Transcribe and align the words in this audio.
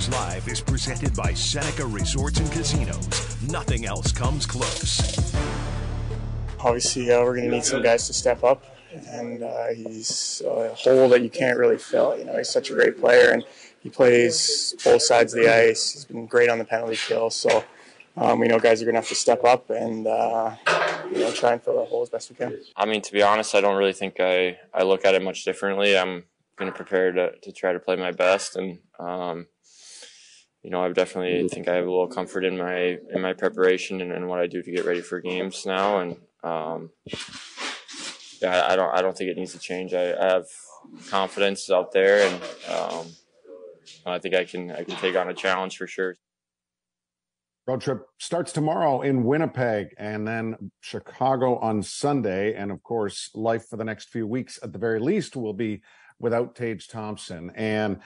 Sabres 0.00 0.20
Live 0.20 0.48
is 0.48 0.60
presented 0.62 1.14
by 1.14 1.34
Seneca 1.34 1.84
Resorts 1.84 2.38
and 2.38 2.50
Casinos. 2.50 3.36
Nothing 3.42 3.84
else 3.84 4.12
comes 4.12 4.46
close. 4.46 5.34
Obviously, 6.58 7.10
uh, 7.10 7.22
we're 7.22 7.36
going 7.36 7.50
to 7.50 7.56
need 7.56 7.64
some 7.64 7.82
guys 7.82 8.06
to 8.06 8.14
step 8.14 8.42
up, 8.42 8.64
and 9.08 9.42
uh, 9.42 9.66
he's 9.74 10.42
a 10.46 10.74
hole 10.74 11.08
that 11.10 11.22
you 11.22 11.28
can't 11.28 11.58
really 11.58 11.76
fill. 11.76 12.16
You 12.18 12.24
know, 12.24 12.38
he's 12.38 12.48
such 12.48 12.70
a 12.70 12.74
great 12.74 12.98
player, 12.98 13.30
and 13.30 13.44
he 13.82 13.90
plays 13.90 14.74
both 14.84 15.02
sides 15.02 15.34
of 15.34 15.42
the 15.42 15.54
ice. 15.54 15.92
He's 15.92 16.06
been 16.06 16.26
great 16.26 16.48
on 16.48 16.58
the 16.58 16.64
penalty 16.64 16.96
kill, 16.96 17.28
so 17.28 17.62
um, 18.16 18.38
we 18.38 18.48
know 18.48 18.58
guys 18.58 18.80
are 18.80 18.86
going 18.86 18.94
to 18.94 19.00
have 19.00 19.08
to 19.08 19.14
step 19.14 19.44
up 19.44 19.68
and 19.68 20.06
uh, 20.06 20.54
you 21.12 21.18
know 21.18 21.32
try 21.32 21.52
and 21.52 21.62
fill 21.62 21.78
that 21.78 21.88
hole 21.88 22.02
as 22.02 22.08
best 22.08 22.30
we 22.30 22.36
can. 22.36 22.58
I 22.74 22.86
mean, 22.86 23.02
to 23.02 23.12
be 23.12 23.22
honest, 23.22 23.54
I 23.54 23.60
don't 23.60 23.76
really 23.76 23.92
think 23.92 24.18
I, 24.18 24.58
I 24.72 24.82
look 24.82 25.04
at 25.04 25.14
it 25.14 25.22
much 25.22 25.44
differently. 25.44 25.98
I'm 25.98 26.24
going 26.56 26.70
to 26.70 26.76
prepare 26.76 27.12
to, 27.12 27.36
to 27.38 27.52
try 27.52 27.74
to 27.74 27.78
play 27.78 27.96
my 27.96 28.12
best, 28.12 28.56
and 28.56 28.78
um, 28.98 29.46
you 30.62 30.70
know, 30.70 30.84
I 30.84 30.92
definitely 30.92 31.48
think 31.48 31.68
I 31.68 31.74
have 31.74 31.86
a 31.86 31.90
little 31.90 32.08
comfort 32.08 32.44
in 32.44 32.58
my 32.58 32.98
in 33.12 33.20
my 33.20 33.32
preparation 33.32 34.00
and, 34.00 34.12
and 34.12 34.28
what 34.28 34.40
I 34.40 34.46
do 34.46 34.62
to 34.62 34.70
get 34.70 34.84
ready 34.84 35.00
for 35.00 35.20
games 35.20 35.64
now, 35.64 36.00
and 36.00 36.16
um, 36.42 36.90
yeah, 38.42 38.66
I 38.68 38.76
don't 38.76 38.94
I 38.94 39.02
don't 39.02 39.16
think 39.16 39.30
it 39.30 39.36
needs 39.36 39.52
to 39.52 39.58
change. 39.58 39.94
I, 39.94 40.12
I 40.12 40.34
have 40.34 40.46
confidence 41.08 41.70
out 41.70 41.92
there, 41.92 42.28
and 42.28 42.42
um, 42.68 43.06
I 44.06 44.18
think 44.18 44.34
I 44.34 44.44
can 44.44 44.70
I 44.70 44.84
can 44.84 44.96
take 44.96 45.16
on 45.16 45.28
a 45.28 45.34
challenge 45.34 45.76
for 45.76 45.86
sure. 45.86 46.16
Road 47.66 47.82
trip 47.82 48.06
starts 48.18 48.52
tomorrow 48.52 49.02
in 49.02 49.22
Winnipeg 49.22 49.94
and 49.98 50.26
then 50.26 50.72
Chicago 50.80 51.56
on 51.58 51.82
Sunday. 51.82 52.54
And 52.54 52.72
of 52.72 52.82
course, 52.82 53.30
life 53.34 53.68
for 53.68 53.76
the 53.76 53.84
next 53.84 54.08
few 54.08 54.26
weeks 54.26 54.58
at 54.62 54.72
the 54.72 54.78
very 54.78 54.98
least 54.98 55.36
will 55.36 55.52
be 55.52 55.82
without 56.18 56.56
Tage 56.56 56.88
Thompson. 56.88 57.52
And 57.54 58.00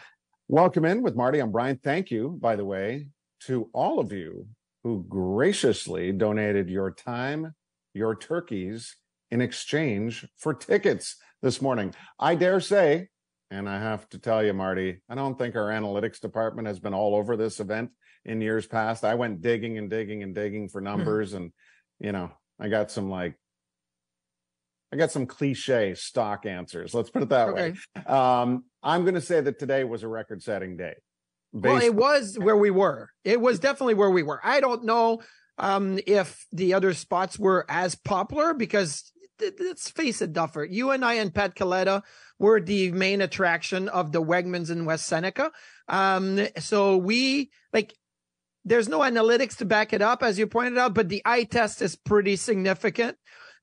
welcome 0.49 0.85
in 0.85 1.03
with 1.03 1.17
Marty. 1.17 1.39
I'm 1.39 1.51
Brian. 1.51 1.79
Thank 1.83 2.11
you, 2.11 2.39
by 2.41 2.57
the 2.57 2.65
way, 2.65 3.09
to 3.45 3.71
all 3.73 3.99
of 3.99 4.13
you 4.13 4.47
who 4.83 5.05
graciously 5.09 6.13
donated 6.13 6.69
your 6.69 6.91
time, 6.91 7.55
your 7.95 8.15
turkeys 8.15 8.95
in 9.31 9.41
exchange 9.41 10.27
for 10.37 10.53
tickets 10.53 11.17
this 11.41 11.63
morning. 11.63 11.95
I 12.19 12.35
dare 12.35 12.61
say, 12.61 13.09
and 13.51 13.69
I 13.69 13.79
have 13.79 14.09
to 14.11 14.19
tell 14.19 14.45
you, 14.45 14.53
Marty, 14.53 15.01
I 15.09 15.15
don't 15.15 15.39
think 15.39 15.57
our 15.57 15.69
analytics 15.69 16.21
department 16.21 16.69
has 16.69 16.79
been 16.79 16.95
all 16.95 17.15
over 17.15 17.37
this 17.37 17.59
event 17.61 17.91
in 18.27 18.41
years 18.41 18.67
past. 18.67 19.05
I 19.05 19.15
went 19.15 19.41
digging 19.41 19.79
and 19.79 19.89
digging 19.89 20.23
and 20.23 20.35
digging 20.35 20.69
for 20.69 20.81
hmm. 20.81 20.87
numbers, 20.87 21.33
and 21.33 21.53
you 21.99 22.13
know, 22.13 22.31
I 22.61 22.69
got 22.69 22.91
some 22.91 23.09
like, 23.09 23.35
I 24.95 24.97
got 24.97 25.11
some 25.11 25.27
cliche 25.27 25.97
stock 25.97 26.47
answers. 26.47 26.95
Let's 26.95 27.11
put 27.11 27.25
it 27.25 27.29
that 27.31 27.49
Okay. 27.49 27.73
way. 27.73 28.05
Um, 28.07 28.65
I'm 28.81 29.03
going 29.03 29.17
to 29.17 29.21
say 29.21 29.41
that 29.41 29.59
today 29.59 29.83
was 29.83 30.05
a 30.05 30.09
record-setting 30.09 30.77
day. 30.77 30.95
Well, 31.53 31.83
it 31.83 31.93
was 31.93 32.39
where 32.39 32.57
we 32.57 32.71
were. 32.71 33.11
It 33.25 33.41
was 33.41 33.59
definitely 33.59 33.95
where 33.95 34.11
we 34.11 34.23
were. 34.23 34.41
I 34.45 34.61
don't 34.61 34.85
know 34.85 35.21
um, 35.59 35.99
if 36.07 36.47
the 36.53 36.75
other 36.75 36.95
spots 36.95 37.41
were 37.41 37.67
as 37.69 37.97
popular 37.97 38.55
because 38.55 39.13
th- 39.41 39.55
let's 39.59 39.91
face 39.91 40.23
it, 40.23 40.33
Duffer, 40.33 40.65
you 40.65 40.93
and 40.93 41.05
I 41.05 41.15
and 41.15 41.35
Pat 41.35 41.57
Coletta 41.57 42.03
were 42.39 42.61
the 42.61 42.93
main 42.93 43.21
attraction 43.21 43.89
of 43.89 44.13
the 44.13 44.23
Wegmans 44.23 44.71
in 44.71 44.85
West 44.85 45.07
Seneca. 45.07 45.51
Um, 45.89 46.47
so 46.59 46.97
we 46.97 47.51
like 47.73 47.95
there's 48.65 48.89
no 48.89 49.01
analytics 49.01 49.57
to 49.57 49.65
back 49.65 49.93
it 49.93 50.03
up, 50.03 50.23
as 50.23 50.39
you 50.39 50.47
pointed 50.47 50.79
out, 50.79 50.95
but 50.95 51.09
the 51.09 51.23
eye 51.25 51.45
test 51.45 51.83
is 51.83 51.97
pretty 51.97 52.37
significant. 52.37 53.17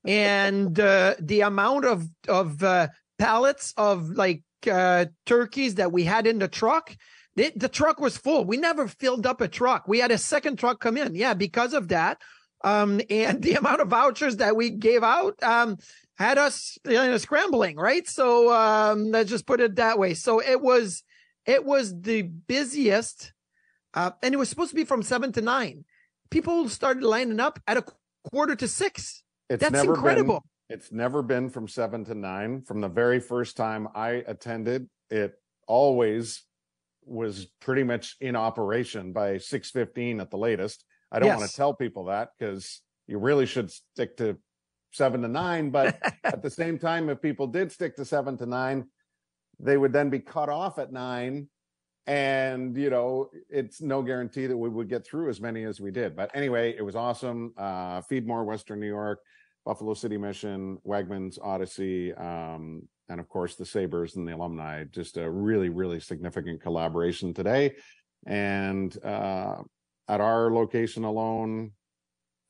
And 0.04 0.78
uh, 0.78 1.14
the 1.20 1.42
amount 1.42 1.84
of 1.84 2.08
of 2.28 2.62
uh, 2.62 2.88
pallets 3.18 3.72
of 3.76 4.10
like 4.10 4.42
uh, 4.70 5.06
turkeys 5.26 5.76
that 5.76 5.92
we 5.92 6.04
had 6.04 6.26
in 6.26 6.38
the 6.38 6.48
truck, 6.48 6.96
the, 7.36 7.70
truck 7.72 8.00
was 8.00 8.16
full. 8.16 8.44
We 8.44 8.56
never 8.56 8.86
filled 8.86 9.26
up 9.26 9.40
a 9.40 9.48
truck. 9.48 9.88
We 9.88 9.98
had 9.98 10.10
a 10.10 10.18
second 10.18 10.58
truck 10.58 10.80
come 10.80 10.96
in. 10.96 11.14
Yeah, 11.14 11.34
because 11.34 11.72
of 11.72 11.88
that. 11.88 12.18
Um, 12.64 13.00
and 13.10 13.42
the 13.42 13.54
amount 13.54 13.80
of 13.80 13.88
vouchers 13.88 14.36
that 14.36 14.56
we 14.56 14.70
gave 14.70 15.02
out 15.02 15.42
um, 15.42 15.78
had 16.16 16.38
us 16.38 16.78
you 16.84 16.94
know, 16.94 17.16
scrambling, 17.16 17.76
right? 17.76 18.06
So 18.06 18.52
um, 18.52 19.10
let's 19.10 19.30
just 19.30 19.46
put 19.46 19.60
it 19.60 19.76
that 19.76 19.98
way. 19.98 20.14
So 20.14 20.40
it 20.40 20.60
was 20.60 21.02
it 21.44 21.64
was 21.64 22.00
the 22.00 22.22
busiest, 22.22 23.32
uh, 23.94 24.12
and 24.22 24.32
it 24.32 24.36
was 24.36 24.48
supposed 24.48 24.70
to 24.70 24.76
be 24.76 24.84
from 24.84 25.02
seven 25.02 25.32
to 25.32 25.40
nine. 25.40 25.84
People 26.30 26.68
started 26.68 27.02
lining 27.02 27.40
up 27.40 27.58
at 27.66 27.76
a 27.76 27.84
quarter 28.30 28.54
to 28.56 28.68
six. 28.68 29.24
It's 29.52 29.60
That's 29.60 29.72
never 29.72 29.94
incredible. 29.94 30.44
Been, 30.68 30.76
it's 30.78 30.92
never 30.92 31.22
been 31.22 31.50
from 31.50 31.68
seven 31.68 32.06
to 32.06 32.14
nine. 32.14 32.62
From 32.62 32.80
the 32.80 32.88
very 32.88 33.20
first 33.20 33.54
time 33.54 33.86
I 33.94 34.24
attended, 34.26 34.88
it 35.10 35.34
always 35.66 36.42
was 37.04 37.46
pretty 37.60 37.82
much 37.82 38.16
in 38.20 38.34
operation 38.34 39.12
by 39.12 39.36
six 39.36 39.70
fifteen 39.70 40.20
at 40.20 40.30
the 40.30 40.38
latest. 40.38 40.84
I 41.10 41.18
don't 41.18 41.36
want 41.36 41.50
to 41.50 41.54
tell 41.54 41.74
people 41.74 42.06
that 42.06 42.30
because 42.38 42.80
you 43.06 43.18
really 43.18 43.44
should 43.44 43.70
stick 43.70 44.16
to 44.16 44.38
seven 44.92 45.20
to 45.20 45.28
nine. 45.28 45.68
But 45.68 45.98
at 46.24 46.42
the 46.42 46.50
same 46.50 46.78
time, 46.78 47.10
if 47.10 47.20
people 47.20 47.46
did 47.46 47.70
stick 47.70 47.96
to 47.96 48.06
seven 48.06 48.38
to 48.38 48.46
nine, 48.46 48.86
they 49.60 49.76
would 49.76 49.92
then 49.92 50.08
be 50.08 50.20
cut 50.20 50.48
off 50.48 50.78
at 50.78 50.92
nine. 50.92 51.48
And, 52.06 52.76
you 52.76 52.90
know, 52.90 53.30
it's 53.48 53.80
no 53.80 54.02
guarantee 54.02 54.46
that 54.46 54.56
we 54.56 54.68
would 54.68 54.88
get 54.88 55.04
through 55.04 55.28
as 55.28 55.40
many 55.40 55.64
as 55.64 55.80
we 55.80 55.92
did. 55.92 56.16
But 56.16 56.30
anyway, 56.34 56.74
it 56.76 56.82
was 56.82 56.96
awesome. 56.96 57.52
Uh, 57.56 58.00
Feedmore, 58.00 58.44
Western 58.44 58.80
New 58.80 58.88
York, 58.88 59.20
Buffalo 59.64 59.94
City 59.94 60.16
Mission, 60.16 60.78
Wegmans, 60.86 61.38
Odyssey, 61.42 62.12
um, 62.14 62.82
and 63.08 63.20
of 63.20 63.28
course 63.28 63.56
the 63.56 63.64
Sabres 63.64 64.16
and 64.16 64.26
the 64.26 64.34
alumni. 64.34 64.84
Just 64.84 65.16
a 65.16 65.30
really, 65.30 65.68
really 65.68 66.00
significant 66.00 66.60
collaboration 66.60 67.32
today. 67.34 67.74
And 68.26 68.96
uh, 69.04 69.56
at 70.08 70.20
our 70.20 70.52
location 70.52 71.04
alone, 71.04 71.72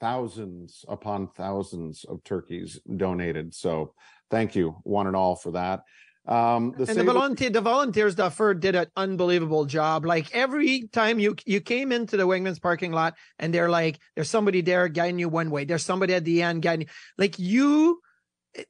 thousands 0.00 0.84
upon 0.88 1.28
thousands 1.28 2.04
of 2.04 2.24
turkeys 2.24 2.80
donated. 2.96 3.54
So 3.54 3.94
thank 4.30 4.56
you, 4.56 4.76
one 4.82 5.06
and 5.06 5.14
all, 5.14 5.36
for 5.36 5.52
that. 5.52 5.82
Um, 6.24 6.72
the 6.78 6.88
and 6.88 6.98
the 6.98 7.04
volunteer, 7.04 7.50
the 7.50 7.60
volunteers, 7.60 8.14
Duffer 8.14 8.54
did 8.54 8.76
an 8.76 8.86
unbelievable 8.96 9.64
job. 9.64 10.06
Like 10.06 10.32
every 10.32 10.86
time 10.92 11.18
you 11.18 11.34
you 11.46 11.60
came 11.60 11.90
into 11.90 12.16
the 12.16 12.26
Wegmans 12.26 12.62
parking 12.62 12.92
lot, 12.92 13.14
and 13.40 13.52
they're 13.52 13.68
like, 13.70 13.98
"There's 14.14 14.30
somebody 14.30 14.60
there 14.60 14.86
guiding 14.88 15.18
you 15.18 15.28
one 15.28 15.50
way. 15.50 15.64
There's 15.64 15.84
somebody 15.84 16.14
at 16.14 16.24
the 16.24 16.42
end 16.42 16.62
guiding." 16.62 16.86
you. 16.86 16.92
Like 17.18 17.38
you, 17.40 18.00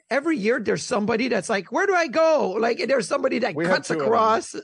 every 0.09 0.39
year 0.39 0.61
there's 0.61 0.83
somebody 0.83 1.29
that's 1.29 1.51
like, 1.51 1.71
"Where 1.71 1.87
do 1.87 1.95
I 1.95 2.07
go?" 2.07 2.53
Like 2.53 2.79
there's 2.89 3.07
somebody 3.07 3.41
that 3.41 3.55
We 3.55 3.67
cuts 3.67 3.89
two 3.89 3.95
of 3.95 3.99
them. 4.01 4.09
across. 4.09 4.57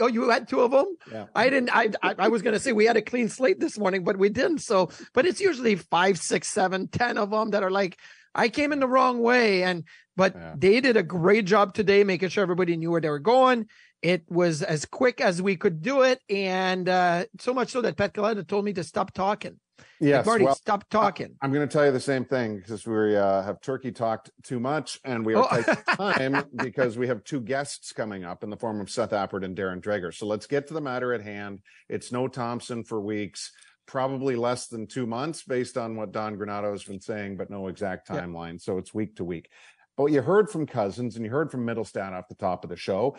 Oh, 0.00 0.06
you 0.06 0.28
had 0.28 0.46
two 0.48 0.60
of 0.60 0.70
them. 0.70 0.96
Yeah. 1.10 1.26
I 1.34 1.48
didn't. 1.48 1.70
I, 1.74 1.90
I 2.02 2.14
I 2.18 2.28
was 2.28 2.42
gonna 2.42 2.58
say 2.58 2.72
we 2.72 2.84
had 2.84 2.98
a 2.98 3.02
clean 3.02 3.30
slate 3.30 3.58
this 3.58 3.78
morning, 3.78 4.04
but 4.04 4.18
we 4.18 4.28
didn't. 4.28 4.58
So, 4.58 4.90
but 5.14 5.24
it's 5.24 5.40
usually 5.40 5.76
five, 5.76 6.18
six, 6.18 6.48
seven, 6.48 6.88
ten 6.88 7.16
of 7.16 7.30
them 7.30 7.50
that 7.50 7.62
are 7.62 7.70
like, 7.70 7.98
I 8.34 8.48
came 8.48 8.72
in 8.72 8.80
the 8.80 8.88
wrong 8.88 9.20
way, 9.20 9.62
and 9.62 9.84
but 10.16 10.34
Yeah. 10.34 10.54
they 10.56 10.80
did 10.80 10.96
a 10.96 11.02
great 11.02 11.44
job 11.44 11.74
today, 11.74 12.04
making 12.04 12.28
sure 12.28 12.42
everybody 12.42 12.76
knew 12.76 12.90
where 12.90 13.00
they 13.00 13.08
were 13.10 13.18
going. 13.18 13.66
It 14.02 14.24
was 14.28 14.62
as 14.62 14.84
quick 14.84 15.20
as 15.20 15.40
we 15.40 15.56
could 15.56 15.80
do 15.80 16.02
it, 16.02 16.20
and 16.28 16.88
uh, 16.88 17.24
so 17.40 17.54
much 17.54 17.70
so 17.70 17.80
that 17.82 17.96
Pat 17.96 18.12
Coletta 18.14 18.46
told 18.46 18.64
me 18.64 18.72
to 18.74 18.84
stop 18.84 19.12
talking. 19.12 19.58
Yes, 19.98 20.18
like, 20.18 20.26
Marty, 20.26 20.44
well, 20.44 20.54
stop 20.54 20.88
talking. 20.90 21.34
I'm 21.40 21.52
going 21.52 21.66
to 21.66 21.72
tell 21.72 21.86
you 21.86 21.90
the 21.92 21.98
same 22.00 22.24
thing 22.24 22.58
because 22.58 22.86
we 22.86 23.16
uh, 23.16 23.42
have 23.42 23.60
turkey 23.60 23.90
talked 23.92 24.30
too 24.42 24.60
much, 24.60 25.00
and 25.04 25.24
we 25.24 25.34
are 25.34 25.44
Oh. 25.50 25.62
tight 25.62 25.84
time 25.96 26.44
because 26.54 26.98
we 26.98 27.06
have 27.08 27.24
two 27.24 27.40
guests 27.40 27.92
coming 27.92 28.24
up 28.24 28.44
in 28.44 28.50
the 28.50 28.56
form 28.56 28.80
of 28.80 28.90
Seth 28.90 29.10
Appert 29.10 29.44
and 29.44 29.56
Darren 29.56 29.80
Dreger. 29.80 30.12
So 30.12 30.26
let's 30.26 30.46
get 30.46 30.66
to 30.68 30.74
the 30.74 30.80
matter 30.80 31.12
at 31.14 31.22
hand. 31.22 31.60
It's 31.88 32.12
no 32.12 32.28
Thompson 32.28 32.84
for 32.84 33.00
weeks, 33.00 33.52
probably 33.86 34.36
less 34.36 34.66
than 34.66 34.86
two 34.86 35.06
months, 35.06 35.42
based 35.44 35.76
on 35.78 35.96
what 35.96 36.12
Don 36.12 36.36
Granato 36.36 36.70
has 36.72 36.84
been 36.84 37.00
saying, 37.00 37.36
but 37.36 37.50
no 37.50 37.68
exact 37.68 38.08
Yeah. 38.10 38.20
timeline. 38.20 38.60
So 38.60 38.78
it's 38.78 38.92
week 38.94 39.16
to 39.16 39.24
week. 39.24 39.48
But 39.96 40.06
you 40.06 40.22
heard 40.22 40.50
from 40.50 40.66
Cozens 40.66 41.16
and 41.16 41.24
you 41.24 41.30
heard 41.30 41.50
from 41.50 41.66
Mittelstadt 41.66 42.12
off 42.12 42.28
the 42.28 42.34
top 42.34 42.64
of 42.64 42.70
the 42.70 42.76
show, 42.76 43.16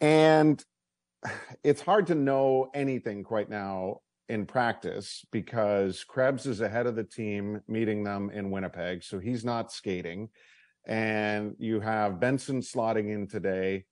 and 0.00 0.64
it's 1.64 1.80
hard 1.80 2.06
to 2.08 2.14
know 2.14 2.70
anything 2.74 3.24
quite 3.24 3.50
now 3.50 4.00
in 4.28 4.46
practice 4.46 5.24
because 5.30 6.04
Krebs 6.04 6.46
is 6.46 6.60
ahead 6.60 6.86
of 6.86 6.96
the 6.96 7.04
team 7.04 7.60
meeting 7.68 8.04
them 8.04 8.30
in 8.30 8.50
Winnipeg. 8.50 9.02
So 9.02 9.18
he's 9.18 9.44
not 9.44 9.72
skating. 9.72 10.28
And 10.86 11.54
you 11.58 11.80
have 11.80 12.20
Benson 12.20 12.60
slotting 12.60 13.12
in 13.12 13.26
today, 13.26 13.84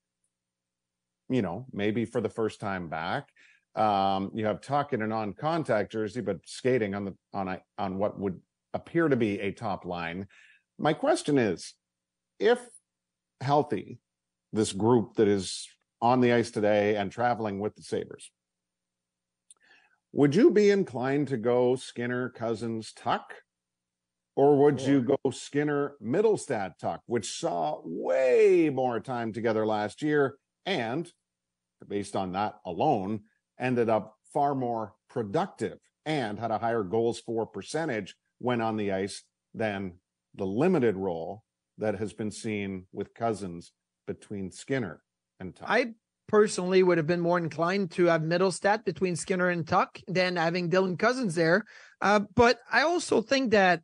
you 1.29 1.41
know, 1.41 1.65
maybe 1.71 2.05
for 2.05 2.21
the 2.21 2.29
first 2.29 2.59
time 2.59 2.87
back. 2.89 3.29
Um, 3.75 4.31
you 4.33 4.45
have 4.45 4.61
Tuch 4.61 4.93
in 4.93 5.01
a 5.01 5.07
non-contact 5.07 5.91
jersey, 5.91 6.21
but 6.21 6.37
skating 6.45 6.95
on 6.95 7.03
the 7.03 7.13
on 7.33 7.49
a 7.49 7.61
on 7.77 7.97
what 7.97 8.17
would 8.17 8.39
appear 8.73 9.09
to 9.09 9.17
be 9.17 9.39
a 9.41 9.51
top 9.51 9.83
line. 9.83 10.27
My 10.79 10.93
question 10.93 11.37
is, 11.37 11.73
if 12.39 12.59
healthy, 13.41 13.99
this 14.53 14.71
group 14.73 15.15
that 15.15 15.27
is 15.27 15.67
on 16.01 16.21
the 16.21 16.33
ice 16.33 16.51
today 16.51 16.95
and 16.95 17.11
traveling 17.11 17.59
with 17.59 17.75
the 17.75 17.83
Sabres, 17.83 18.31
would 20.11 20.35
you 20.35 20.51
be 20.51 20.69
inclined 20.69 21.27
to 21.29 21.37
go 21.37 21.75
Skinner, 21.75 22.29
Cozens, 22.29 22.93
Tuch? 22.93 23.33
Or 24.37 24.57
would 24.63 24.81
you 24.81 25.01
go 25.01 25.17
Skinner, 25.31 25.95
Mittelstadt, 26.03 26.77
Tuch, 26.77 26.99
which 27.05 27.39
saw 27.39 27.79
way 27.85 28.69
more 28.69 28.99
time 28.99 29.31
together 29.31 29.65
last 29.65 30.01
year 30.01 30.37
and, 30.65 31.09
based 31.87 32.17
on 32.17 32.33
that 32.33 32.55
alone, 32.65 33.21
ended 33.57 33.89
up 33.89 34.15
far 34.33 34.53
more 34.53 34.93
productive 35.09 35.79
and 36.05 36.37
had 36.37 36.51
a 36.51 36.57
higher 36.57 36.83
goals 36.83 37.19
for 37.19 37.45
percentage 37.45 38.13
when 38.39 38.59
on 38.59 38.75
the 38.75 38.91
ice 38.91 39.23
than 39.53 39.93
the 40.35 40.45
limited 40.45 40.97
role 40.97 41.44
that 41.77 41.95
has 41.99 42.13
been 42.13 42.31
seen 42.31 42.85
with 42.91 43.13
Cozens 43.13 43.71
between 44.07 44.51
Skinner 44.51 45.01
and 45.39 45.55
Tuch? 45.55 45.67
I 45.67 45.93
personally 46.27 46.81
would 46.83 46.97
have 46.97 47.07
been 47.07 47.21
more 47.21 47.37
inclined 47.37 47.91
to 47.91 48.05
have 48.05 48.21
Mittelstadt 48.21 48.85
between 48.85 49.15
Skinner 49.15 49.49
and 49.49 49.67
Tuch 49.67 50.03
than 50.07 50.35
having 50.35 50.69
Dylan 50.69 50.97
Cozens 50.97 51.35
there. 51.35 51.65
Uh, 52.01 52.21
but 52.35 52.59
I 52.71 52.81
also 52.81 53.21
think 53.21 53.51
that 53.51 53.81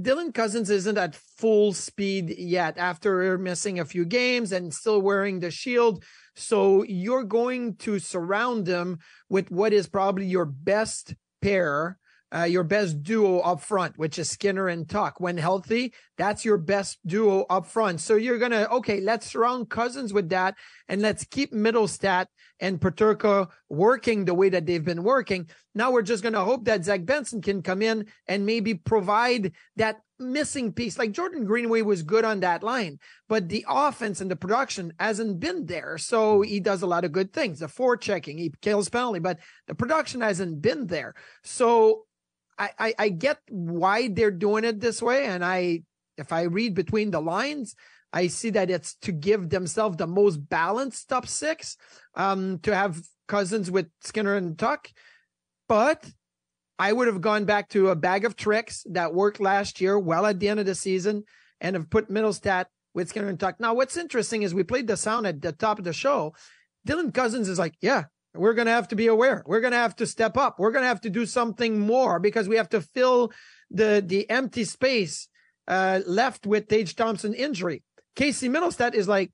Dylan 0.00 0.32
Cozens 0.32 0.70
isn't 0.70 0.98
at 0.98 1.14
full 1.14 1.72
speed 1.72 2.34
yet 2.38 2.78
after 2.78 3.36
missing 3.38 3.78
a 3.78 3.84
few 3.84 4.04
games 4.04 4.52
and 4.52 4.72
still 4.72 5.00
wearing 5.02 5.40
the 5.40 5.50
shield. 5.50 6.02
So 6.34 6.84
you're 6.84 7.24
going 7.24 7.76
to 7.76 7.98
surround 7.98 8.66
him 8.66 8.98
with 9.28 9.50
what 9.50 9.72
is 9.72 9.88
probably 9.88 10.26
your 10.26 10.46
best 10.46 11.14
pair, 11.42 11.98
uh, 12.34 12.44
your 12.44 12.64
best 12.64 13.02
duo 13.02 13.40
up 13.40 13.60
front, 13.60 13.98
which 13.98 14.18
is 14.18 14.30
Skinner 14.30 14.68
and 14.68 14.88
Tuch. 14.88 15.14
When 15.18 15.36
healthy, 15.36 15.92
that's 16.16 16.44
your 16.44 16.58
best 16.58 16.98
duo 17.06 17.44
up 17.50 17.66
front. 17.66 18.00
So 18.00 18.16
you're 18.16 18.38
going 18.38 18.52
to, 18.52 18.70
okay, 18.70 19.00
let's 19.00 19.30
surround 19.30 19.68
Cozens 19.68 20.12
with 20.12 20.28
that 20.30 20.54
and 20.88 21.02
let's 21.02 21.24
keep 21.24 21.52
Mittelstadt 21.52 22.26
and 22.60 22.80
Peterka 22.80 23.48
working 23.68 24.24
the 24.24 24.34
way 24.34 24.48
that 24.50 24.66
they've 24.66 24.84
been 24.84 25.02
working. 25.02 25.48
Now 25.74 25.90
we're 25.90 26.02
just 26.02 26.22
going 26.22 26.34
to 26.34 26.40
hope 26.40 26.64
that 26.66 26.84
Zach 26.84 27.04
Benson 27.04 27.40
can 27.42 27.62
come 27.62 27.82
in 27.82 28.06
and 28.26 28.46
maybe 28.46 28.74
provide 28.74 29.52
that 29.76 30.00
missing 30.18 30.72
piece. 30.72 30.98
Like 30.98 31.12
Jordan 31.12 31.44
Greenway 31.44 31.82
was 31.82 32.02
good 32.02 32.24
on 32.24 32.40
that 32.40 32.62
line, 32.62 32.98
but 33.28 33.48
the 33.48 33.64
offense 33.68 34.20
and 34.20 34.30
the 34.30 34.36
production 34.36 34.92
hasn't 35.00 35.40
been 35.40 35.66
there. 35.66 35.96
So 35.96 36.42
he 36.42 36.60
does 36.60 36.82
a 36.82 36.86
lot 36.86 37.04
of 37.04 37.12
good 37.12 37.32
things. 37.32 37.60
The 37.60 37.66
forechecking, 37.66 38.38
he 38.38 38.52
kills 38.60 38.88
penalty, 38.88 39.20
but 39.20 39.38
the 39.66 39.74
production 39.74 40.20
hasn't 40.20 40.60
been 40.60 40.86
there. 40.86 41.14
So 41.42 42.04
I, 42.60 42.94
I, 42.98 43.08
get 43.08 43.38
why 43.48 44.08
they're 44.08 44.30
doing 44.30 44.64
it 44.64 44.80
this 44.80 45.00
way. 45.00 45.24
And 45.24 45.42
I, 45.42 45.82
if 46.18 46.32
I 46.32 46.42
read 46.42 46.74
between 46.74 47.10
the 47.10 47.20
lines, 47.20 47.74
I 48.12 48.26
see 48.26 48.50
that 48.50 48.70
it's 48.70 48.94
to 48.96 49.12
give 49.12 49.48
themselves 49.48 49.96
the 49.96 50.06
most 50.06 50.36
balanced 50.36 51.08
top 51.08 51.26
six, 51.26 51.76
um, 52.14 52.58
to 52.60 52.74
have 52.74 53.00
Cozens 53.28 53.70
with 53.70 53.88
Skinner 54.02 54.34
and 54.34 54.58
Tuch. 54.58 54.92
But 55.68 56.04
I 56.78 56.92
would 56.92 57.06
have 57.06 57.20
gone 57.20 57.44
back 57.44 57.68
to 57.70 57.88
a 57.88 57.96
bag 57.96 58.24
of 58.24 58.36
tricks 58.36 58.84
that 58.90 59.14
worked 59.14 59.40
last 59.40 59.80
year, 59.80 59.98
well 59.98 60.26
at 60.26 60.40
the 60.40 60.48
end 60.48 60.60
of 60.60 60.66
the 60.66 60.74
season, 60.74 61.24
and 61.60 61.76
have 61.76 61.88
put 61.88 62.10
Mittelstadt 62.10 62.66
with 62.94 63.08
Skinner 63.08 63.28
and 63.28 63.38
Tuch. 63.38 63.56
Now, 63.58 63.74
what's 63.74 63.96
interesting 63.96 64.42
is 64.42 64.52
we 64.52 64.64
played 64.64 64.86
the 64.86 64.96
sound 64.96 65.26
at 65.26 65.40
the 65.40 65.52
top 65.52 65.78
of 65.78 65.84
the 65.84 65.92
show. 65.92 66.34
Dylan 66.86 67.14
Cozens 67.14 67.48
is 67.48 67.58
like, 67.58 67.74
yeah, 67.80 68.04
we're 68.34 68.54
going 68.54 68.66
to 68.66 68.72
have 68.72 68.88
to 68.88 68.96
be 68.96 69.08
aware. 69.08 69.42
We're 69.46 69.60
going 69.60 69.72
to 69.72 69.78
have 69.78 69.96
to 69.96 70.06
step 70.06 70.36
up. 70.36 70.58
We're 70.58 70.70
going 70.70 70.84
to 70.84 70.88
have 70.88 71.00
to 71.02 71.10
do 71.10 71.26
something 71.26 71.78
more 71.78 72.20
because 72.20 72.48
we 72.48 72.56
have 72.56 72.68
to 72.70 72.80
fill 72.80 73.32
the, 73.70 74.02
the 74.04 74.28
empty 74.30 74.64
space, 74.64 75.28
uh, 75.66 76.00
left 76.06 76.46
with 76.46 76.68
Tage 76.68 76.94
Thompson 76.94 77.34
injury. 77.34 77.82
Casey 78.14 78.48
Mittelstadt 78.48 78.94
is 78.94 79.08
like, 79.08 79.32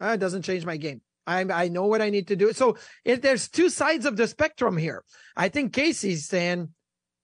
ah, 0.00 0.12
it 0.12 0.20
doesn't 0.20 0.42
change 0.42 0.64
my 0.64 0.76
game. 0.76 1.00
I, 1.26 1.42
I 1.42 1.68
know 1.68 1.86
what 1.86 2.02
I 2.02 2.10
need 2.10 2.28
to 2.28 2.36
do. 2.36 2.52
So 2.52 2.76
if 3.04 3.22
there's 3.22 3.48
two 3.48 3.68
sides 3.68 4.06
of 4.06 4.16
the 4.16 4.26
spectrum 4.26 4.76
here. 4.76 5.04
I 5.36 5.48
think 5.48 5.72
Casey's 5.72 6.26
saying, 6.26 6.70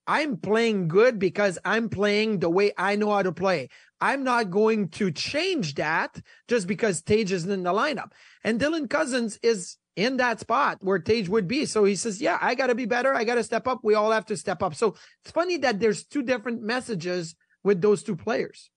I'm 0.07 0.37
playing 0.37 0.87
good 0.87 1.19
because 1.19 1.59
I'm 1.63 1.89
playing 1.89 2.39
the 2.39 2.49
way 2.49 2.71
I 2.77 2.95
know 2.95 3.11
how 3.11 3.21
to 3.21 3.31
play. 3.31 3.69
I'm 4.01 4.23
not 4.23 4.49
going 4.49 4.89
to 4.89 5.11
change 5.11 5.75
that 5.75 6.19
just 6.47 6.65
because 6.65 7.01
Tage 7.01 7.31
isn't 7.31 7.51
in 7.51 7.63
the 7.63 7.73
lineup. 7.73 8.11
And 8.43 8.59
Dylan 8.59 8.89
Cozens 8.89 9.37
is 9.43 9.77
in 9.99 10.17
that 10.17 10.39
spot 10.39 10.77
where 10.81 10.97
Tage 10.99 11.27
would 11.27 11.47
be. 11.47 11.65
So 11.65 11.83
he 11.83 11.95
says, 11.95 12.21
yeah, 12.21 12.37
I 12.41 12.55
got 12.55 12.67
to 12.67 12.75
be 12.75 12.85
better. 12.85 13.13
I 13.13 13.25
got 13.25 13.35
to 13.35 13.43
step 13.43 13.67
up. 13.67 13.79
We 13.83 13.95
all 13.95 14.11
have 14.11 14.25
to 14.27 14.37
step 14.37 14.63
up. 14.63 14.73
So 14.73 14.95
it's 15.23 15.31
funny 15.31 15.57
that 15.57 15.79
there's 15.79 16.05
two 16.05 16.23
different 16.23 16.61
messages 16.61 17.35
with 17.63 17.81
those 17.81 18.01
two 18.03 18.15
players. 18.15 18.71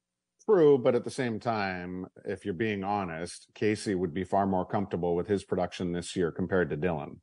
True, 0.44 0.76
but 0.76 0.96
at 0.96 1.04
the 1.04 1.10
same 1.10 1.38
time, 1.38 2.06
if 2.24 2.44
you're 2.44 2.54
being 2.54 2.82
honest, 2.82 3.46
Casey 3.54 3.94
would 3.94 4.12
be 4.12 4.24
far 4.24 4.44
more 4.44 4.66
comfortable 4.66 5.14
with 5.14 5.28
his 5.28 5.44
production 5.44 5.92
this 5.92 6.16
year 6.16 6.32
compared 6.32 6.70
to 6.70 6.76
Dylan. 6.76 7.18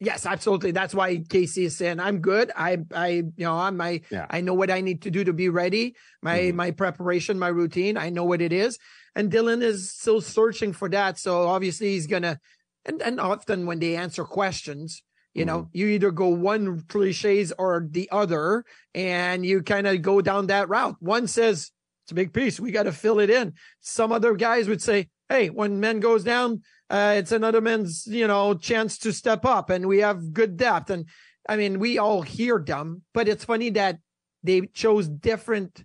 Yes, 0.00 0.24
absolutely. 0.24 0.70
That's 0.70 0.94
why 0.94 1.18
Casey 1.28 1.64
is 1.64 1.76
saying 1.76 1.98
I'm 2.00 2.20
good. 2.20 2.52
I, 2.56 2.78
I, 2.94 3.08
you 3.08 3.32
know, 3.44 3.56
I'm 3.56 3.76
my, 3.76 4.00
Yeah. 4.10 4.26
I 4.30 4.40
know 4.40 4.54
what 4.54 4.70
I 4.70 4.80
need 4.80 5.02
to 5.02 5.10
do 5.10 5.24
to 5.24 5.32
be 5.32 5.48
ready. 5.48 5.96
My, 6.22 6.38
Mhm. 6.38 6.54
my 6.54 6.70
preparation, 6.70 7.38
my 7.38 7.48
routine. 7.48 7.96
I 7.98 8.08
know 8.08 8.24
what 8.24 8.40
it 8.40 8.52
is. 8.52 8.78
And 9.16 9.30
Dylan 9.30 9.60
is 9.60 9.90
still 9.90 10.20
searching 10.20 10.72
for 10.72 10.88
that. 10.90 11.18
So 11.18 11.48
obviously 11.48 11.88
he's 11.88 12.06
gonna, 12.06 12.38
and 12.88 13.02
and 13.02 13.20
often 13.20 13.66
when 13.66 13.78
they 13.78 13.94
answer 13.94 14.24
questions, 14.24 15.02
you 15.34 15.44
know, 15.44 15.68
you 15.72 15.86
either 15.88 16.10
go 16.10 16.28
one 16.28 16.80
cliches 16.88 17.52
or 17.58 17.86
the 17.88 18.08
other, 18.10 18.64
and 18.94 19.46
you 19.46 19.62
kind 19.62 19.86
of 19.86 20.02
go 20.02 20.20
down 20.20 20.48
that 20.48 20.68
route. 20.68 20.96
One 20.98 21.28
says 21.28 21.70
it's 22.04 22.12
a 22.12 22.14
big 22.14 22.32
piece. 22.32 22.58
We 22.58 22.72
got 22.72 22.84
to 22.84 22.92
fill 22.92 23.20
it 23.20 23.28
in. 23.28 23.52
Some 23.80 24.12
other 24.12 24.34
guys 24.34 24.66
would 24.66 24.80
say, 24.80 25.10
Hey, 25.28 25.50
when 25.50 25.78
men 25.78 26.00
goes 26.00 26.24
down, 26.24 26.62
uh, 26.88 27.16
it's 27.18 27.32
another 27.32 27.60
man's, 27.60 28.06
you 28.06 28.26
know, 28.26 28.54
chance 28.54 28.96
to 28.98 29.12
step 29.12 29.44
up 29.44 29.68
and 29.68 29.86
we 29.86 29.98
have 29.98 30.32
good 30.32 30.56
depth. 30.56 30.88
And 30.88 31.04
I 31.46 31.56
mean, 31.56 31.78
we 31.78 31.98
all 31.98 32.22
hear 32.22 32.58
them, 32.58 33.02
but 33.12 33.28
it's 33.28 33.44
funny 33.44 33.68
that 33.70 33.98
they 34.42 34.62
chose 34.72 35.06
different, 35.06 35.84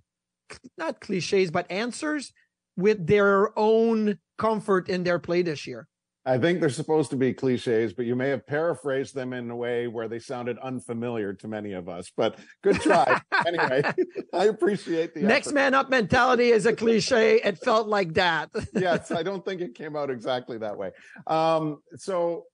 not 0.78 1.02
cliches, 1.02 1.52
but 1.52 1.70
answers 1.70 2.32
with 2.78 3.06
their 3.06 3.58
own 3.60 4.18
comfort 4.38 4.88
in 4.88 5.04
their 5.04 5.20
play 5.20 5.42
this 5.42 5.68
year. 5.68 5.88
I 6.26 6.38
think 6.38 6.62
they're 6.62 6.70
supposed 6.70 7.10
to 7.10 7.18
be 7.18 7.34
cliches, 7.34 7.94
but 7.94 8.06
you 8.06 8.16
may 8.16 8.30
have 8.30 8.48
paraphrased 8.48 9.14
them 9.14 9.34
in 9.34 9.50
a 9.50 9.56
way 9.56 9.88
where 9.88 10.08
they 10.08 10.20
sounded 10.20 10.58
unfamiliar 10.60 11.34
to 11.34 11.48
many 11.50 11.74
of 11.74 11.90
us. 11.90 12.12
But 12.16 12.40
good 12.62 12.80
try. 12.80 13.22
anyway, 13.46 13.84
I 14.34 14.46
appreciate 14.46 15.14
the 15.14 15.22
Next 15.22 15.48
effort. 15.48 15.56
man 15.56 15.74
up 15.74 15.90
mentality 15.90 16.50
is 16.50 16.66
a 16.66 16.74
cliche. 16.74 17.42
It 17.44 17.58
felt 17.58 17.88
like 17.88 18.14
that. 18.14 18.52
yes, 18.74 19.12
I 19.12 19.22
don't 19.22 19.44
think 19.44 19.60
it 19.60 19.76
came 19.76 19.98
out 19.98 20.10
exactly 20.10 20.58
that 20.60 20.78
way. 20.78 20.92
Um, 21.28 21.80
so, 21.98 22.46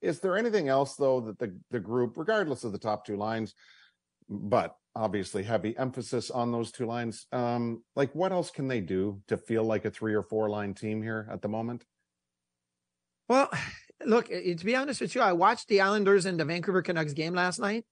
is 0.00 0.20
there 0.20 0.38
anything 0.38 0.68
else 0.68 0.96
though 0.96 1.20
that 1.20 1.38
the 1.38 1.54
the 1.70 1.80
group, 1.80 2.16
regardless 2.16 2.64
of 2.64 2.72
the 2.72 2.78
top 2.78 3.04
two 3.04 3.16
lines, 3.16 3.54
but 4.30 4.74
obviously 4.96 5.42
heavy 5.42 5.76
emphasis 5.76 6.30
on 6.30 6.50
those 6.52 6.72
two 6.72 6.86
lines, 6.86 7.26
um, 7.32 7.82
like 7.94 8.14
what 8.14 8.32
else 8.32 8.50
can 8.50 8.66
they 8.66 8.80
do 8.80 9.20
to 9.28 9.36
feel 9.36 9.62
like 9.62 9.84
a 9.84 9.90
three 9.90 10.14
or 10.14 10.22
four 10.22 10.48
line 10.48 10.72
team 10.72 11.02
here 11.02 11.28
at 11.30 11.42
the 11.42 11.48
moment? 11.48 11.84
Well, 13.30 13.48
look, 14.04 14.26
to 14.26 14.64
be 14.64 14.74
honest 14.74 15.00
with 15.00 15.14
you, 15.14 15.20
I 15.20 15.34
watched 15.34 15.68
the 15.68 15.82
Islanders 15.82 16.26
and 16.26 16.38
the 16.38 16.44
Vancouver 16.44 16.82
Canucks 16.82 17.12
game 17.12 17.32
last 17.32 17.60
night. 17.60 17.84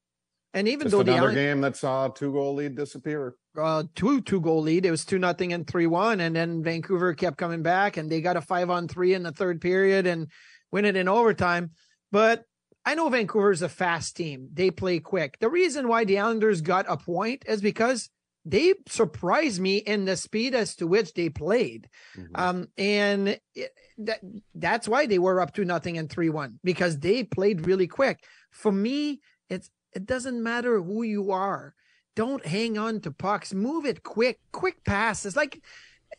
And 0.52 0.66
even 0.66 0.86
Just 0.86 0.90
though 0.90 1.04
the 1.04 1.12
another 1.12 1.28
Islanders, 1.28 1.44
game 1.44 1.60
that 1.60 1.76
saw 1.76 2.06
a 2.06 2.12
two 2.12 2.32
goal 2.32 2.54
lead 2.56 2.74
disappear. 2.74 3.36
uh, 3.56 3.84
two 3.94 4.20
two 4.22 4.40
goal 4.40 4.62
lead. 4.62 4.84
It 4.84 4.90
was 4.90 5.04
two 5.04 5.20
nothing 5.20 5.52
and 5.52 5.64
three 5.64 5.86
one, 5.86 6.18
and 6.18 6.34
then 6.34 6.64
Vancouver 6.64 7.14
kept 7.14 7.36
coming 7.36 7.62
back, 7.62 7.98
and 7.98 8.10
they 8.10 8.20
got 8.20 8.36
a 8.36 8.40
five 8.40 8.68
on 8.68 8.88
three 8.88 9.14
in 9.14 9.22
the 9.22 9.30
third 9.30 9.60
period 9.60 10.08
and 10.08 10.26
win 10.72 10.86
it 10.86 10.96
in 10.96 11.06
overtime. 11.06 11.70
But 12.10 12.42
I 12.84 12.96
know 12.96 13.08
Vancouver's 13.08 13.62
a 13.62 13.68
fast 13.68 14.16
team. 14.16 14.48
They 14.52 14.72
play 14.72 14.98
quick. 14.98 15.38
The 15.38 15.50
reason 15.50 15.86
why 15.86 16.04
the 16.04 16.18
Islanders 16.18 16.62
got 16.62 16.86
a 16.88 16.96
point 16.96 17.44
is 17.46 17.60
because 17.60 18.10
they 18.48 18.72
surprised 18.88 19.60
me 19.60 19.76
in 19.76 20.06
the 20.06 20.16
speed 20.16 20.54
as 20.54 20.74
to 20.76 20.86
which 20.86 21.12
they 21.12 21.28
played. 21.28 21.88
Mm-hmm. 22.16 22.34
Um, 22.34 22.68
and 22.78 23.38
it, 23.54 23.74
that, 23.98 24.20
that's 24.54 24.88
why 24.88 25.04
they 25.04 25.18
were 25.18 25.40
up 25.40 25.52
to 25.54 25.66
nothing 25.66 25.98
and 25.98 26.08
3-1 26.08 26.54
because 26.64 26.98
they 26.98 27.24
played 27.24 27.66
really 27.66 27.86
quick. 27.86 28.24
For 28.50 28.72
me, 28.72 29.20
it's, 29.50 29.70
it 29.92 30.06
doesn't 30.06 30.42
matter 30.42 30.80
who 30.80 31.02
you 31.02 31.30
are. 31.30 31.74
Don't 32.16 32.44
hang 32.44 32.78
on 32.78 33.00
to 33.02 33.10
pucks. 33.10 33.52
Move 33.52 33.84
it 33.84 34.02
quick, 34.02 34.40
quick 34.50 34.82
passes. 34.82 35.36
Like 35.36 35.62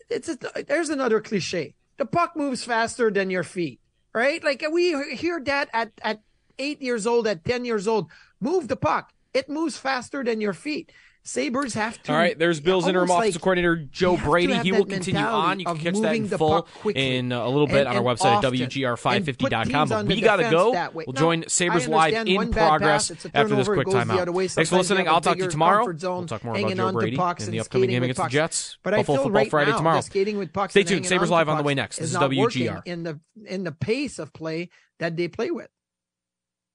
it's 0.07 0.29
a, 0.29 0.37
there's 0.67 0.89
another 0.89 1.21
cliche. 1.21 1.73
The 1.97 2.05
puck 2.05 2.35
moves 2.35 2.63
faster 2.63 3.09
than 3.09 3.31
your 3.31 3.43
feet, 3.43 3.79
right? 4.13 4.43
Like 4.43 4.63
we 4.71 5.15
hear 5.15 5.41
that 5.45 5.69
at, 5.73 5.91
at 6.03 6.21
eight 6.59 6.79
years 6.81 7.07
old, 7.07 7.25
at 7.25 7.43
10 7.43 7.65
years 7.65 7.87
old, 7.87 8.11
move 8.39 8.67
the 8.67 8.75
puck. 8.75 9.11
It 9.33 9.49
moves 9.49 9.77
faster 9.77 10.23
than 10.23 10.41
your 10.41 10.53
feet. 10.53 10.91
Sabres 11.23 11.73
have 11.73 12.01
to. 12.03 12.11
All 12.11 12.17
right, 12.17 12.37
there's 12.37 12.59
Bills 12.59 12.87
interim 12.87 13.09
offensive 13.09 13.35
like, 13.35 13.41
coordinator 13.41 13.75
Joe 13.75 14.17
Brady. 14.17 14.57
He 14.59 14.71
will 14.71 14.85
continue 14.85 15.21
on. 15.21 15.59
You 15.59 15.65
can 15.65 15.77
catch 15.77 15.99
that 15.99 16.15
in 16.15 16.27
full 16.27 16.67
in 16.95 17.31
uh, 17.31 17.45
a 17.45 17.49
little 17.49 17.67
bit 17.67 17.87
and, 17.87 17.89
on 17.89 17.97
our 17.97 18.01
website 18.01 18.37
at 18.37 18.43
WGR550.com. 18.43 19.89
But 19.89 20.05
we 20.07 20.21
got 20.21 20.37
to 20.37 20.49
go. 20.49 20.89
We'll 20.93 21.13
join 21.13 21.47
Sabres 21.47 21.87
Live 21.87 22.27
in 22.27 22.51
progress 22.51 23.11
after 23.33 23.55
this 23.55 23.67
quick 23.67 23.87
timeout. 23.87 24.53
Thanks 24.53 24.69
for 24.69 24.77
listening. 24.77 25.07
I'll 25.07 25.21
talk 25.21 25.37
to 25.37 25.43
you 25.43 25.49
tomorrow. 25.49 25.85
We'll 25.85 26.25
talk 26.25 26.43
more 26.43 26.57
about 26.57 26.75
Joe 26.75 26.91
Brady 26.91 27.17
in 27.17 27.51
the 27.51 27.59
upcoming 27.59 27.89
game 27.89 28.03
against 28.03 28.21
the 28.21 28.29
Jets. 28.29 28.77
But 28.83 28.95
Buffalo 28.95 29.23
Football 29.23 29.45
Friday 29.45 29.71
tomorrow. 29.71 30.01
Stay 30.01 30.83
tuned. 30.83 31.05
Sabres 31.05 31.29
Live 31.29 31.49
on 31.49 31.57
the 31.57 31.63
way 31.63 31.73
next. 31.73 31.97
This 31.97 32.11
is 32.11 32.17
WGR. 32.17 32.81
In 32.85 33.03
the 33.03 33.19
in 33.45 33.63
the 33.63 33.71
pace 33.71 34.19
of 34.19 34.33
play 34.33 34.69
that 34.99 35.15
they 35.15 35.27
play 35.27 35.51
with. 35.51 35.69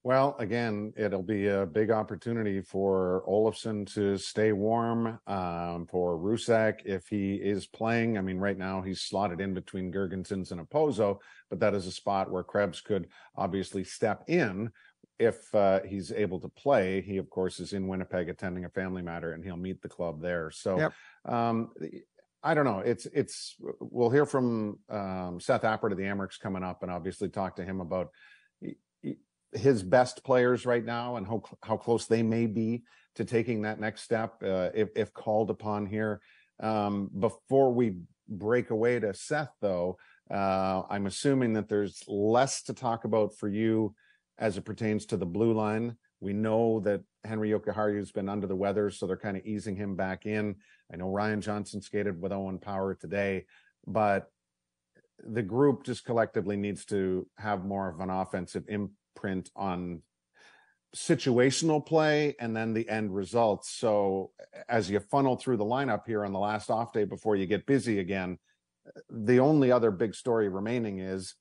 Well, 0.05 0.37
again, 0.39 0.93
it'll 0.99 1.23
be 1.23 1.47
a 1.47 1.65
big 1.65 1.91
opportunity 1.91 2.61
for 2.61 3.25
Olofsson 3.27 3.91
to 3.95 4.19
stay 4.19 4.53
warm, 4.53 5.19
um, 5.27 5.87
for 5.87 6.19
Rousek 6.19 6.81
if 6.85 7.09
he 7.09 7.37
is 7.37 7.67
playing. 7.67 8.19
I 8.19 8.21
mean, 8.21 8.37
right 8.37 8.59
now 8.59 8.83
he's 8.83 9.01
slotted 9.01 9.41
in 9.41 9.55
between 9.55 9.91
Girgensons 9.91 10.53
and 10.53 10.61
Okposo, 10.61 11.21
but 11.49 11.59
that 11.61 11.75
is 11.75 11.87
a 11.87 11.91
spot 11.91 12.31
where 12.31 12.43
Krebs 12.43 12.83
could 12.83 13.09
obviously 13.35 13.83
step 13.83 14.25
in 14.29 14.71
if 15.19 15.55
uh, 15.55 15.81
he's 15.89 16.13
able 16.13 16.39
to 16.41 16.49
play. 16.51 17.01
He, 17.01 17.17
of 17.17 17.31
course, 17.31 17.59
is 17.59 17.73
in 17.73 17.89
Winnipeg 17.89 18.29
attending 18.29 18.67
a 18.67 18.71
family 18.71 19.01
matter, 19.01 19.33
and 19.33 19.43
he'll 19.43 19.57
meet 19.57 19.81
the 19.81 19.89
club 19.89 20.21
there. 20.21 20.51
So, 20.51 20.79
yep. 20.81 20.93
um, 21.25 21.71
I 22.43 22.53
don't 22.53 22.67
know. 22.67 22.81
It's 22.81 23.07
it's. 23.07 23.57
We'll 23.81 24.11
hear 24.11 24.27
from 24.27 24.81
um, 24.91 25.41
Seth 25.41 25.63
Appert 25.63 25.93
of 25.93 25.97
the 25.97 26.05
Amerks 26.05 26.39
coming 26.39 26.63
up, 26.63 26.83
and 26.83 26.93
obviously 26.93 27.31
talk 27.31 27.57
to 27.57 27.65
him 27.65 27.81
about 27.81 28.11
his 29.55 29.83
best 29.83 30.25
players 30.25 30.67
right 30.67 30.85
now 30.85 31.17
and 31.17 31.27
how 31.27 31.43
how 31.63 31.77
close 31.77 32.07
they 32.07 32.23
may 32.23 32.47
be 32.47 32.83
to 33.15 33.25
taking 33.25 33.63
that 33.63 33.81
next 33.81 34.03
step 34.03 34.43
uh, 34.43 34.71
if 34.75 34.89
if 34.97 35.13
called 35.13 35.51
upon 35.51 35.87
here. 35.87 36.21
Um, 36.61 37.11
before 37.19 37.73
we 37.73 37.97
break 38.29 38.71
away 38.71 39.01
to 39.01 39.13
Seth, 39.15 39.53
though, 39.61 39.99
uh, 40.31 40.83
I'm 40.89 41.07
assuming 41.07 41.53
that 41.55 41.69
there's 41.69 42.03
less 42.07 42.63
to 42.65 42.75
talk 42.75 43.05
about 43.05 43.35
for 43.37 43.49
you 43.49 43.95
as 44.39 44.57
it 44.57 44.65
pertains 44.65 45.07
to 45.07 45.17
the 45.17 45.27
blue 45.27 45.53
line. 45.53 45.97
We 46.21 46.33
know 46.33 46.81
that 46.81 47.03
Henry 47.25 47.51
Jokiharju 47.51 47.99
has 47.99 48.13
been 48.13 48.29
under 48.29 48.47
the 48.47 48.57
weather, 48.57 48.91
so 48.91 49.07
they're 49.07 49.17
kind 49.17 49.37
of 49.37 49.45
easing 49.45 49.77
him 49.77 49.95
back 49.95 50.27
in. 50.27 50.57
I 50.93 50.97
know 50.97 51.11
Ryan 51.11 51.41
Johnson 51.41 51.83
skated 51.83 52.21
with 52.21 52.33
Owen 52.33 52.59
Power 52.59 52.95
today, 52.95 53.45
but 53.87 54.31
the 55.27 55.43
group 55.43 55.85
just 55.85 56.05
collectively 56.05 56.57
needs 56.57 56.85
to 56.87 57.27
have 57.39 57.65
more 57.65 57.89
of 57.89 58.01
an 58.01 58.11
offensive 58.11 58.65
print 59.15 59.51
on 59.57 60.03
situational 60.95 61.85
play 61.85 62.37
and 62.39 62.57
then 62.57 62.73
the 62.73 62.89
end 62.89 63.15
results. 63.15 63.71
So 63.71 64.31
as 64.69 64.89
you 64.91 65.01
funnel 65.01 65.37
through 65.37 65.57
the 65.57 65.65
lineup 65.65 66.07
here 66.07 66.25
on 66.25 66.33
the 66.33 66.39
last 66.39 66.71
off 66.71 66.93
day 66.93 67.05
before 67.05 67.37
you 67.37 67.47
get 67.47 67.67
busy 67.67 67.99
again, 67.99 68.39
the 69.11 69.41
only 69.41 69.73
other 69.73 69.91
big 69.91 70.15
story 70.15 70.49
remaining 70.49 70.99
is 71.01 71.35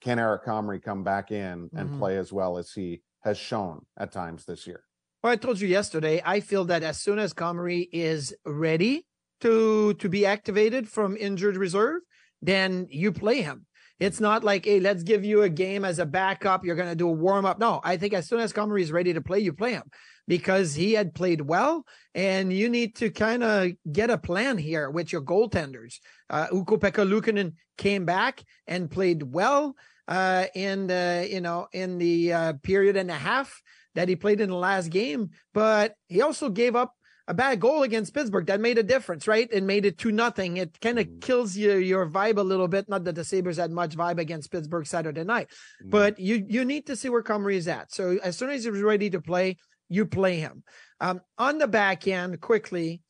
can 0.00 0.18
Eric 0.18 0.44
Comrie 0.44 0.82
come 0.82 1.04
back 1.04 1.30
in 1.30 1.70
and 1.74 1.88
mm-hmm. 1.88 1.98
play 1.98 2.16
as 2.16 2.32
well 2.32 2.58
as 2.58 2.72
he 2.72 3.02
has 3.20 3.38
shown 3.38 3.84
at 3.98 4.12
times 4.12 4.44
this 4.44 4.66
year? 4.66 4.84
Well, 5.22 5.32
I 5.32 5.36
told 5.36 5.60
you 5.60 5.68
yesterday, 5.68 6.22
I 6.24 6.40
feel 6.40 6.64
that 6.66 6.82
as 6.82 6.98
soon 6.98 7.18
as 7.18 7.34
Comrie 7.34 7.88
is 7.92 8.34
ready 8.46 9.06
to 9.42 9.94
to 9.94 10.08
be 10.08 10.24
activated 10.24 10.88
from 10.88 11.16
injured 11.16 11.56
reserve, 11.56 12.00
then 12.40 12.86
you 12.90 13.12
play 13.12 13.42
him. 13.42 13.66
It's 14.00 14.18
not 14.18 14.42
like, 14.42 14.64
hey, 14.64 14.80
let's 14.80 15.02
give 15.02 15.24
you 15.24 15.42
a 15.42 15.48
game 15.48 15.84
as 15.84 15.98
a 15.98 16.06
backup. 16.06 16.64
You're 16.64 16.76
going 16.76 16.88
to 16.88 16.96
do 16.96 17.08
a 17.08 17.12
warm 17.12 17.44
up. 17.44 17.58
No, 17.58 17.80
I 17.84 17.98
think 17.98 18.14
as 18.14 18.26
soon 18.26 18.40
as 18.40 18.52
Comrie 18.52 18.82
is 18.82 18.90
ready 18.90 19.12
to 19.12 19.20
play, 19.20 19.38
you 19.40 19.52
play 19.52 19.72
him 19.72 19.84
because 20.26 20.74
he 20.74 20.94
had 20.94 21.14
played 21.14 21.42
well. 21.42 21.84
And 22.14 22.52
you 22.52 22.70
need 22.70 22.96
to 22.96 23.10
kind 23.10 23.44
of 23.44 23.72
get 23.92 24.10
a 24.10 24.18
plan 24.18 24.56
here 24.56 24.90
with 24.90 25.12
your 25.12 25.22
goaltenders. 25.22 25.98
Uh, 26.30 26.46
Ukko-Pekka 26.50 27.06
Luukkonen 27.06 27.52
came 27.76 28.06
back 28.06 28.42
and 28.66 28.90
played 28.90 29.22
well 29.22 29.74
uh, 30.08 30.46
in 30.54 30.86
the, 30.86 31.28
you 31.30 31.40
know, 31.40 31.68
in 31.72 31.98
the 31.98 32.32
uh, 32.32 32.52
period 32.62 32.96
and 32.96 33.10
a 33.10 33.14
half 33.14 33.60
that 33.94 34.08
he 34.08 34.16
played 34.16 34.40
in 34.40 34.50
the 34.50 34.56
last 34.56 34.88
game, 34.88 35.30
but 35.52 35.94
he 36.08 36.22
also 36.22 36.48
gave 36.48 36.76
up 36.76 36.94
a 37.30 37.34
bad 37.34 37.60
goal 37.60 37.84
against 37.84 38.12
Pittsburgh 38.12 38.46
that 38.46 38.60
made 38.60 38.76
a 38.76 38.82
difference, 38.82 39.28
right? 39.28 39.48
It 39.52 39.62
made 39.62 39.86
it 39.86 39.98
two 39.98 40.10
nothing. 40.10 40.56
It 40.56 40.80
kind 40.80 40.98
of 40.98 41.06
mm. 41.06 41.20
kills 41.20 41.56
your 41.56 41.78
your 41.78 42.10
vibe 42.10 42.38
a 42.38 42.42
little 42.42 42.66
bit. 42.66 42.88
Not 42.88 43.04
that 43.04 43.14
the 43.14 43.24
Sabres 43.24 43.56
had 43.56 43.70
much 43.70 43.96
vibe 43.96 44.18
against 44.18 44.50
Pittsburgh 44.50 44.84
Saturday 44.84 45.22
night, 45.22 45.46
mm. 45.80 45.90
but 45.90 46.18
you 46.18 46.44
you 46.48 46.64
need 46.64 46.86
to 46.88 46.96
see 46.96 47.08
where 47.08 47.22
Comrie 47.22 47.54
is 47.54 47.68
at. 47.68 47.92
So 47.92 48.18
as 48.24 48.36
soon 48.36 48.50
as 48.50 48.64
he's 48.64 48.82
ready 48.82 49.10
to 49.10 49.20
play, 49.20 49.58
you 49.88 50.06
play 50.06 50.38
him. 50.38 50.64
Um, 51.00 51.20
on 51.38 51.58
the 51.58 51.68
back 51.68 52.08
end, 52.08 52.40
quickly, 52.40 53.00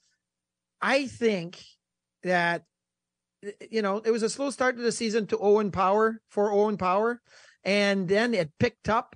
I 0.83 1.07
think 1.07 1.59
that 2.23 2.65
you 3.71 3.81
know 3.81 4.03
it 4.05 4.11
was 4.11 4.23
a 4.23 4.29
slow 4.29 4.51
start 4.51 4.77
to 4.77 4.83
the 4.83 4.93
season 4.93 5.29
to 5.29 5.39
Owen 5.39 5.71
Power 5.71 6.21
for 6.29 6.53
Owen 6.53 6.77
Power 6.77 7.23
and 7.65 8.09
then 8.09 8.33
it 8.33 8.51
picked 8.59 8.89
up 8.89 9.15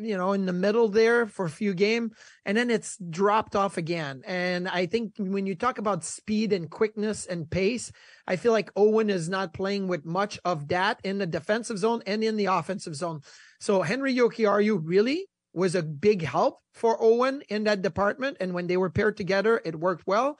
you 0.00 0.16
know 0.16 0.32
in 0.32 0.46
the 0.46 0.52
middle 0.52 0.88
there 0.88 1.26
for 1.26 1.46
a 1.46 1.50
few 1.50 1.74
game 1.74 2.10
and 2.44 2.56
then 2.56 2.70
it's 2.70 2.98
dropped 3.10 3.56
off 3.56 3.76
again. 3.76 4.22
And 4.26 4.68
i 4.68 4.86
think 4.86 5.14
when 5.18 5.46
you 5.46 5.54
talk 5.54 5.78
about 5.78 6.04
speed 6.04 6.52
and 6.52 6.70
quickness 6.70 7.26
and 7.26 7.50
pace 7.50 7.92
i 8.26 8.36
feel 8.36 8.52
like 8.52 8.70
owen 8.76 9.10
is 9.10 9.28
not 9.28 9.54
playing 9.54 9.88
with 9.88 10.04
much 10.04 10.38
of 10.44 10.68
that 10.68 11.00
in 11.04 11.18
the 11.18 11.26
defensive 11.26 11.78
zone 11.78 12.02
and 12.06 12.22
in 12.22 12.36
the 12.36 12.46
offensive 12.46 12.94
zone. 12.94 13.20
So 13.60 13.82
henry 13.82 14.14
jokiharju 14.14 14.80
really 14.82 15.26
was 15.52 15.74
a 15.74 15.82
big 15.82 16.22
help 16.22 16.58
for 16.74 16.96
owen 17.00 17.42
in 17.48 17.64
that 17.64 17.82
department 17.82 18.38
and 18.40 18.52
when 18.54 18.66
they 18.66 18.76
were 18.76 18.90
paired 18.90 19.16
together 19.16 19.60
it 19.64 19.78
worked 19.78 20.06
well. 20.06 20.38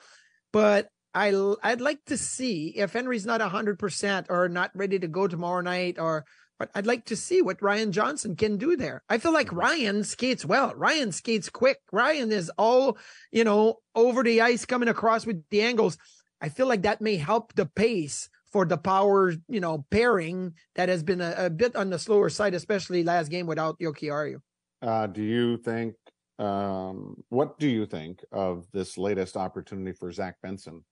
But 0.51 0.89
I, 1.13 1.33
I'd 1.63 1.79
like 1.79 2.03
to 2.07 2.17
see 2.17 2.73
if 2.75 2.91
Henry's 2.91 3.25
not 3.25 3.39
100% 3.39 4.25
or 4.29 4.49
not 4.49 4.71
ready 4.75 4.99
to 4.99 5.07
go 5.07 5.27
tomorrow 5.29 5.61
night 5.61 5.97
or 5.97 6.25
I'd 6.73 6.85
like 6.85 7.05
to 7.05 7.15
see 7.15 7.41
what 7.41 7.61
Ryan 7.61 7.91
Johnson 7.91 8.35
can 8.35 8.57
do 8.57 8.77
there. 8.77 9.03
I 9.09 9.17
feel 9.17 9.33
like 9.33 9.51
Ryan 9.51 10.03
skates 10.03 10.45
well. 10.45 10.73
Ryan 10.75 11.11
skates 11.11 11.49
quick. 11.49 11.79
Ryan 11.91 12.31
is 12.31 12.49
all, 12.57 12.97
you 13.31 13.43
know, 13.43 13.79
over 13.93 14.23
the 14.23 14.41
ice 14.41 14.65
coming 14.65 14.87
across 14.87 15.25
with 15.25 15.43
the 15.49 15.61
angles. 15.61 15.97
I 16.39 16.49
feel 16.49 16.67
like 16.67 16.83
that 16.83 17.01
may 17.01 17.17
help 17.17 17.53
the 17.53 17.65
pace 17.65 18.29
for 18.51 18.65
the 18.65 18.77
power, 18.77 19.33
you 19.49 19.59
know, 19.59 19.85
pairing 19.91 20.53
that 20.75 20.87
has 20.87 21.03
been 21.03 21.19
a, 21.19 21.35
a 21.37 21.49
bit 21.49 21.75
on 21.75 21.89
the 21.89 21.99
slower 21.99 22.29
side, 22.29 22.53
especially 22.53 23.03
last 23.03 23.29
game 23.29 23.47
without 23.47 23.77
Yoki 23.79 24.03
Jokiharju. 24.03 24.37
Uh, 24.81 25.07
do 25.07 25.21
you 25.21 25.57
think, 25.57 25.95
um, 26.39 27.15
what 27.29 27.59
do 27.59 27.67
you 27.67 27.85
think 27.85 28.23
of 28.31 28.65
this 28.71 28.97
latest 28.97 29.35
opportunity 29.35 29.91
for 29.91 30.09
Zach 30.11 30.35
Benson? 30.41 30.85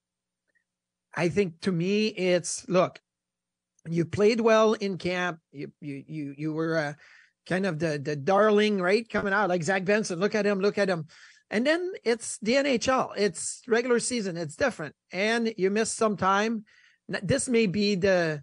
I 1.16 1.30
think 1.30 1.62
to 1.62 1.72
me, 1.72 2.08
it's 2.08 2.68
look, 2.68 3.00
you 3.90 4.06
played 4.06 4.40
well 4.40 4.74
in 4.74 4.98
camp. 4.98 5.40
You 5.52 5.72
you 5.82 6.04
you 6.08 6.36
you 6.38 6.54
were 6.54 6.78
uh, 6.78 6.94
kind 7.48 7.66
of 7.66 7.80
the 7.80 8.00
the 8.00 8.16
darling, 8.16 8.82
right? 8.82 9.08
Coming 9.08 9.34
out 9.34 9.50
like 9.50 9.64
Zach 9.64 9.86
Benson. 9.86 10.20
Look 10.20 10.36
at 10.36 10.46
him. 10.46 10.60
Look 10.60 10.78
at 10.78 10.90
him. 10.90 11.08
And 11.50 11.68
then 11.68 11.92
it's 12.04 12.40
the 12.42 12.54
NHL. 12.54 13.12
It's 13.16 13.62
regular 13.68 14.00
season. 14.00 14.38
It's 14.38 14.56
different, 14.56 14.96
and 15.12 15.54
you 15.58 15.70
miss 15.70 15.92
some 15.92 16.18
time. 16.18 16.66
This 17.08 17.50
may 17.50 17.68
be 17.68 17.96
the 17.96 18.42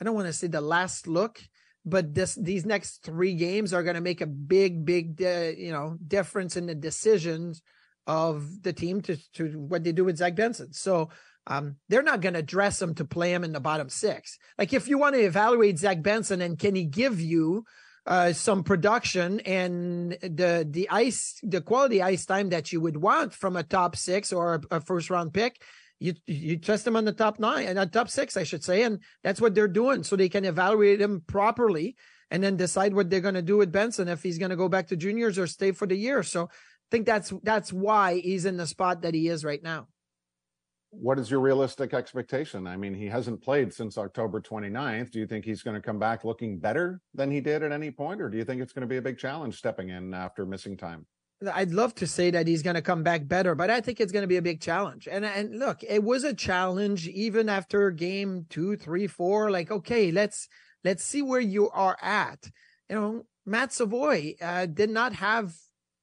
I 0.00 0.04
don't 0.04 0.14
want 0.14 0.26
to 0.26 0.32
say 0.32 0.46
the 0.46 0.60
last 0.60 1.06
look, 1.06 1.40
but 1.84 2.14
this 2.14 2.34
these 2.34 2.66
next 2.66 3.02
three 3.02 3.34
games 3.34 3.72
are 3.72 3.82
going 3.82 3.94
to 3.94 4.02
make 4.02 4.20
a 4.20 4.26
big, 4.26 4.84
big, 4.84 5.22
uh, 5.22 5.52
you 5.56 5.72
know, 5.72 5.96
difference 6.06 6.56
in 6.56 6.66
the 6.66 6.74
decisions 6.74 7.62
of 8.06 8.62
the 8.62 8.72
team 8.72 9.00
to 9.02 9.16
to 9.34 9.58
what 9.58 9.84
they 9.84 9.92
do 9.92 10.04
with 10.04 10.18
Zach 10.18 10.36
Benson. 10.36 10.72
So 10.72 11.10
um, 11.46 11.76
they're 11.88 12.02
not 12.02 12.20
going 12.20 12.34
to 12.34 12.42
dress 12.42 12.80
him 12.82 12.94
to 12.94 13.04
play 13.04 13.32
him 13.32 13.44
in 13.44 13.52
the 13.52 13.60
bottom 13.60 13.88
six. 13.88 14.38
Like 14.58 14.72
if 14.72 14.88
you 14.88 14.98
want 14.98 15.14
to 15.14 15.20
evaluate 15.20 15.78
Zach 15.78 16.02
Benson 16.02 16.40
and 16.40 16.58
can 16.58 16.74
he 16.74 16.84
give 16.84 17.20
you 17.20 17.64
uh, 18.06 18.32
some 18.32 18.62
production 18.62 19.40
and 19.40 20.12
the 20.22 20.66
the 20.68 20.88
ice 20.90 21.40
the 21.42 21.60
quality 21.60 22.00
ice 22.00 22.24
time 22.24 22.50
that 22.50 22.72
you 22.72 22.80
would 22.80 22.96
want 22.96 23.32
from 23.32 23.56
a 23.56 23.64
top 23.64 23.96
six 23.96 24.32
or 24.32 24.60
a, 24.70 24.80
first 24.80 25.10
round 25.10 25.34
pick, 25.34 25.60
you 25.98 26.14
you 26.26 26.56
test 26.56 26.86
him 26.86 26.96
on 26.96 27.04
the 27.04 27.12
top 27.12 27.40
nine 27.40 27.66
and 27.66 27.78
uh, 27.78 27.86
top 27.86 28.08
six, 28.08 28.36
I 28.36 28.44
should 28.44 28.62
say, 28.62 28.82
and 28.82 29.00
that's 29.24 29.40
what 29.40 29.54
they're 29.54 29.66
doing, 29.66 30.04
so 30.04 30.14
they 30.14 30.28
can 30.28 30.44
evaluate 30.44 31.00
him 31.00 31.22
properly 31.26 31.96
and 32.30 32.42
then 32.42 32.56
decide 32.56 32.94
what 32.94 33.10
they're 33.10 33.20
going 33.20 33.34
to 33.34 33.42
do 33.42 33.56
with 33.56 33.72
Benson 33.72 34.08
if 34.08 34.22
he's 34.22 34.38
going 34.38 34.50
to 34.50 34.56
go 34.56 34.68
back 34.68 34.88
to 34.88 34.96
juniors 34.96 35.38
or 35.38 35.46
stay 35.46 35.72
for 35.72 35.86
the 35.86 35.96
year. 35.96 36.22
So 36.22 36.44
I 36.44 36.88
think 36.90 37.06
that's 37.06 37.32
that's 37.42 37.72
why 37.72 38.20
he's 38.20 38.46
in 38.46 38.56
the 38.56 38.66
spot 38.66 39.02
that 39.02 39.14
he 39.14 39.28
is 39.28 39.44
right 39.44 39.62
now. 39.62 39.88
What 40.98 41.18
is 41.18 41.30
your 41.30 41.40
realistic 41.40 41.92
expectation? 41.94 42.66
I 42.66 42.76
mean, 42.76 42.94
he 42.94 43.06
hasn't 43.06 43.42
played 43.42 43.72
since 43.72 43.98
October 43.98 44.40
29th. 44.40 45.10
Do 45.10 45.18
you 45.18 45.26
think 45.26 45.44
he's 45.44 45.62
going 45.62 45.74
to 45.74 45.82
come 45.82 45.98
back 45.98 46.24
looking 46.24 46.58
better 46.58 47.00
than 47.14 47.30
he 47.30 47.40
did 47.40 47.62
at 47.62 47.72
any 47.72 47.90
point, 47.90 48.20
or 48.20 48.28
do 48.28 48.38
you 48.38 48.44
think 48.44 48.62
it's 48.62 48.72
going 48.72 48.82
to 48.82 48.86
be 48.88 48.96
a 48.96 49.02
big 49.02 49.18
challenge 49.18 49.56
stepping 49.56 49.90
in 49.90 50.14
after 50.14 50.46
missing 50.46 50.76
time? 50.76 51.06
I'd 51.52 51.72
love 51.72 51.94
to 51.96 52.06
say 52.06 52.30
that 52.30 52.46
he's 52.46 52.62
going 52.62 52.76
to 52.76 52.82
come 52.82 53.02
back 53.02 53.28
better, 53.28 53.54
but 53.54 53.70
I 53.70 53.82
think 53.82 54.00
it's 54.00 54.12
going 54.12 54.22
to 54.22 54.28
be 54.28 54.38
a 54.38 54.42
big 54.42 54.60
challenge. 54.60 55.06
And 55.10 55.24
and 55.24 55.58
look, 55.58 55.82
it 55.82 56.02
was 56.02 56.24
a 56.24 56.32
challenge 56.32 57.08
even 57.08 57.50
after 57.50 57.90
game 57.90 58.46
two, 58.48 58.76
three, 58.76 59.06
four. 59.06 59.50
Like, 59.50 59.70
okay, 59.70 60.10
let's 60.10 60.48
let's 60.82 61.04
see 61.04 61.20
where 61.20 61.40
you 61.40 61.68
are 61.70 61.98
at. 62.00 62.50
You 62.88 62.96
know, 62.96 63.26
Matt 63.44 63.72
Savoie 63.72 64.34
uh, 64.40 64.64
did 64.64 64.88
not 64.88 65.12
have 65.12 65.54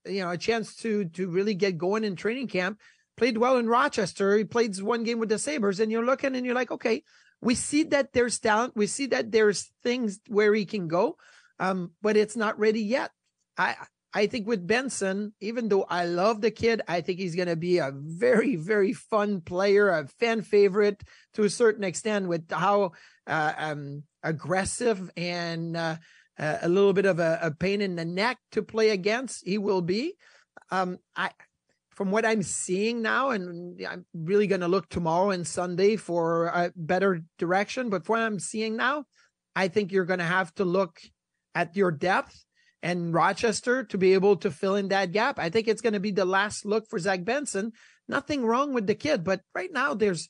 you 0.05 0.21
know 0.21 0.29
a 0.29 0.37
chance 0.37 0.75
to 0.77 1.05
to 1.05 1.27
really 1.27 1.55
get 1.55 1.79
going 1.79 2.03
in 2.03 2.15
training 2.15 2.47
camp. 2.47 2.79
Played 3.17 3.37
well 3.37 3.57
in 3.57 3.67
Rochester. 3.67 4.37
He 4.37 4.43
played 4.43 4.79
one 4.81 5.03
game 5.03 5.19
with 5.19 5.29
the 5.29 5.39
Sabres, 5.39 5.79
and 5.79 5.91
you're 5.91 6.05
looking 6.05 6.35
and 6.35 6.45
you're 6.45 6.55
like, 6.55 6.71
okay, 6.71 7.03
we 7.41 7.55
see 7.55 7.83
that 7.83 8.13
there's 8.13 8.39
talent. 8.39 8.73
We 8.75 8.87
see 8.87 9.07
that 9.07 9.31
there's 9.31 9.71
things 9.83 10.19
where 10.27 10.53
he 10.53 10.65
can 10.65 10.87
go, 10.87 11.17
um, 11.59 11.91
but 12.01 12.17
it's 12.17 12.35
not 12.35 12.57
ready 12.57 12.81
yet. 12.81 13.11
I 13.57 13.75
I 14.13 14.27
think 14.27 14.47
with 14.47 14.67
Benson, 14.67 15.33
even 15.41 15.69
though 15.69 15.85
I 15.89 16.05
love 16.05 16.39
the 16.39 16.51
kid, 16.51 16.81
I 16.87 17.01
think 17.01 17.19
he's 17.19 17.35
going 17.35 17.47
to 17.47 17.55
be 17.55 17.79
a 17.79 17.91
very, 17.93 18.55
very 18.55 18.93
fun 18.93 19.41
player, 19.41 19.89
a 19.89 20.07
fan 20.19 20.43
favorite 20.43 21.01
to 21.33 21.43
a 21.43 21.49
certain 21.49 21.83
extent 21.83 22.27
with 22.27 22.49
how 22.51 22.91
uh, 23.25 23.53
um, 23.57 24.03
aggressive 24.21 25.09
and 25.17 25.75
uh, 25.75 25.95
a 26.37 26.69
little 26.69 26.93
bit 26.93 27.07
of 27.07 27.19
a, 27.19 27.39
a, 27.41 27.51
pain 27.51 27.81
in 27.81 27.95
the 27.95 28.05
neck 28.05 28.37
to 28.51 28.61
play 28.61 28.89
against 28.89 29.45
he 29.45 29.57
will 29.57 29.81
be. 29.81 30.13
Um, 30.69 30.99
I, 31.15 31.31
from 31.95 32.11
what 32.11 32.25
I'm 32.25 32.43
seeing 32.43 33.01
now, 33.01 33.29
and 33.29 33.79
I'm 33.85 34.05
really 34.13 34.47
going 34.47 34.61
to 34.61 34.67
look 34.67 34.89
tomorrow 34.89 35.31
and 35.31 35.47
Sunday 35.47 35.95
for 35.95 36.47
a 36.47 36.71
better 36.75 37.23
direction, 37.37 37.89
but 37.89 38.05
from 38.05 38.13
what 38.13 38.25
I'm 38.25 38.39
seeing 38.39 38.75
now, 38.75 39.05
I 39.55 39.67
think 39.67 39.91
you're 39.91 40.05
going 40.05 40.19
to 40.19 40.25
have 40.25 40.53
to 40.55 40.65
look 40.65 40.99
at 41.55 41.75
your 41.75 41.91
depth 41.91 42.45
and 42.81 43.13
Rochester 43.13 43.83
to 43.85 43.97
be 43.97 44.13
able 44.13 44.35
to 44.37 44.51
fill 44.51 44.75
in 44.75 44.89
that 44.89 45.11
gap. 45.11 45.39
I 45.39 45.49
think 45.49 45.67
it's 45.67 45.81
going 45.81 45.93
to 45.93 45.99
be 45.99 46.11
the 46.11 46.25
last 46.25 46.65
look 46.65 46.89
for 46.89 46.99
Zach 46.99 47.23
Benson. 47.23 47.71
Nothing 48.07 48.45
wrong 48.45 48.73
with 48.73 48.87
the 48.87 48.95
kid, 48.95 49.23
but 49.23 49.41
right 49.55 49.71
now 49.71 49.93
there's 49.93 50.29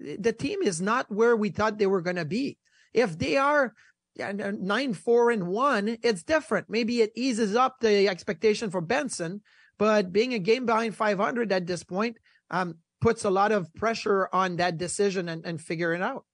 the 0.00 0.32
team 0.32 0.60
is 0.62 0.80
not 0.80 1.10
where 1.10 1.36
we 1.36 1.50
thought 1.50 1.78
they 1.78 1.86
were 1.86 2.02
going 2.02 2.16
to 2.16 2.24
be. 2.24 2.58
If 2.92 3.16
they 3.16 3.36
are 3.36 3.74
nine, 4.18 4.92
four, 4.94 5.30
and 5.30 5.46
one, 5.46 5.98
it's 6.02 6.24
different. 6.24 6.68
Maybe 6.68 7.00
it 7.00 7.12
eases 7.14 7.54
up 7.54 7.76
the 7.80 8.08
expectation 8.08 8.70
for 8.70 8.80
Benson, 8.80 9.42
but 9.78 10.12
being 10.12 10.34
a 10.34 10.38
game 10.38 10.66
behind 10.66 10.94
500 10.94 11.52
at 11.52 11.66
this 11.66 11.82
point 11.82 12.16
um, 12.50 12.76
puts 13.00 13.24
a 13.24 13.30
lot 13.30 13.52
of 13.52 13.72
pressure 13.74 14.28
on 14.32 14.56
that 14.56 14.78
decision 14.78 15.28
and, 15.28 15.44
and 15.44 15.60
figuring 15.60 16.00
it 16.00 16.04
out. 16.04 16.24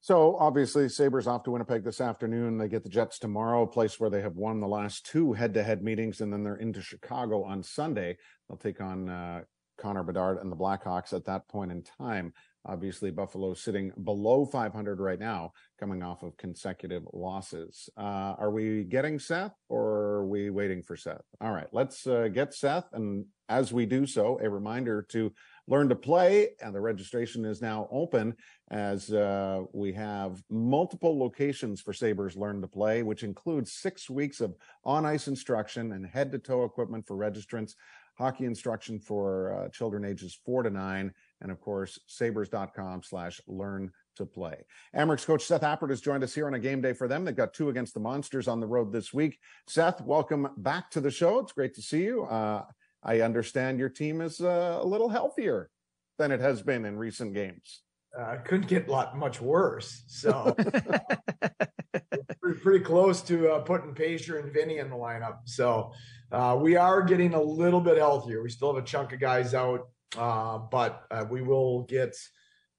So 0.00 0.36
obviously, 0.36 0.88
Sabres 0.88 1.28
off 1.28 1.44
to 1.44 1.52
Winnipeg 1.52 1.84
this 1.84 2.00
afternoon. 2.00 2.58
They 2.58 2.66
get 2.66 2.82
the 2.82 2.88
Jets 2.88 3.20
tomorrow, 3.20 3.62
a 3.62 3.66
place 3.68 4.00
where 4.00 4.10
they 4.10 4.20
have 4.20 4.34
won 4.34 4.58
the 4.58 4.66
last 4.66 5.06
two 5.06 5.32
head-to-head 5.32 5.80
meetings, 5.80 6.20
and 6.20 6.32
then 6.32 6.42
they're 6.42 6.56
into 6.56 6.82
Chicago 6.82 7.44
on 7.44 7.62
Sunday. 7.62 8.16
They'll 8.48 8.58
take 8.58 8.80
on 8.80 9.08
uh, 9.08 9.42
Connor 9.78 10.02
Bedard 10.02 10.38
and 10.38 10.50
the 10.50 10.56
Blackhawks 10.56 11.12
at 11.12 11.24
that 11.26 11.46
point 11.46 11.70
in 11.70 11.82
time. 11.82 12.32
Obviously, 12.64 13.10
Buffalo 13.10 13.54
sitting 13.54 13.92
below 14.04 14.44
500 14.44 15.00
right 15.00 15.18
now, 15.18 15.52
coming 15.80 16.02
off 16.02 16.22
of 16.22 16.36
consecutive 16.36 17.02
losses. 17.12 17.88
Uh, 17.96 18.34
are 18.38 18.50
we 18.50 18.84
getting 18.84 19.18
Seth, 19.18 19.54
or 19.68 19.82
are 19.82 20.26
we 20.26 20.50
waiting 20.50 20.82
for 20.82 20.96
Seth? 20.96 21.22
All 21.40 21.52
right, 21.52 21.66
let's 21.72 22.06
uh, 22.06 22.28
get 22.28 22.54
Seth, 22.54 22.86
and 22.92 23.24
as 23.48 23.72
we 23.72 23.84
do 23.84 24.06
so, 24.06 24.38
a 24.42 24.48
reminder 24.48 25.02
to 25.10 25.32
learn 25.68 25.88
to 25.88 25.94
play. 25.94 26.50
And 26.62 26.74
the 26.74 26.80
registration 26.80 27.44
is 27.44 27.60
now 27.60 27.88
open 27.90 28.34
as 28.70 29.12
uh, 29.12 29.62
we 29.72 29.92
have 29.92 30.42
multiple 30.48 31.18
locations 31.18 31.80
for 31.80 31.92
Sabres 31.92 32.36
Learn 32.36 32.60
to 32.62 32.68
Play, 32.68 33.02
which 33.02 33.24
includes 33.24 33.72
six 33.72 34.08
weeks 34.08 34.40
of 34.40 34.54
on 34.84 35.04
ice 35.04 35.28
instruction 35.28 35.92
and 35.92 36.06
head 36.06 36.32
to 36.32 36.38
toe 36.38 36.64
equipment 36.64 37.06
for 37.06 37.16
registrants, 37.16 37.74
hockey 38.16 38.44
instruction 38.44 38.98
for 38.98 39.52
uh, 39.52 39.68
children 39.68 40.04
ages 40.04 40.38
four 40.46 40.62
to 40.62 40.70
nine, 40.70 41.12
and 41.42 41.52
of 41.52 41.60
course, 41.60 41.98
sabres.com 42.06 43.02
slash 43.02 43.40
learn 43.46 43.90
to 44.16 44.26
play. 44.26 44.64
Amerks 44.96 45.26
coach 45.26 45.44
Seth 45.44 45.62
Appert 45.62 45.90
has 45.90 46.00
joined 46.00 46.22
us 46.22 46.34
here 46.34 46.46
on 46.46 46.54
a 46.54 46.58
game 46.58 46.80
day 46.80 46.92
for 46.92 47.08
them. 47.08 47.24
They've 47.24 47.36
got 47.36 47.54
two 47.54 47.68
against 47.68 47.94
the 47.94 48.00
Monsters 48.00 48.48
on 48.48 48.60
the 48.60 48.66
road 48.66 48.92
this 48.92 49.12
week. 49.12 49.38
Seth, 49.66 50.00
welcome 50.02 50.48
back 50.58 50.90
to 50.92 51.00
the 51.00 51.10
show. 51.10 51.38
It's 51.38 51.52
great 51.52 51.74
to 51.74 51.82
see 51.82 52.04
you. 52.04 52.24
Uh, 52.24 52.64
I 53.02 53.20
understand 53.20 53.78
your 53.78 53.88
team 53.88 54.20
is 54.20 54.40
uh, 54.40 54.78
a 54.80 54.86
little 54.86 55.08
healthier 55.08 55.70
than 56.18 56.30
it 56.30 56.40
has 56.40 56.62
been 56.62 56.84
in 56.84 56.96
recent 56.96 57.34
games. 57.34 57.82
Uh, 58.18 58.36
couldn't 58.44 58.68
get 58.68 58.88
a 58.88 58.90
lot 58.90 59.16
much 59.16 59.40
worse. 59.40 60.04
So 60.06 60.54
pretty, 62.42 62.60
pretty, 62.60 62.84
close 62.84 63.22
to 63.22 63.52
uh, 63.52 63.60
putting 63.60 63.94
Pager 63.94 64.42
and 64.42 64.52
Vinny 64.52 64.78
in 64.78 64.90
the 64.90 64.96
lineup. 64.96 65.38
So 65.44 65.92
uh, 66.30 66.58
we 66.60 66.76
are 66.76 67.02
getting 67.02 67.32
a 67.34 67.42
little 67.42 67.80
bit 67.80 67.96
healthier. 67.96 68.42
We 68.42 68.50
still 68.50 68.74
have 68.74 68.82
a 68.82 68.86
chunk 68.86 69.14
of 69.14 69.20
guys 69.20 69.54
out, 69.54 69.88
uh, 70.16 70.58
but 70.58 71.04
uh, 71.10 71.24
we 71.30 71.42
will 71.42 71.82
get 71.82 72.16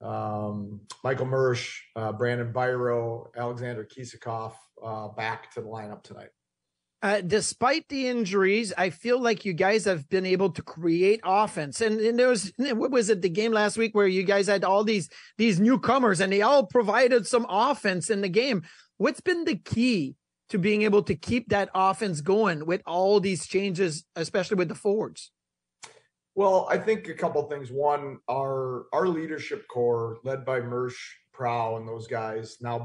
um, 0.02 0.82
Michael 1.04 1.26
Mersch, 1.26 1.82
uh, 1.96 2.12
Brandon 2.12 2.52
Biro, 2.52 3.28
Alexander 3.36 3.86
Kisakov 3.86 4.54
back 5.15 5.52
to 5.54 5.62
the 5.62 5.67
lineup 5.67 6.04
tonight. 6.04 6.30
Uh, 7.04 7.19
despite 7.19 7.89
the 7.89 8.08
injuries, 8.08 8.72
I 8.78 8.89
feel 8.89 9.19
like 9.19 9.43
you 9.43 9.52
guys 9.52 9.84
have 9.84 10.08
been 10.08 10.26
able 10.26 10.50
to 10.52 10.62
create 10.62 11.19
offense. 11.26 11.82
And, 11.82 12.00
and 12.00 12.17
there 12.17 12.30
was 12.30 12.54
what 12.58 12.91
was 12.91 13.10
it 13.10 13.22
the 13.22 13.30
game 13.30 13.52
last 13.52 13.78
week 13.78 13.93
where 13.93 14.08
you 14.08 14.24
guys 14.24 14.48
had 14.48 14.63
all 14.63 14.86
these 14.86 15.10
these 15.38 15.60
newcomers 15.60 16.22
and 16.22 16.32
they 16.32 16.41
all 16.41 16.65
provided 16.65 17.28
some 17.28 17.46
offense 17.50 18.10
in 18.10 18.22
the 18.22 18.30
game. 18.30 18.63
What's 18.98 19.19
been 19.19 19.43
the 19.43 19.58
key 19.58 20.15
to 20.48 20.58
being 20.58 20.84
able 20.84 21.04
to 21.04 21.15
keep 21.15 21.50
that 21.50 21.69
offense 21.76 22.22
going 22.22 22.65
with 22.65 22.82
all 22.86 23.19
these 23.19 23.48
changes, 23.48 24.06
especially 24.15 24.56
with 24.56 24.69
the 24.69 24.76
forwards? 24.76 25.32
Well, 26.36 26.67
I 26.69 26.78
think 26.78 27.08
a 27.08 27.13
couple 27.13 27.43
things. 27.43 27.72
One, 27.72 28.19
our 28.30 28.86
our 28.91 29.08
leadership 29.08 29.67
core, 29.67 30.17
led 30.24 30.46
by 30.46 30.62
Mersch, 30.62 30.98
Prow, 31.32 31.78
and 31.78 31.88
those 31.88 32.08
guys, 32.08 32.58
now 32.60 32.80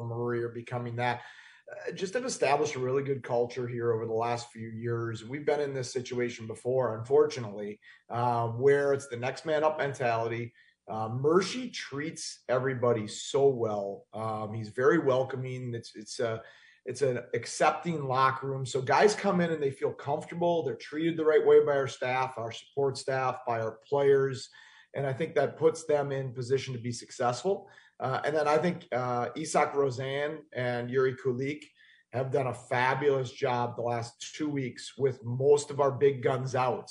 and 0.00 0.08
Murray 0.08 0.42
are 0.42 0.50
becoming 0.50 0.96
that 0.96 1.22
uh, 1.70 1.92
just 1.92 2.14
have 2.14 2.24
established 2.24 2.74
a 2.74 2.80
really 2.80 3.02
good 3.02 3.22
culture 3.22 3.66
here 3.66 3.92
over 3.92 4.06
the 4.06 4.12
last 4.12 4.50
few 4.50 4.68
years. 4.68 5.24
We've 5.24 5.46
been 5.46 5.60
in 5.60 5.74
this 5.74 5.92
situation 5.92 6.46
before, 6.46 6.98
unfortunately, 6.98 7.80
uh, 8.10 8.48
where 8.48 8.92
it's 8.92 9.08
the 9.08 9.16
next 9.16 9.46
man 9.46 9.64
up 9.64 9.78
mentality. 9.78 10.52
Uh, 10.88 11.08
Mercy 11.08 11.70
treats 11.70 12.40
everybody 12.48 13.06
so 13.06 13.48
well. 13.48 14.06
Um, 14.12 14.52
he's 14.52 14.70
very 14.70 14.98
welcoming. 14.98 15.72
It's 15.74 15.92
it's 15.94 16.20
a 16.20 16.42
it's 16.86 17.02
an 17.02 17.20
accepting 17.34 18.04
locker 18.04 18.46
room. 18.46 18.64
So 18.64 18.80
guys 18.80 19.14
come 19.14 19.40
in 19.40 19.50
and 19.50 19.62
they 19.62 19.70
feel 19.70 19.92
comfortable. 19.92 20.62
They're 20.62 20.76
treated 20.76 21.16
the 21.16 21.24
right 21.24 21.44
way 21.44 21.64
by 21.64 21.72
our 21.72 21.86
staff, 21.86 22.34
our 22.36 22.52
support 22.52 22.96
staff, 22.96 23.40
by 23.46 23.60
our 23.60 23.78
players, 23.86 24.48
and 24.94 25.06
I 25.06 25.12
think 25.12 25.34
that 25.34 25.58
puts 25.58 25.84
them 25.84 26.10
in 26.10 26.32
position 26.32 26.74
to 26.74 26.80
be 26.80 26.92
successful. 26.92 27.68
Uh, 28.00 28.20
and 28.24 28.34
then 28.34 28.48
I 28.48 28.56
think 28.58 28.86
uh, 28.92 29.28
Isak 29.36 29.74
Rosén 29.74 30.38
and 30.52 30.90
Yuri 30.90 31.14
Kulich 31.14 31.64
have 32.12 32.32
done 32.32 32.48
a 32.48 32.54
fabulous 32.54 33.30
job 33.30 33.76
the 33.76 33.82
last 33.82 34.34
two 34.34 34.48
weeks 34.48 34.94
with 34.98 35.22
most 35.24 35.70
of 35.70 35.80
our 35.80 35.92
big 35.92 36.22
guns 36.22 36.54
out 36.54 36.90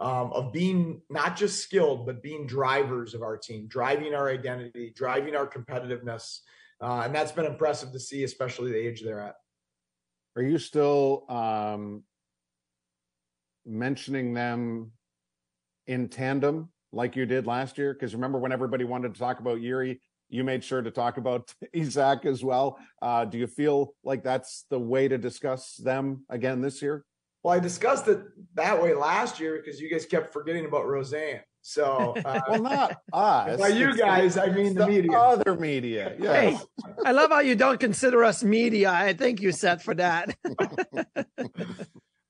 um, 0.00 0.32
of 0.32 0.52
being 0.52 1.00
not 1.08 1.36
just 1.36 1.60
skilled, 1.60 2.06
but 2.06 2.22
being 2.22 2.46
drivers 2.46 3.14
of 3.14 3.22
our 3.22 3.36
team, 3.36 3.66
driving 3.66 4.14
our 4.14 4.28
identity, 4.28 4.92
driving 4.94 5.34
our 5.34 5.46
competitiveness. 5.46 6.40
Uh, 6.80 7.02
and 7.04 7.14
that's 7.14 7.32
been 7.32 7.46
impressive 7.46 7.92
to 7.92 8.00
see, 8.00 8.24
especially 8.24 8.70
the 8.70 8.78
age 8.78 9.02
they're 9.02 9.20
at. 9.20 9.34
Are 10.36 10.42
you 10.42 10.58
still 10.58 11.24
um, 11.28 12.04
mentioning 13.66 14.34
them 14.34 14.92
in 15.86 16.08
tandem 16.08 16.70
like 16.92 17.16
you 17.16 17.26
did 17.26 17.46
last 17.46 17.78
year? 17.78 17.92
Because 17.92 18.14
remember 18.14 18.38
when 18.38 18.52
everybody 18.52 18.84
wanted 18.84 19.14
to 19.14 19.20
talk 19.20 19.40
about 19.40 19.60
Yuri, 19.60 20.00
you 20.28 20.44
made 20.44 20.62
sure 20.62 20.82
to 20.82 20.90
talk 20.90 21.16
about 21.16 21.52
Isak 21.72 22.24
as 22.24 22.44
well. 22.44 22.78
Uh, 23.02 23.24
do 23.24 23.38
you 23.38 23.46
feel 23.46 23.94
like 24.04 24.22
that's 24.22 24.64
the 24.70 24.78
way 24.78 25.08
to 25.08 25.18
discuss 25.18 25.74
them 25.76 26.24
again 26.28 26.60
this 26.60 26.80
year? 26.80 27.04
Well, 27.42 27.54
I 27.54 27.60
discussed 27.60 28.08
it 28.08 28.20
that 28.54 28.80
way 28.82 28.94
last 28.94 29.40
year 29.40 29.60
because 29.62 29.80
you 29.80 29.90
guys 29.90 30.04
kept 30.04 30.32
forgetting 30.32 30.66
about 30.66 30.84
Rosén. 30.84 31.40
So, 31.68 32.14
uh, 32.24 32.40
well, 32.48 32.62
not 32.62 33.02
us. 33.12 33.60
By 33.60 33.68
you 33.68 33.94
guys, 33.94 34.38
I 34.38 34.46
mean 34.46 34.72
the, 34.72 34.86
the, 34.86 34.86
media, 34.86 35.12
other 35.12 35.54
media. 35.54 36.16
Yes. 36.18 36.58
Hey, 36.58 36.84
I 37.04 37.12
love 37.12 37.28
how 37.28 37.40
you 37.40 37.54
don't 37.56 37.78
consider 37.78 38.24
us 38.24 38.42
media. 38.42 38.90
I 38.90 39.12
thank 39.12 39.42
you, 39.42 39.52
Seth, 39.52 39.82
for 39.82 39.94
that. 39.96 40.34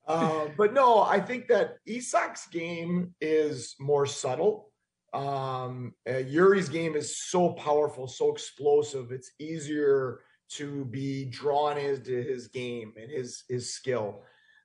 uh, 0.05 0.47
but 0.57 0.73
no, 0.73 1.01
I 1.03 1.21
think 1.21 1.47
that 1.47 1.77
Isak's 1.87 2.47
game 2.47 3.15
is 3.21 3.75
more 3.79 4.05
subtle 4.05 4.73
Um, 5.13 5.93
uh, 6.05 6.17
Yuri's 6.17 6.67
game 6.67 6.97
is 6.97 7.17
so 7.17 7.53
powerful, 7.53 8.07
so 8.07 8.33
explosive. 8.33 9.13
It's 9.13 9.31
easier 9.39 10.19
to 10.57 10.83
be 10.85 11.25
drawn 11.25 11.77
into 11.77 12.11
his 12.11 12.49
game 12.49 12.91
and 12.99 13.09
his 13.09 13.45
his 13.47 13.73
skill. 13.73 14.21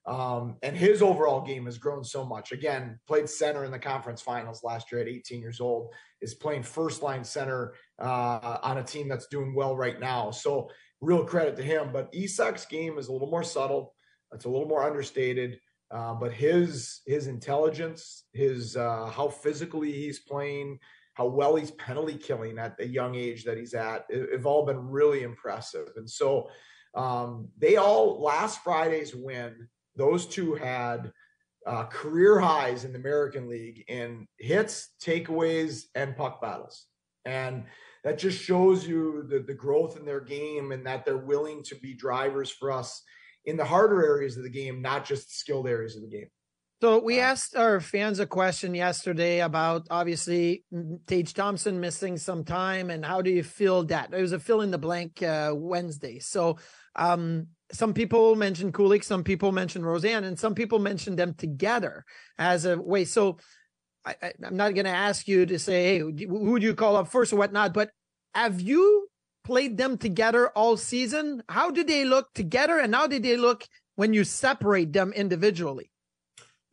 Um, 0.07 0.57
and 0.62 0.77
his 0.77 1.01
overall 1.01 1.40
game 1.40 1.64
has 1.64 1.79
grown 1.79 2.05
so 2.05 2.25
much. 2.25 2.53
Again, 2.53 2.99
played 3.07 3.29
center 3.29 3.64
in 3.64 3.71
the 3.71 3.79
conference 3.79 4.21
finals 4.21 4.62
last 4.62 4.93
year 4.93 5.01
at 5.01 5.09
18 5.09 5.40
years 5.40 5.61
old. 5.61 5.95
Is 6.21 6.35
playing 6.35 6.62
first 6.62 7.03
line 7.03 7.25
center 7.25 7.75
uh, 7.99 8.59
on 8.62 8.79
a 8.79 8.83
team 8.83 9.09
that's 9.09 9.29
doing 9.29 9.55
well 9.55 9.77
right 9.77 9.99
now. 9.99 10.31
So 10.31 10.71
real 11.01 11.25
credit 11.25 11.57
to 11.57 11.62
him. 11.62 11.90
But 11.93 12.12
Isak's 12.12 12.67
game 12.67 12.99
is 12.99 13.09
a 13.09 13.12
little 13.12 13.31
more 13.31 13.45
subtle. 13.45 13.95
It's 14.33 14.45
a 14.45 14.51
little 14.51 14.69
more 14.69 14.85
understated. 14.85 15.59
Uh, 15.90 16.14
but 16.14 16.33
his 16.33 17.03
his 17.07 17.27
intelligence, 17.27 18.25
his 18.33 18.77
uh, 18.77 19.07
how 19.07 19.29
physically 19.29 19.93
he's 19.93 20.19
playing, 20.19 20.79
how 21.14 21.27
well 21.27 21.57
he's 21.57 21.71
penalty 21.73 22.17
killing 22.17 22.59
at 22.59 22.77
the 22.77 22.87
young 22.87 23.14
age 23.14 23.45
that 23.45 23.57
he's 23.57 23.75
at, 23.75 24.05
have 24.33 24.47
all 24.47 24.67
been 24.67 24.88
really 24.88 25.23
impressive. 25.23 25.88
And 25.97 26.09
so 26.09 26.49
um, 26.95 27.49
they 27.59 27.77
all 27.77 28.21
last 28.21 28.62
Friday's 28.64 29.14
win, 29.14 29.69
those 29.96 30.26
two 30.26 30.54
had 30.54 31.12
uh, 31.66 31.85
career 31.85 32.38
highs 32.38 32.85
in 32.85 32.92
the 32.92 32.98
American 32.98 33.48
League 33.48 33.85
in 33.88 34.26
hits, 34.38 34.90
takeaways, 35.02 35.85
and 35.94 36.16
puck 36.16 36.40
battles. 36.40 36.87
And 37.24 37.64
that 38.04 38.18
just 38.18 38.42
shows 38.42 38.87
you 38.87 39.24
the, 39.28 39.40
the 39.40 39.54
growth 39.54 39.96
in 39.96 40.04
their 40.04 40.20
game 40.20 40.72
and 40.72 40.87
that 40.87 41.04
they're 41.04 41.16
willing 41.16 41.62
to 41.64 41.74
be 41.76 41.94
drivers 41.94 42.50
for 42.50 42.70
us 42.70 43.02
in 43.46 43.57
the 43.57 43.64
harder 43.64 44.04
areas 44.04 44.37
of 44.37 44.42
the 44.42 44.50
game, 44.50 44.83
not 44.83 45.04
just 45.04 45.28
the 45.28 45.35
skilled 45.35 45.66
areas 45.66 45.96
of 45.96 46.02
the 46.02 46.09
game. 46.09 46.28
So 46.83 46.98
we 46.98 47.18
asked 47.18 47.57
our 47.57 47.80
fans 47.80 48.20
a 48.20 48.26
question 48.26 48.74
yesterday 48.74 49.40
about 49.40 49.87
obviously 49.90 50.64
Tage 51.07 51.33
Thompson 51.33 51.80
missing 51.80 52.18
some 52.18 52.44
time 52.44 52.90
and 52.90 53.02
how 53.02 53.22
do 53.22 53.30
you 53.30 53.42
feel 53.42 53.85
that? 53.85 54.12
It 54.12 54.20
was 54.20 54.33
a 54.33 54.38
fill 54.38 54.61
in 54.61 54.70
the 54.70 54.76
blank 54.76 55.22
uh, 55.22 55.52
Wednesday. 55.54 56.18
So 56.18 56.59
um, 56.94 57.46
some 57.74 57.92
people 57.92 58.37
mentioned 58.37 58.72
Kulich, 58.72 59.04
some 59.04 59.24
people 59.24 59.52
mentioned 59.52 59.84
Rosén, 59.84 60.24
and 60.24 60.38
some 60.38 60.54
people 60.54 60.78
mentioned 60.78 61.18
them 61.18 61.34
together 61.34 62.04
as 62.38 62.64
a 62.64 62.78
way. 62.78 63.04
So 63.04 63.38
I, 64.04 64.32
am 64.42 64.56
not 64.56 64.74
going 64.74 64.84
to 64.84 64.90
ask 64.90 65.26
you 65.26 65.44
to 65.46 65.58
say, 65.58 65.84
hey, 65.84 65.98
who 65.98 66.58
do 66.58 66.66
you 66.66 66.74
call 66.74 66.96
up 66.96 67.08
first 67.08 67.32
or 67.32 67.37
whatnot, 67.37 67.74
but 67.74 67.90
have 68.34 68.60
you 68.60 69.08
played 69.44 69.76
them 69.76 69.98
together 69.98 70.48
all 70.50 70.76
season? 70.76 71.42
How 71.48 71.70
did 71.70 71.88
they 71.88 72.04
look 72.04 72.32
together 72.34 72.78
and 72.78 72.94
how 72.94 73.06
did 73.06 73.22
they 73.22 73.37
look 73.37 73.66
when 73.96 74.12
you 74.12 74.24
separate 74.24 74.92
them 74.92 75.12
individually? 75.12 75.90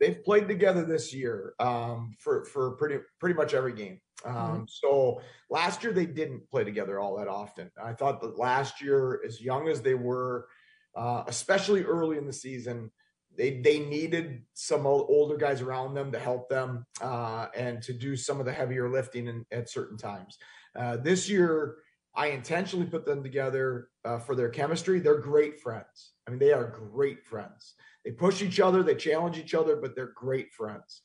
They've 0.00 0.22
played 0.24 0.48
together 0.48 0.84
this 0.84 1.14
year 1.14 1.54
um, 1.60 2.14
for 2.18 2.44
for 2.46 2.72
pretty 2.72 2.98
pretty 3.20 3.36
much 3.36 3.54
every 3.54 3.72
game. 3.72 4.00
Um, 4.24 4.34
mm-hmm. 4.34 4.62
So 4.66 5.20
last 5.48 5.84
year 5.84 5.92
they 5.92 6.06
didn't 6.06 6.50
play 6.50 6.64
together 6.64 6.98
all 6.98 7.16
that 7.18 7.28
often. 7.28 7.70
I 7.80 7.92
thought 7.92 8.20
that 8.20 8.36
last 8.36 8.82
year, 8.82 9.20
as 9.24 9.40
young 9.40 9.68
as 9.68 9.80
they 9.80 9.94
were, 9.94 10.48
uh, 10.94 11.24
especially 11.26 11.82
early 11.82 12.18
in 12.18 12.26
the 12.26 12.32
season, 12.32 12.90
they 13.36 13.60
they 13.60 13.78
needed 13.78 14.42
some 14.52 14.86
older 14.86 15.36
guys 15.36 15.60
around 15.62 15.94
them 15.94 16.12
to 16.12 16.18
help 16.18 16.48
them 16.48 16.84
uh, 17.00 17.46
and 17.56 17.82
to 17.82 17.92
do 17.92 18.16
some 18.16 18.40
of 18.40 18.46
the 18.46 18.52
heavier 18.52 18.90
lifting 18.90 19.26
in, 19.26 19.46
at 19.50 19.70
certain 19.70 19.96
times. 19.96 20.38
Uh, 20.76 20.96
this 20.98 21.28
year, 21.28 21.76
I 22.14 22.28
intentionally 22.28 22.86
put 22.86 23.06
them 23.06 23.22
together 23.22 23.88
uh, 24.04 24.18
for 24.18 24.34
their 24.34 24.50
chemistry. 24.50 25.00
They're 25.00 25.18
great 25.18 25.60
friends. 25.60 26.12
I 26.26 26.30
mean, 26.30 26.38
they 26.38 26.52
are 26.52 26.88
great 26.92 27.24
friends. 27.24 27.74
They 28.04 28.10
push 28.10 28.42
each 28.42 28.60
other, 28.60 28.82
they 28.82 28.96
challenge 28.96 29.38
each 29.38 29.54
other, 29.54 29.76
but 29.76 29.94
they're 29.94 30.12
great 30.14 30.52
friends. 30.52 31.02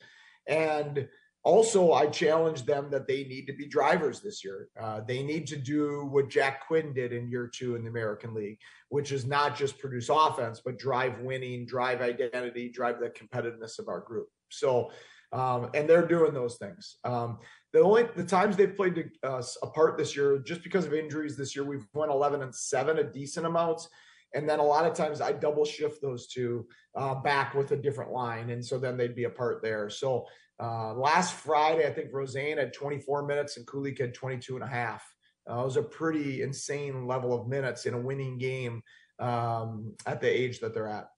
And 0.47 1.07
also, 1.43 1.93
I 1.93 2.07
challenge 2.07 2.65
them 2.65 2.89
that 2.91 3.07
they 3.07 3.23
need 3.23 3.45
to 3.47 3.53
be 3.53 3.67
drivers 3.67 4.19
this 4.19 4.43
year. 4.43 4.67
Uh, 4.79 5.01
they 5.07 5.23
need 5.23 5.47
to 5.47 5.55
do 5.55 6.07
what 6.11 6.29
Jack 6.29 6.67
Quinn 6.67 6.93
did 6.93 7.13
in 7.13 7.29
year 7.29 7.47
two 7.47 7.75
in 7.75 7.83
the 7.83 7.89
American 7.89 8.33
League, 8.33 8.59
which 8.89 9.11
is 9.11 9.25
not 9.25 9.55
just 9.55 9.79
produce 9.79 10.09
offense, 10.09 10.61
but 10.63 10.77
drive 10.77 11.19
winning, 11.21 11.65
drive 11.65 12.01
identity, 12.01 12.69
drive 12.69 12.99
the 12.99 13.09
competitiveness 13.09 13.79
of 13.79 13.87
our 13.87 14.01
group. 14.01 14.27
So, 14.49 14.91
um, 15.31 15.69
and 15.73 15.89
they're 15.89 16.07
doing 16.07 16.33
those 16.33 16.57
things. 16.57 16.97
Um, 17.03 17.39
the 17.71 17.79
only 17.79 18.03
the 18.15 18.23
times 18.25 18.57
they've 18.57 18.75
played 18.75 19.11
uh, 19.23 19.43
apart 19.61 19.97
this 19.97 20.15
year, 20.15 20.39
just 20.39 20.63
because 20.63 20.85
of 20.85 20.93
injuries 20.93 21.37
this 21.37 21.55
year, 21.55 21.65
we've 21.65 21.85
won 21.93 22.09
11 22.09 22.41
and 22.41 22.53
seven, 22.53 22.99
a 22.99 23.03
decent 23.03 23.45
amount. 23.45 23.87
And 24.33 24.49
then 24.49 24.59
a 24.59 24.63
lot 24.63 24.85
of 24.85 24.93
times 24.93 25.21
I 25.21 25.31
double 25.31 25.65
shift 25.65 26.01
those 26.01 26.27
two 26.27 26.67
uh, 26.95 27.15
back 27.15 27.53
with 27.53 27.71
a 27.71 27.77
different 27.77 28.11
line. 28.11 28.49
And 28.49 28.63
so 28.63 28.77
then 28.77 28.97
they'd 28.97 29.15
be 29.15 29.23
apart 29.23 29.61
there. 29.63 29.89
So 29.89 30.25
uh, 30.59 30.93
last 30.93 31.33
Friday, 31.35 31.87
I 31.87 31.91
think 31.91 32.09
Rosen 32.11 32.57
had 32.57 32.73
24 32.73 33.25
minutes 33.25 33.57
and 33.57 33.65
Kulich 33.65 33.99
had 33.99 34.13
22 34.13 34.55
and 34.55 34.63
a 34.63 34.67
half. 34.67 35.03
Uh, 35.49 35.61
it 35.61 35.65
was 35.65 35.77
a 35.77 35.83
pretty 35.83 36.41
insane 36.41 37.05
level 37.05 37.33
of 37.33 37.47
minutes 37.47 37.85
in 37.85 37.93
a 37.93 37.99
winning 37.99 38.37
game 38.37 38.81
um, 39.19 39.93
at 40.05 40.19
the 40.19 40.29
age 40.29 40.59
that 40.59 40.73
they're 40.73 40.87
at. 40.87 41.09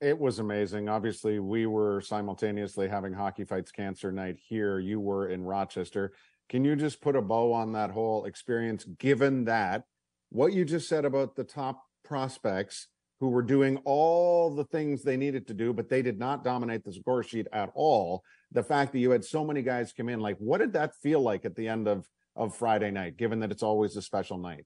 It 0.00 0.18
was 0.18 0.38
amazing. 0.38 0.88
Obviously, 0.88 1.38
we 1.40 1.66
were 1.66 2.00
simultaneously 2.00 2.88
having 2.88 3.12
Hockey 3.12 3.44
Fights 3.44 3.72
Cancer 3.72 4.12
Night 4.12 4.36
here. 4.38 4.78
You 4.78 5.00
were 5.00 5.28
in 5.28 5.42
Rochester. 5.42 6.12
Can 6.48 6.64
you 6.64 6.76
just 6.76 7.00
put 7.00 7.16
a 7.16 7.22
bow 7.22 7.52
on 7.52 7.72
that 7.72 7.90
whole 7.90 8.24
experience, 8.24 8.84
given 8.84 9.44
that 9.46 9.84
what 10.30 10.52
you 10.52 10.64
just 10.64 10.88
said 10.88 11.04
about 11.04 11.34
the 11.34 11.44
top 11.44 11.84
prospects 12.04 12.88
who 13.20 13.28
were 13.28 13.42
doing 13.42 13.78
all 13.84 14.54
the 14.54 14.64
things 14.64 15.02
they 15.02 15.16
needed 15.16 15.46
to 15.48 15.54
do, 15.54 15.72
but 15.72 15.88
they 15.88 16.02
did 16.02 16.18
not 16.18 16.44
dominate 16.44 16.84
the 16.84 16.92
score 16.92 17.22
sheet 17.22 17.46
at 17.52 17.70
all? 17.74 18.22
The 18.52 18.62
fact 18.62 18.92
that 18.92 19.00
you 19.00 19.10
had 19.10 19.24
so 19.24 19.44
many 19.44 19.62
guys 19.62 19.92
come 19.92 20.08
in, 20.08 20.20
like, 20.20 20.36
what 20.38 20.58
did 20.58 20.72
that 20.74 20.94
feel 21.02 21.20
like 21.20 21.44
at 21.44 21.56
the 21.56 21.68
end 21.68 21.88
of, 21.88 22.06
of 22.36 22.54
Friday 22.54 22.90
night, 22.90 23.16
given 23.16 23.40
that 23.40 23.50
it's 23.50 23.62
always 23.62 23.96
a 23.96 24.02
special 24.02 24.38
night? 24.38 24.64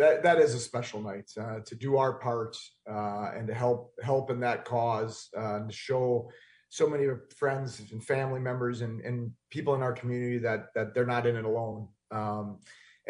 that 0.00 0.22
that 0.22 0.38
is 0.38 0.54
a 0.54 0.58
special 0.58 1.02
night 1.02 1.30
uh, 1.38 1.60
to 1.60 1.74
do 1.74 1.98
our 1.98 2.14
part 2.14 2.56
uh, 2.90 3.32
and 3.36 3.46
to 3.46 3.54
help 3.54 3.92
help 4.02 4.30
in 4.30 4.40
that 4.40 4.64
cause 4.64 5.28
uh, 5.36 5.56
and 5.56 5.68
to 5.68 5.76
show 5.76 6.30
so 6.70 6.88
many 6.88 7.06
friends 7.36 7.82
and 7.92 8.02
family 8.02 8.40
members 8.40 8.80
and, 8.80 9.00
and 9.02 9.30
people 9.50 9.74
in 9.74 9.82
our 9.82 9.92
community 9.92 10.38
that 10.38 10.68
that 10.74 10.94
they're 10.94 11.06
not 11.06 11.26
in 11.26 11.36
it 11.36 11.44
alone. 11.44 11.88
Um, 12.10 12.60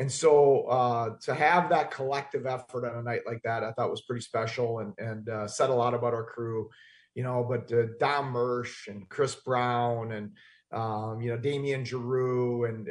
and 0.00 0.10
so 0.10 0.62
uh, 0.64 1.10
to 1.22 1.34
have 1.34 1.68
that 1.70 1.90
collective 1.90 2.46
effort 2.46 2.84
on 2.90 2.98
a 2.98 3.02
night 3.02 3.22
like 3.26 3.42
that, 3.44 3.62
I 3.62 3.72
thought 3.72 3.90
was 3.90 4.02
pretty 4.02 4.22
special 4.22 4.80
and 4.80 4.94
and 4.98 5.28
uh, 5.28 5.46
said 5.46 5.70
a 5.70 5.74
lot 5.74 5.94
about 5.94 6.14
our 6.14 6.24
crew, 6.24 6.70
you 7.14 7.22
know. 7.22 7.46
But 7.48 7.72
uh, 7.72 7.86
Dom 8.00 8.32
Mersch 8.32 8.88
and 8.88 9.08
Chris 9.08 9.34
Brown 9.34 10.12
and 10.12 10.32
um, 10.72 11.20
you 11.20 11.30
know 11.30 11.36
Damian 11.36 11.84
Giroux 11.84 12.64
and 12.64 12.88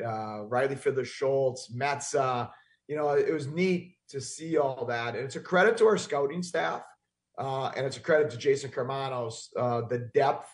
Riley 0.50 0.76
Fiddler 0.76 1.06
Schultz, 1.06 1.72
Metsa 1.76 2.50
you 2.89 2.95
know, 2.95 3.10
it 3.12 3.32
was 3.32 3.48
neat 3.48 3.95
to 4.10 4.19
see 4.19 4.58
all 4.58 4.84
that. 4.86 5.15
And 5.15 5.24
it's 5.24 5.36
a 5.36 5.39
credit 5.39 5.78
to 5.78 5.86
our 5.86 5.98
scouting 5.98 6.41
staff. 6.41 6.82
Uh, 7.38 7.72
and 7.78 7.86
it's 7.86 7.98
a 7.98 8.02
credit 8.02 8.32
to 8.32 8.38
Jason 8.38 8.72
Karmanos, 8.72 9.45
uh, 9.56 9.82
the 9.88 10.10
depth 10.13 10.52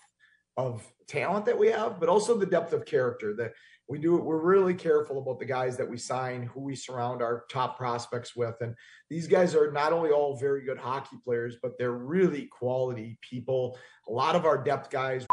of 0.58 0.86
talent 1.08 1.46
that 1.46 1.58
we 1.58 1.70
have, 1.70 2.00
but 2.00 2.10
also 2.10 2.38
the 2.38 2.46
depth 2.46 2.74
of 2.74 2.86
character 2.86 3.34
that 3.38 3.54
we 3.88 4.00
do. 4.00 4.16
We're 4.18 4.42
really 4.42 4.74
careful 4.74 5.20
about 5.20 5.40
the 5.40 5.46
guys 5.46 5.78
that 5.78 5.90
we 5.90 5.98
sign, 5.98 6.44
who 6.44 6.60
we 6.60 6.76
surround 6.76 7.22
our 7.22 7.46
top 7.52 7.78
prospects 7.78 8.36
with. 8.36 8.56
And 8.62 8.74
these 9.10 9.28
guys 9.28 9.54
are 9.54 9.72
not 9.72 9.94
only 9.94 10.10
all 10.10 10.36
very 10.38 10.66
good 10.66 10.80
hockey 10.80 11.18
players, 11.24 11.58
but 11.62 11.78
they're 11.78 11.92
really 11.92 12.48
quality 12.48 13.20
people. 13.22 13.78
A 14.10 14.12
lot 14.12 14.36
of 14.36 14.46
our 14.46 14.58
depth 14.58 14.90
guys. 14.90 15.28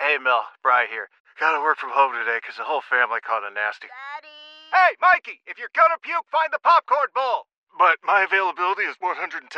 Hey, 0.00 0.18
Mel, 0.22 0.44
Bry 0.62 0.86
here. 0.90 1.08
Gotta 1.40 1.60
work 1.60 1.78
from 1.78 1.90
home 1.90 2.12
today 2.12 2.38
because 2.40 2.56
the 2.56 2.62
whole 2.62 2.82
family 2.88 3.18
caught 3.26 3.42
a 3.42 3.52
nasty. 3.52 3.88
Daddy! 3.88 4.30
Hey, 4.70 4.94
Mikey! 5.00 5.40
If 5.46 5.58
you're 5.58 5.74
gonna 5.74 5.98
puke, 6.00 6.26
find 6.30 6.52
the 6.52 6.60
popcorn 6.62 7.08
bowl! 7.12 7.46
But 7.76 7.98
my 8.04 8.22
availability 8.22 8.82
is 8.82 8.96
110%. 9.02 9.50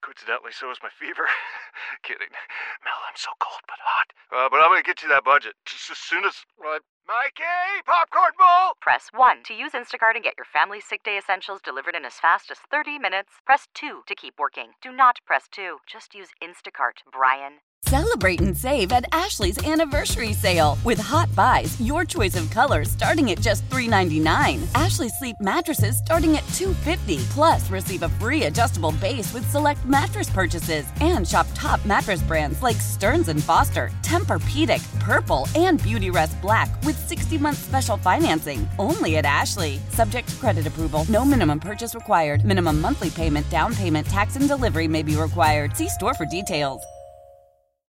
Coincidentally, 0.00 0.52
so 0.52 0.70
is 0.70 0.78
my 0.82 0.90
fever. 0.90 1.26
Kidding. 2.02 2.30
Mel, 2.84 3.00
I'm 3.08 3.18
so 3.18 3.30
cold 3.40 3.60
but 3.66 3.80
hot. 3.82 4.08
Uh, 4.30 4.48
but 4.48 4.62
I'm 4.62 4.70
gonna 4.70 4.86
get 4.86 5.02
you 5.02 5.08
that 5.10 5.24
budget 5.24 5.54
just 5.66 5.90
as 5.90 5.98
soon 5.98 6.24
as. 6.24 6.46
Uh, 6.62 6.78
Mikey! 7.06 7.82
Popcorn 7.86 8.32
bowl! 8.38 8.74
Press 8.80 9.08
1 9.12 9.42
to 9.44 9.54
use 9.54 9.72
Instacart 9.72 10.14
and 10.14 10.24
get 10.24 10.34
your 10.36 10.44
family 10.44 10.80
sick 10.80 11.02
day 11.02 11.18
essentials 11.18 11.60
delivered 11.60 11.94
in 11.94 12.04
as 12.04 12.14
fast 12.14 12.50
as 12.50 12.58
30 12.70 12.98
minutes. 12.98 13.30
Press 13.44 13.66
2 13.74 14.02
to 14.06 14.14
keep 14.14 14.34
working. 14.38 14.72
Do 14.80 14.92
not 14.92 15.18
press 15.26 15.48
2. 15.50 15.78
Just 15.86 16.14
use 16.14 16.28
Instacart, 16.42 17.02
Brian. 17.10 17.60
Celebrate 17.86 18.40
and 18.42 18.56
save 18.56 18.92
at 18.92 19.06
Ashley's 19.10 19.66
anniversary 19.66 20.32
sale. 20.34 20.76
With 20.84 20.98
hot 20.98 21.34
buys, 21.34 21.80
your 21.80 22.04
choice 22.04 22.36
of 22.36 22.48
colors 22.50 22.90
starting 22.90 23.30
at 23.30 23.40
just 23.40 23.68
$3.99. 23.70 24.62
Ashley 24.74 25.08
Sleep 25.08 25.34
mattresses 25.40 25.96
starting 25.98 26.36
at 26.36 26.44
$2.50. 26.52 27.18
Plus, 27.30 27.68
receive 27.70 28.02
a 28.02 28.08
free 28.20 28.44
adjustable 28.44 28.92
base 28.92 29.32
with 29.32 29.50
select 29.50 29.84
mattress 29.86 30.28
purchases. 30.28 30.84
And 31.00 31.26
shop 31.26 31.46
top 31.54 31.84
mattress 31.86 32.22
brands 32.22 32.62
like 32.62 32.76
Stearns 32.76 33.32
& 33.42 33.44
Foster, 33.44 33.90
Tempur-Pedic, 34.02 35.00
Purple, 35.00 35.48
and 35.54 35.80
Beautyrest 35.80 36.40
Black 36.42 36.68
with 36.90 37.08
60-month 37.08 37.56
special 37.56 37.96
financing. 37.96 38.68
Only 38.78 39.16
at 39.18 39.24
Ashley. 39.24 39.78
Subject 39.90 40.28
to 40.28 40.36
credit 40.36 40.66
approval. 40.66 41.04
No 41.08 41.24
minimum 41.24 41.60
purchase 41.60 41.94
required. 41.94 42.44
Minimum 42.44 42.80
monthly 42.80 43.10
payment, 43.10 43.48
down 43.48 43.76
payment, 43.76 44.06
tax, 44.08 44.34
and 44.34 44.48
delivery 44.48 44.88
may 44.88 45.04
be 45.04 45.14
required. 45.14 45.76
See 45.76 45.88
store 45.88 46.14
for 46.14 46.26
details. 46.26 46.82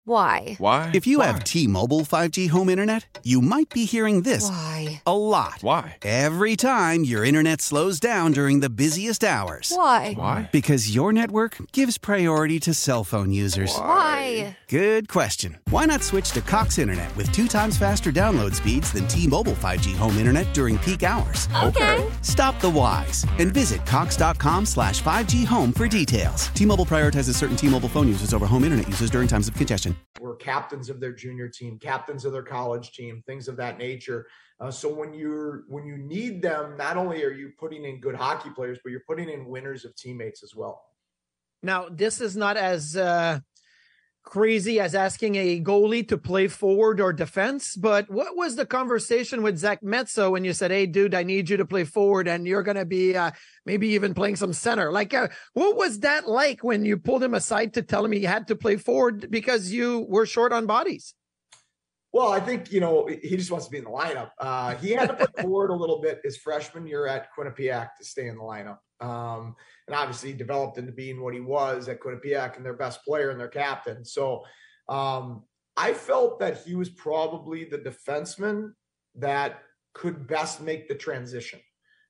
Why? 0.05 0.55
Why? 0.57 0.91
If 0.93 1.07
you 1.07 1.19
Why? 1.19 1.27
have 1.27 1.45
T-Mobile 1.45 2.01
5G 2.01 2.49
home 2.49 2.67
internet, 2.67 3.19
you 3.23 3.39
might 3.39 3.69
be 3.69 3.85
hearing 3.85 4.23
this 4.23 4.49
Why? 4.49 5.01
a 5.05 5.15
lot. 5.15 5.59
Why? 5.61 5.95
Every 6.01 6.57
time 6.57 7.05
your 7.05 7.23
internet 7.23 7.61
slows 7.61 8.01
down 8.01 8.33
during 8.33 8.59
the 8.59 8.69
busiest 8.69 9.23
hours. 9.23 9.71
Why? 9.73 10.13
Why? 10.13 10.49
Because 10.51 10.93
your 10.93 11.13
network 11.13 11.55
gives 11.71 11.97
priority 11.97 12.59
to 12.59 12.73
cell 12.73 13.05
phone 13.05 13.31
users. 13.31 13.73
Why? 13.77 14.57
Good 14.73 15.07
question. 15.07 15.59
Why 15.69 15.85
not 15.85 16.01
switch 16.01 16.31
to 16.31 16.41
Cox 16.41 16.79
Internet 16.79 17.15
with 17.15 17.31
two 17.31 17.47
times 17.47 17.77
faster 17.77 18.11
download 18.11 18.55
speeds 18.55 18.91
than 18.91 19.07
T-Mobile 19.07 19.53
5G 19.53 19.95
home 19.95 20.17
internet 20.17 20.51
during 20.51 20.79
peak 20.79 21.03
hours? 21.03 21.47
Okay. 21.61 22.09
Stop 22.23 22.59
the 22.59 22.71
whys 22.71 23.23
and 23.37 23.53
visit 23.53 23.85
cox.com 23.85 24.65
slash 24.65 25.03
5G 25.03 25.45
home 25.45 25.73
for 25.73 25.87
details. 25.87 26.47
T-Mobile 26.55 26.87
prioritizes 26.87 27.35
certain 27.35 27.55
T-Mobile 27.55 27.87
phone 27.87 28.07
users 28.07 28.33
over 28.33 28.47
home 28.47 28.63
internet 28.63 28.87
users 28.87 29.11
during 29.11 29.27
times 29.27 29.47
of 29.47 29.53
congestion. 29.53 29.95
Were 30.19 30.35
captains 30.37 30.89
of 30.89 30.99
their 30.99 31.13
junior 31.13 31.49
team, 31.49 31.77
captains 31.77 32.25
of 32.25 32.33
their 32.33 32.41
college 32.41 32.93
team, 32.93 33.21
things 33.27 33.47
of 33.47 33.55
that 33.57 33.77
nature. 33.77 34.25
Uh, 34.59 34.71
so 34.71 34.91
when 34.91 35.13
you're 35.13 35.65
when 35.67 35.85
you 35.85 35.97
need 35.99 36.41
them, 36.41 36.77
not 36.77 36.97
only 36.97 37.23
are 37.23 37.31
you 37.31 37.51
putting 37.59 37.85
in 37.85 37.99
good 37.99 38.15
hockey 38.15 38.49
players, 38.49 38.79
but 38.83 38.89
you're 38.89 39.03
putting 39.07 39.29
in 39.29 39.45
winners 39.45 39.85
of 39.85 39.95
teammates 39.95 40.41
as 40.41 40.55
well. 40.55 40.81
Now, 41.61 41.87
this 41.89 42.19
is 42.19 42.35
not 42.35 42.57
as 42.57 42.97
uh, 42.97 43.39
crazy 44.33 44.79
as 44.79 44.95
asking 44.95 45.35
a 45.35 45.61
goalie 45.61 46.07
to 46.07 46.17
play 46.17 46.47
forward 46.47 46.99
or 46.99 47.13
defense, 47.13 47.75
but 47.75 48.09
what 48.09 48.35
was 48.35 48.55
the 48.55 48.65
conversation 48.65 49.43
with 49.43 49.59
Zach 49.59 49.83
Metsa 49.83 50.31
when 50.31 50.43
you 50.43 50.53
said, 50.53 50.71
"Hey, 50.71 50.87
dude, 50.87 51.13
I 51.13 51.21
need 51.21 51.51
you 51.51 51.57
to 51.57 51.65
play 51.65 51.83
forward, 51.83 52.27
and 52.27 52.47
you're 52.47 52.63
going 52.63 52.77
to 52.77 52.83
be 52.99 53.15
uh, 53.15 53.29
maybe 53.67 53.89
even 53.89 54.15
playing 54.15 54.37
some 54.37 54.51
center"? 54.51 54.91
Like, 54.91 55.13
uh, 55.13 55.27
what 55.53 55.77
was 55.77 55.99
that 55.99 56.27
like 56.27 56.63
when 56.63 56.83
you 56.83 56.97
pulled 56.97 57.21
him 57.21 57.35
aside 57.35 57.75
to 57.75 57.83
tell 57.83 58.03
him 58.03 58.11
he 58.11 58.23
had 58.23 58.47
to 58.47 58.55
play 58.55 58.75
forward 58.75 59.29
because 59.29 59.71
you 59.71 60.07
were 60.09 60.25
short 60.25 60.51
on 60.51 60.65
bodies? 60.65 61.13
Well, 62.11 62.31
I 62.31 62.39
think 62.39 62.71
you 62.71 62.79
know 62.79 63.07
he 63.07 63.37
just 63.37 63.51
wants 63.51 63.67
to 63.67 63.71
be 63.71 63.77
in 63.77 63.83
the 63.83 63.91
lineup. 63.91 64.31
Uh, 64.39 64.73
he 64.77 64.93
had 64.93 65.09
to 65.09 65.15
put 65.15 65.41
forward 65.41 65.69
a 65.69 65.75
little 65.75 66.01
bit 66.01 66.21
his 66.23 66.37
freshman 66.37 66.87
year 66.87 67.05
at 67.05 67.27
Quinnipiac 67.37 67.89
to 67.99 68.03
stay 68.03 68.29
in 68.29 68.37
the 68.37 68.41
lineup, 68.41 68.79
um, 69.03 69.55
and 69.87 69.95
obviously 69.95 70.33
developed 70.33 70.77
into 70.77 70.91
being 70.91 71.21
what 71.21 71.33
he 71.33 71.41
was 71.41 71.89
at 71.89 71.99
Quinnipiac 71.99 72.55
and 72.55 72.65
their 72.65 72.73
best 72.73 73.03
player 73.03 73.29
and 73.31 73.39
their 73.39 73.49
captain. 73.49 74.05
So 74.05 74.43
um, 74.87 75.43
I 75.75 75.93
felt 75.93 76.39
that 76.39 76.63
he 76.65 76.75
was 76.75 76.89
probably 76.89 77.65
the 77.65 77.79
defenseman 77.79 78.71
that 79.15 79.61
could 79.93 80.25
best 80.25 80.61
make 80.61 80.87
the 80.87 80.95
transition. 80.95 81.59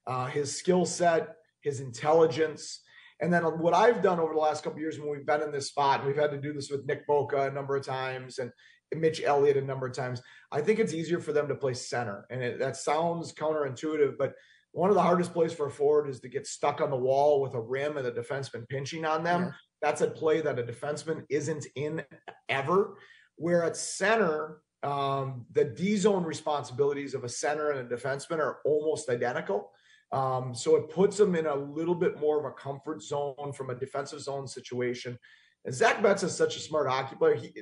Uh, 0.05 0.27
his 0.27 0.55
skill 0.55 0.85
set, 0.85 1.35
his 1.61 1.79
intelligence. 1.79 2.81
And 3.19 3.33
then 3.33 3.43
what 3.43 3.73
I've 3.73 4.01
done 4.01 4.19
over 4.19 4.33
the 4.33 4.39
last 4.39 4.63
couple 4.63 4.79
years 4.79 4.99
when 4.99 5.09
we've 5.09 5.25
been 5.25 5.41
in 5.41 5.51
this 5.51 5.69
spot, 5.69 5.99
and 5.99 6.07
we've 6.07 6.17
had 6.17 6.31
to 6.31 6.41
do 6.41 6.53
this 6.53 6.69
with 6.69 6.85
Nick 6.85 7.07
Boca 7.07 7.47
a 7.47 7.51
number 7.51 7.75
of 7.75 7.85
times, 7.85 8.37
and 8.37 8.51
Mitch 8.95 9.21
Elliott 9.23 9.57
a 9.57 9.61
number 9.61 9.87
of 9.87 9.95
times. 9.95 10.21
I 10.51 10.61
think 10.61 10.79
it's 10.79 10.93
easier 10.93 11.19
for 11.19 11.33
them 11.33 11.47
to 11.47 11.55
play 11.55 11.73
center. 11.73 12.25
And 12.29 12.43
it, 12.43 12.59
that 12.59 12.75
sounds 12.75 13.33
counterintuitive, 13.33 14.17
but 14.19 14.33
one 14.73 14.89
of 14.89 14.95
the 14.95 15.01
hardest 15.01 15.33
plays 15.33 15.53
for 15.53 15.67
a 15.67 15.71
forward 15.71 16.09
is 16.09 16.19
to 16.19 16.27
get 16.27 16.47
stuck 16.47 16.81
on 16.81 16.89
the 16.89 16.97
wall 16.97 17.41
with 17.41 17.53
a 17.53 17.59
rim 17.59 17.97
and 17.97 18.07
a 18.07 18.11
defenseman 18.11 18.67
pinching 18.67 19.05
on 19.05 19.23
them. 19.23 19.43
Yeah. 19.43 19.51
That's 19.81 20.01
a 20.01 20.07
play 20.07 20.41
that 20.41 20.59
a 20.59 20.63
defenseman 20.63 21.25
isn't 21.29 21.65
in 21.75 22.03
ever. 22.49 22.97
Where 23.35 23.63
at 23.63 23.77
center, 23.77 24.61
um, 24.81 25.45
the 25.51 25.63
D 25.63 25.95
zone 25.95 26.23
responsibilities 26.23 27.13
of 27.13 27.23
a 27.23 27.29
center 27.29 27.71
and 27.71 27.91
a 27.91 27.95
defenseman 27.95 28.39
are 28.39 28.59
almost 28.65 29.09
identical. 29.09 29.71
Um, 30.11 30.53
so 30.55 30.75
it 30.75 30.89
puts 30.89 31.17
them 31.17 31.35
in 31.35 31.45
a 31.45 31.55
little 31.55 31.95
bit 31.95 32.19
more 32.19 32.39
of 32.39 32.45
a 32.45 32.51
comfort 32.51 33.01
zone 33.01 33.53
from 33.55 33.69
a 33.69 33.75
defensive 33.75 34.21
zone 34.21 34.47
situation. 34.47 35.17
And 35.65 35.73
Zach 35.73 36.01
Betts 36.01 36.23
is 36.23 36.35
such 36.35 36.55
a 36.57 36.59
smart 36.59 36.89
hockey 36.89 37.15
player. 37.15 37.35
He, 37.35 37.53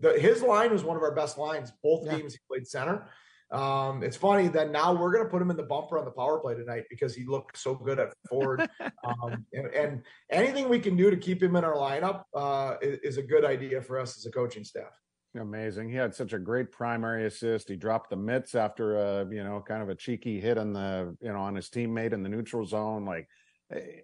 the, 0.00 0.18
his 0.18 0.42
line 0.42 0.70
was 0.72 0.84
one 0.84 0.96
of 0.96 1.02
our 1.02 1.14
best 1.14 1.38
lines. 1.38 1.72
Both 1.82 2.06
yeah. 2.06 2.16
games 2.16 2.34
he 2.34 2.40
played 2.48 2.66
center. 2.66 3.08
Um, 3.50 4.02
it's 4.02 4.16
funny 4.16 4.48
that 4.48 4.70
now 4.70 4.92
we're 4.92 5.10
going 5.10 5.24
to 5.24 5.30
put 5.30 5.40
him 5.40 5.50
in 5.50 5.56
the 5.56 5.62
bumper 5.62 5.98
on 5.98 6.04
the 6.04 6.10
power 6.10 6.38
play 6.38 6.54
tonight 6.54 6.84
because 6.90 7.14
he 7.14 7.24
looked 7.24 7.58
so 7.58 7.74
good 7.74 7.98
at 7.98 8.12
forward. 8.28 8.68
um, 9.04 9.46
and, 9.54 9.66
and, 9.68 10.02
anything 10.30 10.68
we 10.68 10.78
can 10.78 10.96
do 10.96 11.10
to 11.10 11.16
keep 11.16 11.42
him 11.42 11.56
in 11.56 11.64
our 11.64 11.74
lineup 11.74 12.24
uh, 12.34 12.76
is, 12.82 12.98
is, 13.02 13.16
a 13.16 13.22
good 13.22 13.46
idea 13.46 13.80
for 13.80 13.98
us 13.98 14.18
as 14.18 14.26
a 14.26 14.30
coaching 14.30 14.64
staff. 14.64 14.92
Amazing. 15.34 15.88
He 15.88 15.96
had 15.96 16.14
such 16.14 16.34
a 16.34 16.38
great 16.38 16.70
primary 16.70 17.26
assist. 17.26 17.68
He 17.68 17.76
dropped 17.76 18.10
the 18.10 18.16
mitts 18.16 18.54
after 18.54 18.96
a 18.96 19.26
you 19.30 19.42
know 19.44 19.62
kind 19.66 19.82
of 19.82 19.88
a 19.88 19.94
cheeky 19.94 20.40
hit 20.40 20.58
on 20.58 20.72
the 20.72 21.16
you 21.20 21.32
know 21.32 21.40
on 21.40 21.54
his 21.54 21.68
teammate 21.68 22.12
in 22.12 22.22
the 22.22 22.28
neutral 22.28 22.66
zone. 22.66 23.04
Like 23.04 23.28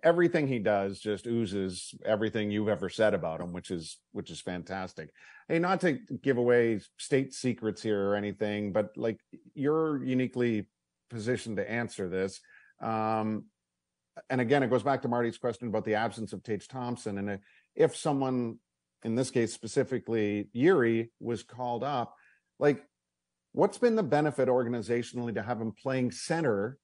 everything 0.02 0.46
he 0.46 0.58
does 0.58 1.00
just 1.00 1.26
oozes 1.26 1.94
everything 2.04 2.50
you've 2.50 2.68
ever 2.68 2.88
said 2.88 3.14
about 3.14 3.40
him, 3.40 3.52
which 3.52 3.70
is 3.70 3.98
which 4.12 4.30
is 4.30 4.40
fantastic. 4.40 5.10
Hey, 5.48 5.58
not 5.58 5.80
to 5.80 5.98
give 6.22 6.36
away 6.36 6.80
state 6.98 7.32
secrets 7.32 7.82
here 7.82 8.08
or 8.08 8.14
anything, 8.14 8.72
but 8.72 8.90
like 8.96 9.18
you're 9.54 10.04
uniquely 10.04 10.68
positioned 11.10 11.56
to 11.56 11.70
answer 11.70 12.08
this. 12.08 12.40
Um, 12.80 13.44
and 14.28 14.40
again, 14.40 14.62
it 14.62 14.70
goes 14.70 14.82
back 14.82 15.02
to 15.02 15.08
Marty's 15.08 15.38
question 15.38 15.68
about 15.68 15.84
the 15.84 15.94
absence 15.94 16.32
of 16.32 16.42
Tage 16.42 16.68
Thompson, 16.68 17.18
and 17.18 17.40
if 17.74 17.96
someone, 17.96 18.58
in 19.02 19.14
this 19.14 19.30
case 19.30 19.52
specifically 19.52 20.48
yuri 20.52 21.10
was 21.20 21.42
called 21.42 21.82
up, 21.82 22.14
like 22.58 22.84
what's 23.52 23.78
been 23.78 23.96
the 23.96 24.02
benefit 24.02 24.48
organizationally 24.48 25.34
to 25.34 25.42
have 25.42 25.60
him 25.60 25.72
playing 25.72 26.10
center 26.10 26.78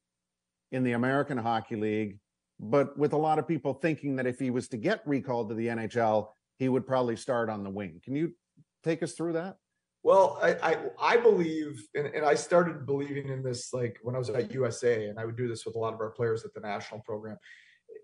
in 0.73 0.83
the 0.83 0.93
American 0.93 1.39
Hockey 1.39 1.77
League 1.77 2.19
but 2.61 2.97
with 2.99 3.15
a 3.15 3.17
lot 3.17 3.39
of 3.39 3.49
people 3.49 3.73
thinking 3.73 4.17
that 4.17 4.27
if 4.27 4.39
he 4.39 4.51
was 4.51 4.69
to 4.69 4.77
get 4.77 5.01
recalled 5.07 5.49
to 5.49 5.55
the 5.55 5.69
NHL, 5.69 6.29
he 6.59 6.69
would 6.69 6.87
probably 6.87 7.17
start 7.17 7.49
on 7.49 7.65
the 7.65 7.71
wing. 7.71 8.01
Can 8.05 8.15
you 8.15 8.35
take 8.85 9.03
us 9.03 9.13
through 9.13 9.33
that? 9.33 9.57
Well, 10.03 10.39
I 10.43 10.55
I, 10.63 10.77
I 11.01 11.17
believe, 11.17 11.83
and, 11.95 12.07
and, 12.09 12.25
I 12.25 12.35
started 12.35 12.87
believing 12.87 13.29
in 13.29 13.43
this 13.43 13.73
like 13.73 13.99
when 14.03 14.15
I 14.15 14.19
was 14.19 14.31
at 14.31 14.53
USA, 14.53 15.07
and 15.07 15.19
I 15.19 15.25
would 15.25 15.37
do 15.37 15.49
this 15.49 15.65
with 15.65 15.75
a 15.75 15.79
lot 15.79 15.95
of 15.95 16.01
our 16.01 16.11
players 16.11 16.45
at 16.45 16.55
the 16.55 16.61
national 16.61 17.01
program. 17.01 17.39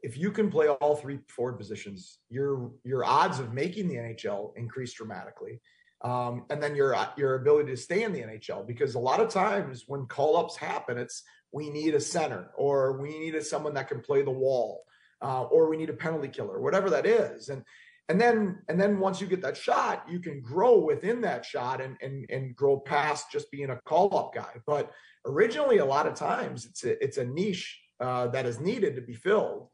If 0.02 0.16
you 0.16 0.30
can 0.30 0.50
play 0.50 0.68
all 0.68 0.96
three 0.96 1.18
forward 1.28 1.58
positions, 1.58 2.18
your 2.28 2.70
your 2.84 3.04
odds 3.04 3.38
of 3.38 3.52
making 3.52 3.88
the 3.88 3.96
NHL 3.96 4.52
increase 4.56 4.92
dramatically, 4.92 5.60
um, 6.02 6.44
and 6.50 6.62
then 6.62 6.76
your 6.76 6.96
your 7.16 7.36
ability 7.36 7.70
to 7.70 7.76
stay 7.76 8.02
in 8.02 8.12
the 8.12 8.20
NHL. 8.20 8.66
Because 8.66 8.94
a 8.94 8.98
lot 8.98 9.20
of 9.20 9.30
times 9.30 9.84
when 9.86 10.06
call 10.06 10.36
ups 10.36 10.56
happen, 10.56 10.98
it's 10.98 11.22
we 11.52 11.70
need 11.70 11.94
a 11.94 12.00
center 12.00 12.50
or 12.56 13.00
we 13.00 13.18
need 13.18 13.34
a, 13.34 13.42
someone 13.42 13.74
that 13.74 13.88
can 13.88 14.00
play 14.00 14.22
the 14.22 14.30
wall 14.30 14.84
uh, 15.22 15.44
or 15.44 15.68
we 15.68 15.76
need 15.76 15.90
a 15.90 15.94
penalty 15.94 16.28
killer 16.28 16.60
whatever 16.60 16.90
that 16.90 17.06
is. 17.06 17.48
And 17.48 17.62
and 18.08 18.20
then 18.20 18.58
and 18.68 18.80
then 18.80 19.00
once 19.00 19.20
you 19.20 19.26
get 19.26 19.42
that 19.42 19.56
shot 19.56 20.04
you 20.08 20.20
can 20.20 20.40
grow 20.40 20.78
within 20.78 21.20
that 21.22 21.44
shot 21.44 21.80
and 21.80 21.96
and, 22.00 22.26
and 22.30 22.54
grow 22.54 22.78
past 22.78 23.32
just 23.32 23.50
being 23.50 23.70
a 23.70 23.80
call 23.84 24.16
up 24.16 24.34
guy. 24.34 24.60
But 24.66 24.90
originally 25.24 25.78
a 25.78 25.84
lot 25.84 26.06
of 26.06 26.14
times 26.14 26.66
it's 26.66 26.84
a, 26.84 27.02
it's 27.02 27.18
a 27.18 27.24
niche 27.24 27.80
uh, 28.00 28.28
that 28.28 28.46
is 28.46 28.60
needed 28.60 28.94
to 28.96 29.02
be 29.02 29.14
filled. 29.14 29.68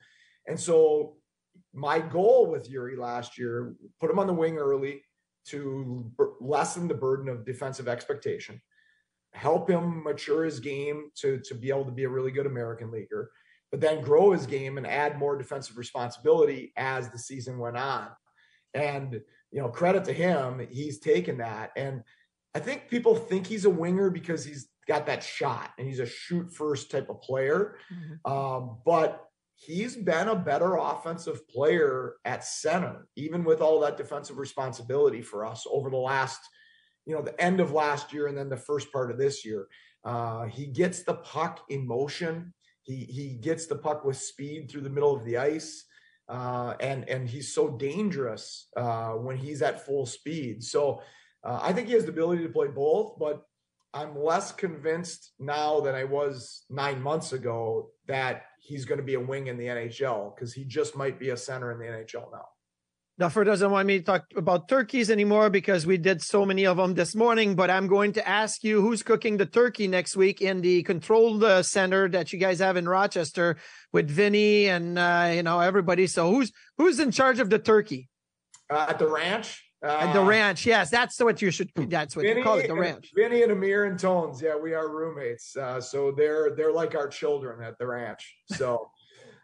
And 0.46 0.58
so 0.58 1.16
my 1.74 1.98
goal 1.98 2.50
with 2.50 2.70
Jiri 2.70 2.96
last 2.98 3.38
year 3.38 3.74
put 4.00 4.10
him 4.10 4.18
on 4.18 4.26
the 4.26 4.32
wing 4.32 4.58
early 4.58 5.02
to 5.44 6.10
lessen 6.40 6.86
the 6.86 6.94
burden 6.94 7.28
of 7.28 7.44
defensive 7.44 7.88
expectation 7.88 8.60
help 9.34 9.68
him 9.68 10.02
mature 10.02 10.44
his 10.44 10.60
game 10.60 11.10
to, 11.16 11.38
to 11.38 11.54
be 11.54 11.70
able 11.70 11.84
to 11.84 11.90
be 11.90 12.04
a 12.04 12.08
really 12.08 12.30
good 12.30 12.46
American 12.46 12.90
leaguer, 12.90 13.30
but 13.70 13.80
then 13.80 14.02
grow 14.02 14.32
his 14.32 14.46
game 14.46 14.76
and 14.76 14.86
add 14.86 15.18
more 15.18 15.36
defensive 15.36 15.78
responsibility 15.78 16.72
as 16.76 17.08
the 17.08 17.18
season 17.18 17.58
went 17.58 17.76
on. 17.76 18.08
And, 18.74 19.20
you 19.50 19.60
know, 19.60 19.68
credit 19.68 20.04
to 20.04 20.12
him, 20.12 20.66
he's 20.70 20.98
taken 20.98 21.38
that. 21.38 21.72
And 21.76 22.02
I 22.54 22.58
think 22.60 22.88
people 22.88 23.14
think 23.14 23.46
he's 23.46 23.64
a 23.64 23.70
winger 23.70 24.10
because 24.10 24.44
he's 24.44 24.68
got 24.86 25.06
that 25.06 25.22
shot 25.22 25.70
and 25.78 25.86
he's 25.86 26.00
a 26.00 26.06
shoot 26.06 26.52
first 26.52 26.90
type 26.90 27.08
of 27.08 27.22
player. 27.22 27.76
Mm-hmm. 27.92 28.32
Um, 28.32 28.78
but 28.84 29.24
he's 29.54 29.96
been 29.96 30.28
a 30.28 30.36
better 30.36 30.76
offensive 30.76 31.48
player 31.48 32.14
at 32.24 32.44
center, 32.44 33.06
even 33.16 33.44
with 33.44 33.60
all 33.60 33.80
that 33.80 33.96
defensive 33.96 34.38
responsibility 34.38 35.22
for 35.22 35.46
us 35.46 35.66
over 35.70 35.88
the 35.88 35.96
last– 35.96 36.40
you 37.06 37.14
know, 37.14 37.22
the 37.22 37.40
end 37.40 37.60
of 37.60 37.72
last 37.72 38.12
year 38.12 38.26
and 38.28 38.36
then 38.36 38.48
the 38.48 38.56
first 38.56 38.92
part 38.92 39.10
of 39.10 39.18
this 39.18 39.44
year. 39.44 39.66
Uh, 40.04 40.44
he 40.46 40.66
gets 40.66 41.02
the 41.02 41.14
puck 41.14 41.60
in 41.68 41.86
motion. 41.86 42.52
He 42.82 42.96
he 43.04 43.34
gets 43.34 43.66
the 43.66 43.76
puck 43.76 44.04
with 44.04 44.16
speed 44.16 44.70
through 44.70 44.80
the 44.80 44.90
middle 44.90 45.14
of 45.14 45.24
the 45.24 45.38
ice, 45.38 45.84
uh, 46.28 46.74
and 46.80 47.08
and 47.08 47.28
he's 47.28 47.54
so 47.54 47.70
dangerous 47.70 48.66
uh, 48.76 49.10
when 49.10 49.36
he's 49.36 49.62
at 49.62 49.86
full 49.86 50.06
speed. 50.06 50.64
So 50.64 51.02
uh, 51.44 51.60
I 51.62 51.72
think 51.72 51.86
he 51.86 51.94
has 51.94 52.04
the 52.04 52.10
ability 52.10 52.42
to 52.42 52.48
play 52.48 52.68
both, 52.68 53.16
but 53.18 53.44
I'm 53.94 54.18
less 54.18 54.52
convinced 54.52 55.32
now 55.38 55.80
than 55.80 55.94
I 55.94 56.04
was 56.04 56.64
nine 56.70 57.00
months 57.00 57.32
ago 57.32 57.90
that 58.06 58.44
he's 58.58 58.84
going 58.84 58.98
to 58.98 59.04
be 59.04 59.14
a 59.14 59.20
wing 59.20 59.48
in 59.48 59.58
the 59.58 59.66
NHL 59.66 60.34
because 60.34 60.52
he 60.52 60.64
just 60.64 60.96
might 60.96 61.18
be 61.18 61.30
a 61.30 61.36
center 61.36 61.70
in 61.72 61.78
the 61.78 61.84
NHL 61.84 62.32
now. 62.32 62.46
Duffer 63.22 63.44
doesn't 63.44 63.70
want 63.70 63.86
me 63.86 63.98
to 63.98 64.04
talk 64.04 64.24
about 64.34 64.66
turkeys 64.66 65.08
anymore 65.08 65.48
because 65.48 65.86
we 65.86 65.96
did 65.96 66.20
so 66.20 66.44
many 66.44 66.66
of 66.66 66.76
them 66.76 66.94
this 66.94 67.14
morning. 67.14 67.54
But 67.54 67.70
I'm 67.70 67.86
going 67.86 68.12
to 68.14 68.28
ask 68.28 68.64
you 68.64 68.80
who's 68.80 69.04
cooking 69.04 69.36
the 69.36 69.46
turkey 69.46 69.86
next 69.86 70.16
week 70.16 70.42
in 70.42 70.60
the 70.60 70.82
controlled 70.82 71.44
uh, 71.44 71.62
center 71.62 72.08
that 72.08 72.32
you 72.32 72.40
guys 72.40 72.58
have 72.58 72.76
in 72.76 72.88
Rochester 72.88 73.58
with 73.92 74.10
Vinny 74.10 74.66
and 74.66 74.98
uh, 74.98 75.30
you 75.32 75.44
know 75.44 75.60
everybody. 75.60 76.08
So 76.08 76.32
who's 76.32 76.50
who's 76.78 76.98
in 76.98 77.12
charge 77.12 77.38
of 77.38 77.48
the 77.48 77.60
turkey? 77.60 78.08
Uh, 78.68 78.86
at 78.88 78.98
the 78.98 79.06
ranch, 79.06 79.62
Uh, 79.82 80.12
the 80.12 80.22
ranch, 80.22 80.64
yes, 80.64 80.90
that's 80.90 81.18
what 81.20 81.42
you 81.42 81.50
should. 81.50 81.70
That's 81.74 82.14
what 82.14 82.22
Vinny, 82.22 82.38
you 82.38 82.44
call 82.44 82.58
it, 82.58 82.68
the 82.68 82.74
ranch. 82.74 83.10
Vinny 83.14 83.42
and 83.42 83.50
Amir 83.50 83.84
and 83.84 83.98
Tones, 83.98 84.40
yeah, 84.40 84.56
we 84.56 84.74
are 84.74 84.88
roommates. 84.88 85.56
Uh, 85.56 85.80
so 85.80 86.12
they're 86.12 86.54
they're 86.56 86.72
like 86.72 86.94
our 86.94 87.08
children 87.08 87.62
at 87.62 87.78
the 87.78 87.86
ranch. 87.86 88.22
So 88.46 88.90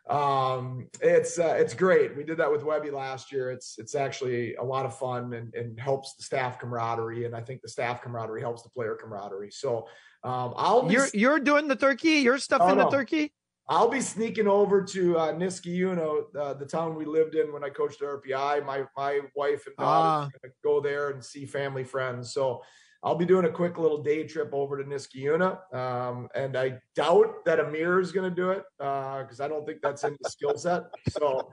um, 0.09 0.89
it's 1.01 1.39
uh, 1.39 1.55
it's 1.59 1.75
great. 1.75 2.17
We 2.17 2.25
did 2.25 2.39
that 2.39 2.51
with 2.51 2.65
Webby 2.65 2.91
last 2.91 3.31
year. 3.31 3.51
It's 3.51 3.79
it's 3.79 3.95
actually 3.95 4.55
a 4.55 4.63
lot 4.63 4.87
of 4.87 4.99
fun 4.99 5.35
and, 5.35 5.55
and 5.55 5.79
helps 5.79 6.15
the 6.15 6.23
staff 6.23 6.59
camaraderie, 6.59 7.27
and 7.27 7.37
I 7.37 7.43
think 7.43 7.61
the 7.61 7.69
staff 7.69 8.01
camaraderie 8.03 8.41
helps 8.41 8.63
the 8.63 8.71
player 8.71 8.97
camaraderie. 9.01 9.51
So 9.51 9.87
um, 10.25 10.55
I'll 10.57 10.83
be, 10.83 10.95
you're 10.95 11.09
you're 11.13 11.41
doing 11.41 11.69
the 11.69 11.77
turkey. 11.77 12.21
You're 12.21 12.39
stuffing 12.39 12.71
oh, 12.71 12.75
no. 12.75 12.91
the 12.91 12.97
turkey. 12.97 13.33
I'll 13.71 13.91
be 13.91 14.01
sneaking 14.01 14.49
over 14.49 14.83
to 14.83 15.19
uh, 15.19 15.33
Niskayuna, 15.35 16.35
uh, 16.35 16.55
the 16.55 16.65
town 16.65 16.95
we 16.95 17.05
lived 17.05 17.35
in 17.35 17.53
when 17.53 17.63
I 17.63 17.69
coached 17.69 18.01
RPI. 18.01 18.65
My 18.65 18.85
my 18.97 19.21
wife 19.37 19.67
and 19.67 19.77
daughter 19.77 20.33
ah. 20.43 20.49
go 20.65 20.81
there 20.81 21.11
and 21.11 21.23
see 21.23 21.45
family 21.45 21.85
friends. 21.85 22.33
So 22.33 22.63
I'll 23.03 23.15
be 23.15 23.25
doing 23.25 23.45
a 23.45 23.51
quick 23.51 23.79
little 23.79 24.03
day 24.03 24.25
trip 24.27 24.51
over 24.53 24.83
to 24.83 24.89
Niskayuna, 24.89 25.75
um, 25.75 26.29
and 26.35 26.57
I 26.57 26.79
doubt 26.97 27.45
that 27.45 27.61
Amir 27.61 28.01
is 28.01 28.11
going 28.11 28.29
to 28.29 28.35
do 28.35 28.51
it 28.51 28.65
because 28.79 29.41
uh, 29.41 29.45
I 29.45 29.49
don't 29.49 29.65
think 29.65 29.81
that's 29.83 30.03
in 30.03 30.17
the 30.21 30.29
skill 30.29 30.57
set. 30.57 30.83
So, 31.11 31.53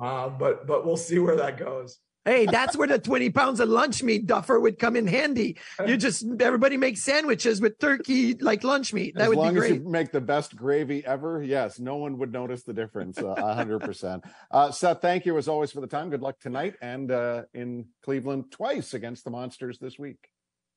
uh, 0.00 0.30
but 0.30 0.66
but 0.66 0.86
we'll 0.86 0.96
see 0.96 1.18
where 1.18 1.36
that 1.36 1.58
goes. 1.58 1.98
Hey, 2.24 2.44
that's 2.44 2.76
where 2.76 2.86
the 2.86 2.98
20 2.98 3.30
pounds 3.30 3.58
of 3.58 3.70
lunch 3.70 4.02
meat 4.02 4.26
duffer 4.26 4.60
would 4.60 4.78
come 4.78 4.96
in 4.96 5.06
handy. 5.06 5.56
You 5.86 5.96
just 5.98 6.26
everybody 6.40 6.76
makes 6.76 7.02
sandwiches 7.02 7.60
with 7.60 7.78
turkey 7.78 8.34
like 8.34 8.64
lunch 8.64 8.92
meat. 8.92 9.14
That 9.14 9.24
as 9.24 9.28
would 9.28 9.38
long 9.38 9.54
be 9.54 9.60
great. 9.60 9.72
As 9.72 9.78
you 9.78 9.88
make 9.88 10.12
the 10.12 10.20
best 10.20 10.54
gravy 10.54 11.04
ever, 11.06 11.42
yes, 11.42 11.78
no 11.78 11.96
one 11.96 12.18
would 12.18 12.32
notice 12.32 12.64
the 12.64 12.74
difference. 12.74 13.18
Uh, 13.18 13.28
a 13.28 13.54
hundred 13.54 13.80
percent. 13.80 14.24
Uh, 14.50 14.70
Seth, 14.70 15.00
thank 15.00 15.26
you 15.26 15.36
as 15.38 15.48
always 15.48 15.72
for 15.72 15.80
the 15.80 15.86
time. 15.86 16.10
Good 16.10 16.22
luck 16.22 16.38
tonight 16.40 16.74
and 16.80 17.10
uh, 17.10 17.42
in 17.54 17.86
Cleveland 18.02 18.50
twice 18.50 18.94
against 18.94 19.24
the 19.24 19.30
Monsters 19.30 19.78
this 19.78 19.98
week. 19.98 20.28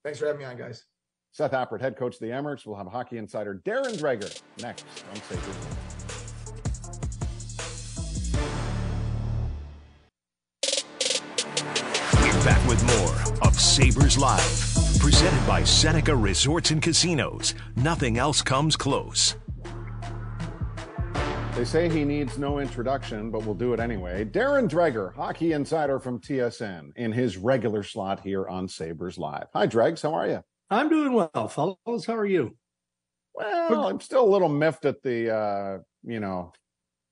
Thanks 0.03 0.19
for 0.19 0.25
having 0.25 0.39
me 0.39 0.45
on, 0.45 0.57
guys. 0.57 0.85
Seth 1.31 1.51
Appert, 1.51 1.79
head 1.79 1.95
coach 1.95 2.15
of 2.15 2.19
the 2.19 2.27
Amerks. 2.27 2.65
We'll 2.65 2.75
have 2.75 2.87
hockey 2.87 3.17
insider 3.17 3.61
Darren 3.65 3.97
Dreger 3.97 4.41
next 4.61 4.85
on 5.09 5.15
Sabres. 5.21 5.55
We're 12.15 12.45
back 12.45 12.67
with 12.67 12.83
more 12.97 13.47
of 13.47 13.59
Sabres 13.59 14.17
Live, 14.17 14.99
presented 14.99 15.45
by 15.47 15.63
Seneca 15.63 16.15
Resorts 16.15 16.71
and 16.71 16.81
Casinos. 16.81 17.53
Nothing 17.75 18.17
else 18.17 18.41
comes 18.41 18.75
close. 18.75 19.35
They 21.61 21.65
say 21.65 21.89
he 21.89 22.03
needs 22.03 22.39
no 22.39 22.57
introduction, 22.57 23.29
but 23.29 23.45
we'll 23.45 23.53
do 23.53 23.71
it 23.71 23.79
anyway. 23.79 24.25
Darren 24.25 24.67
Dreger, 24.67 25.13
hockey 25.13 25.51
insider 25.51 25.99
from 25.99 26.19
TSN, 26.19 26.89
in 26.95 27.11
his 27.11 27.37
regular 27.37 27.83
slot 27.83 28.21
here 28.21 28.47
on 28.47 28.67
Sabres 28.67 29.19
Live. 29.19 29.45
Hi, 29.53 29.67
Dregs. 29.67 30.01
How 30.01 30.15
are 30.15 30.27
you? 30.27 30.43
I'm 30.71 30.89
doing 30.89 31.13
well, 31.13 31.47
fellows. 31.47 32.07
How 32.07 32.15
are 32.15 32.25
you? 32.25 32.57
Well, 33.35 33.85
I'm 33.87 33.99
still 33.99 34.23
a 34.23 34.31
little 34.33 34.49
miffed 34.49 34.85
at 34.85 35.03
the, 35.03 35.35
uh, 35.35 35.77
you 36.01 36.19
know, 36.19 36.51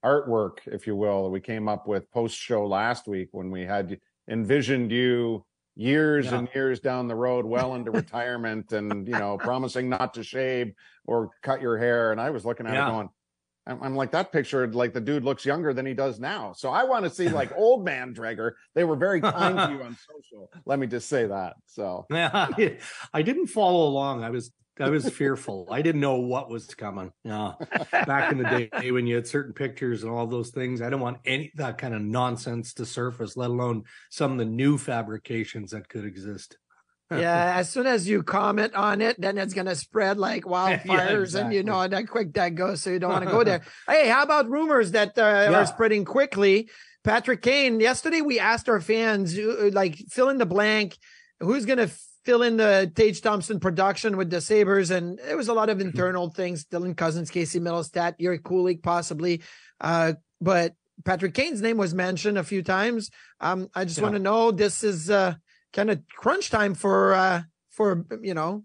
artwork, 0.04 0.62
if 0.66 0.88
you 0.88 0.96
will, 0.96 1.26
that 1.26 1.30
we 1.30 1.42
came 1.42 1.68
up 1.68 1.88
with 1.88 2.10
post 2.10 2.36
show 2.36 2.66
last 2.66 3.08
week 3.08 3.28
when 3.34 3.52
we 3.52 3.66
had 3.66 4.00
envisioned 4.28 4.92
you 4.92 5.46
years 5.76 6.26
yeah. 6.26 6.40
and 6.40 6.50
years 6.56 6.80
down 6.80 7.08
the 7.08 7.14
road, 7.14 7.46
well 7.46 7.76
into 7.76 7.92
retirement, 7.92 8.74
and 8.74 9.08
you 9.08 9.14
know, 9.14 9.38
promising 9.38 9.90
not 9.90 10.16
to 10.16 10.24
shave 10.24 10.74
or 11.06 11.30
cut 11.44 11.62
your 11.62 11.78
hair. 11.78 12.12
And 12.12 12.20
I 12.20 12.32
was 12.32 12.46
looking 12.46 12.66
at 12.66 12.74
yeah. 12.74 12.88
it 12.88 12.92
going, 12.92 13.10
I'm, 13.68 13.84
I'm, 13.84 13.96
like 13.96 14.12
that 14.12 14.32
picture, 14.32 14.68
like 14.68 14.94
the 14.94 15.02
dude 15.02 15.24
looks 15.24 15.46
younger 15.46 15.74
than 15.74 15.86
he 15.86 15.94
does 15.94 16.20
now. 16.20 16.54
So 16.54 16.70
I 16.70 16.84
want 16.84 17.06
to 17.06 17.10
see 17.10 17.30
like 17.30 17.52
old 17.56 17.86
man 17.86 18.14
Dreger. 18.14 18.54
They 18.76 18.84
were 18.84 18.96
very 18.96 19.22
kind 19.22 19.58
to 19.58 19.72
you 19.72 19.84
on 19.84 19.98
social. 20.08 20.52
Let 20.66 20.80
me 20.80 20.88
just 20.88 21.10
say 21.10 21.28
that. 21.28 21.56
So 21.66 22.06
yeah, 22.10 22.48
I 23.14 23.22
didn't 23.22 23.48
follow 23.48 23.88
along. 23.88 24.24
I 24.24 24.30
was 24.30 24.52
I 24.82 24.90
was 24.90 25.10
fearful. 25.10 25.68
I 25.70 25.82
didn't 25.82 26.00
know 26.00 26.16
what 26.16 26.50
was 26.50 26.74
coming. 26.74 27.12
Yeah, 27.26 27.54
back 27.92 28.32
in 28.32 28.38
the 28.38 28.70
day 28.72 28.92
when 28.92 29.06
you 29.08 29.16
had 29.16 29.28
certain 29.28 29.54
pictures 29.54 30.04
and 30.04 30.12
all 30.12 30.26
those 30.26 30.52
things, 30.52 30.82
I 30.82 30.86
didn't 30.86 31.02
want 31.02 31.18
any 31.26 31.52
that 31.56 31.78
kind 31.78 31.94
of 31.94 32.02
nonsense 32.02 32.74
to 32.76 32.86
surface, 32.86 33.36
let 33.36 33.50
alone 33.50 33.84
some 34.10 34.32
of 34.32 34.38
the 34.38 34.46
new 34.46 34.78
fabrications 34.78 35.72
that 35.72 35.90
could 35.90 36.06
exist. 36.06 36.58
Yeah, 37.12 37.54
as 37.56 37.70
soon 37.70 37.88
as 37.88 38.08
you 38.08 38.22
comment 38.22 38.76
on 38.76 39.02
it, 39.02 39.20
then 39.20 39.38
it's 39.38 39.54
gonna 39.54 39.76
spread 39.76 40.18
like 40.18 40.44
wildfires, 40.46 40.86
yeah, 40.86 41.20
exactly. 41.20 41.42
and 41.42 41.54
you 41.54 41.64
know 41.64 41.88
that 41.88 42.08
quick 42.08 42.34
that 42.34 42.56
goes, 42.56 42.84
so 42.84 42.92
you 42.92 43.00
don't 43.00 43.12
want 43.12 43.26
to 43.26 43.32
go 43.32 43.44
there. 43.46 43.62
hey, 43.88 44.08
how 44.10 44.24
about 44.24 44.50
rumors 44.50 44.92
that 44.92 45.18
uh, 45.18 45.22
yeah. 45.50 45.54
are 45.60 45.66
spreading 45.66 46.06
quickly? 46.06 46.70
Patrick 47.04 47.42
Kane. 47.42 47.80
Yesterday, 47.80 48.22
we 48.22 48.40
asked 48.40 48.70
our 48.70 48.82
fans, 48.82 49.38
uh, 49.38 49.70
like, 49.74 49.96
fill 50.10 50.30
in 50.30 50.38
the 50.38 50.46
blank. 50.46 50.98
Who's 51.40 51.66
gonna 51.66 51.90
fill 52.26 52.44
in 52.44 52.58
the 52.58 52.92
Tage 52.94 53.22
Thompson 53.22 53.60
production 53.60 54.18
with 54.18 54.30
the 54.30 54.42
Sabres, 54.42 54.92
and 54.92 55.18
there 55.20 55.38
was 55.38 55.48
a 55.48 55.54
lot 55.54 55.70
of 55.70 55.82
internal 55.82 56.30
things. 56.30 56.66
Dylan 56.66 56.96
Cozens, 56.96 57.32
Casey 57.32 57.60
Mittelstadt, 57.60 58.16
Yuri 58.20 58.40
Kulich, 58.40 58.84
possibly. 58.84 59.42
Uh, 59.82 60.14
but 60.42 60.74
Patrick 61.06 61.34
Kane's 61.34 61.62
name 61.62 61.78
was 61.78 61.94
mentioned 61.94 62.38
a 62.38 62.44
few 62.44 62.62
times. 62.62 63.10
Um, 63.40 63.70
I 63.74 63.86
just 63.86 63.98
yeah. 63.98 64.04
want 64.04 64.16
to 64.16 64.20
know 64.20 64.52
this 64.52 64.84
is 64.84 65.10
uh, 65.10 65.36
kind 65.74 65.90
of 65.90 66.02
crunch 66.16 66.50
time 66.50 66.74
for 66.74 67.14
uh, 67.14 67.42
for 67.70 68.06
you 68.22 68.34
know 68.34 68.64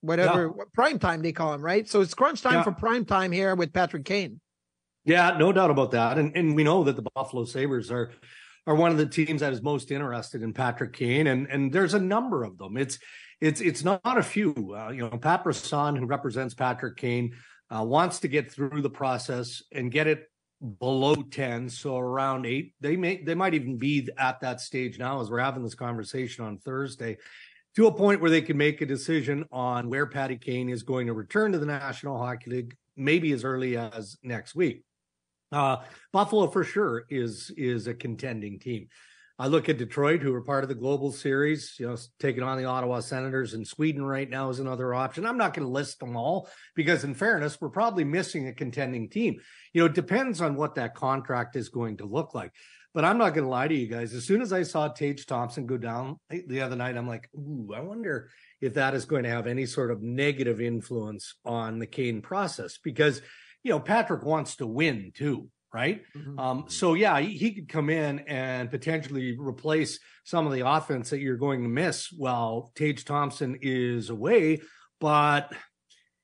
whatever 0.00 0.52
yeah. 0.56 0.64
prime 0.72 0.98
time 0.98 1.22
they 1.22 1.32
call 1.32 1.52
him, 1.52 1.62
right? 1.62 1.88
So 1.88 2.00
it's 2.00 2.14
crunch 2.14 2.42
time 2.42 2.54
yeah. 2.54 2.62
for 2.62 2.72
prime 2.72 3.04
time 3.04 3.32
here 3.32 3.54
with 3.54 3.72
Patrick 3.72 4.04
Kane. 4.04 4.40
Yeah, 5.04 5.36
no 5.38 5.52
doubt 5.52 5.70
about 5.70 5.92
that. 5.92 6.18
And 6.18 6.36
and 6.36 6.54
we 6.54 6.64
know 6.64 6.84
that 6.84 6.96
the 6.96 7.06
Buffalo 7.14 7.44
Sabres 7.44 7.90
are 7.90 8.10
are 8.66 8.74
one 8.74 8.90
of 8.90 8.98
the 8.98 9.06
teams 9.06 9.40
that 9.40 9.52
is 9.52 9.62
most 9.62 9.90
interested 9.90 10.42
in 10.42 10.52
Patrick 10.52 10.92
Kane, 10.92 11.26
and 11.26 11.46
and 11.48 11.72
there's 11.72 11.94
a 11.94 12.00
number 12.00 12.44
of 12.44 12.58
them. 12.58 12.76
It's 12.76 12.98
it's 13.40 13.60
it's 13.60 13.82
not 13.82 14.00
a 14.04 14.22
few. 14.22 14.74
Uh, 14.76 14.90
you 14.90 15.08
know, 15.08 15.18
Pat 15.18 15.44
Brisson, 15.44 15.96
who 15.96 16.06
represents 16.06 16.54
Patrick 16.54 16.96
Kane, 16.96 17.34
uh, 17.70 17.84
wants 17.84 18.20
to 18.20 18.28
get 18.28 18.52
through 18.52 18.82
the 18.82 18.90
process 18.90 19.62
and 19.72 19.90
get 19.90 20.06
it 20.06 20.29
below 20.78 21.14
10 21.14 21.70
so 21.70 21.96
around 21.96 22.44
8 22.44 22.74
they 22.80 22.94
may 22.94 23.22
they 23.22 23.34
might 23.34 23.54
even 23.54 23.78
be 23.78 24.06
at 24.18 24.40
that 24.40 24.60
stage 24.60 24.98
now 24.98 25.20
as 25.20 25.30
we're 25.30 25.38
having 25.38 25.62
this 25.62 25.74
conversation 25.74 26.44
on 26.44 26.58
Thursday 26.58 27.16
to 27.76 27.86
a 27.86 27.92
point 27.92 28.20
where 28.20 28.30
they 28.30 28.42
can 28.42 28.58
make 28.58 28.82
a 28.82 28.86
decision 28.86 29.46
on 29.50 29.88
where 29.88 30.06
Patty 30.06 30.36
Kane 30.36 30.68
is 30.68 30.82
going 30.82 31.06
to 31.06 31.14
return 31.14 31.52
to 31.52 31.58
the 31.58 31.64
National 31.64 32.18
Hockey 32.18 32.50
League 32.50 32.76
maybe 32.94 33.32
as 33.32 33.42
early 33.42 33.78
as 33.78 34.18
next 34.22 34.54
week 34.54 34.84
uh, 35.52 35.76
Buffalo 36.12 36.46
for 36.48 36.64
sure 36.64 37.04
is 37.08 37.50
is 37.56 37.86
a 37.86 37.94
contending 37.94 38.58
team. 38.58 38.88
I 39.40 39.46
look 39.46 39.70
at 39.70 39.78
Detroit, 39.78 40.20
who 40.20 40.34
are 40.34 40.42
part 40.42 40.64
of 40.64 40.68
the 40.68 40.74
global 40.74 41.12
series, 41.12 41.74
you 41.78 41.88
know, 41.88 41.96
taking 42.18 42.42
on 42.42 42.58
the 42.58 42.66
Ottawa 42.66 43.00
Senators, 43.00 43.54
and 43.54 43.66
Sweden 43.66 44.04
right 44.04 44.28
now 44.28 44.50
is 44.50 44.58
another 44.58 44.92
option. 44.92 45.24
I'm 45.24 45.38
not 45.38 45.54
going 45.54 45.66
to 45.66 45.72
list 45.72 45.98
them 45.98 46.14
all 46.14 46.50
because, 46.74 47.04
in 47.04 47.14
fairness, 47.14 47.58
we're 47.58 47.70
probably 47.70 48.04
missing 48.04 48.48
a 48.48 48.52
contending 48.52 49.08
team. 49.08 49.40
You 49.72 49.80
know, 49.80 49.86
it 49.86 49.94
depends 49.94 50.42
on 50.42 50.56
what 50.56 50.74
that 50.74 50.94
contract 50.94 51.56
is 51.56 51.70
going 51.70 51.96
to 51.96 52.04
look 52.04 52.34
like. 52.34 52.52
But 52.92 53.06
I'm 53.06 53.16
not 53.16 53.32
going 53.32 53.44
to 53.44 53.50
lie 53.50 53.68
to 53.68 53.74
you 53.74 53.86
guys. 53.86 54.12
As 54.12 54.26
soon 54.26 54.42
as 54.42 54.52
I 54.52 54.62
saw 54.62 54.88
Tage 54.88 55.24
Thompson 55.24 55.64
go 55.64 55.78
down 55.78 56.18
the 56.28 56.60
other 56.60 56.76
night, 56.76 56.98
I'm 56.98 57.08
like, 57.08 57.30
ooh, 57.34 57.72
I 57.74 57.80
wonder 57.80 58.28
if 58.60 58.74
that 58.74 58.92
is 58.92 59.06
going 59.06 59.22
to 59.22 59.30
have 59.30 59.46
any 59.46 59.64
sort 59.64 59.90
of 59.90 60.02
negative 60.02 60.60
influence 60.60 61.36
on 61.46 61.78
the 61.78 61.86
Kane 61.86 62.20
process 62.20 62.76
because 62.76 63.22
you 63.62 63.70
know, 63.70 63.80
Patrick 63.80 64.22
wants 64.22 64.56
to 64.56 64.66
win 64.66 65.12
too, 65.14 65.48
right? 65.72 66.02
Mm-hmm. 66.16 66.38
Um, 66.38 66.64
so 66.68 66.94
yeah, 66.94 67.18
he, 67.20 67.36
he, 67.36 67.52
could 67.52 67.68
come 67.68 67.90
in 67.90 68.20
and 68.20 68.70
potentially 68.70 69.36
replace 69.38 70.00
some 70.24 70.46
of 70.46 70.52
the 70.52 70.66
offense 70.66 71.10
that 71.10 71.20
you're 71.20 71.36
going 71.36 71.62
to 71.62 71.68
miss 71.68 72.10
while 72.10 72.72
Tage 72.74 73.04
Thompson 73.04 73.58
is 73.62 74.10
away. 74.10 74.60
But 75.00 75.52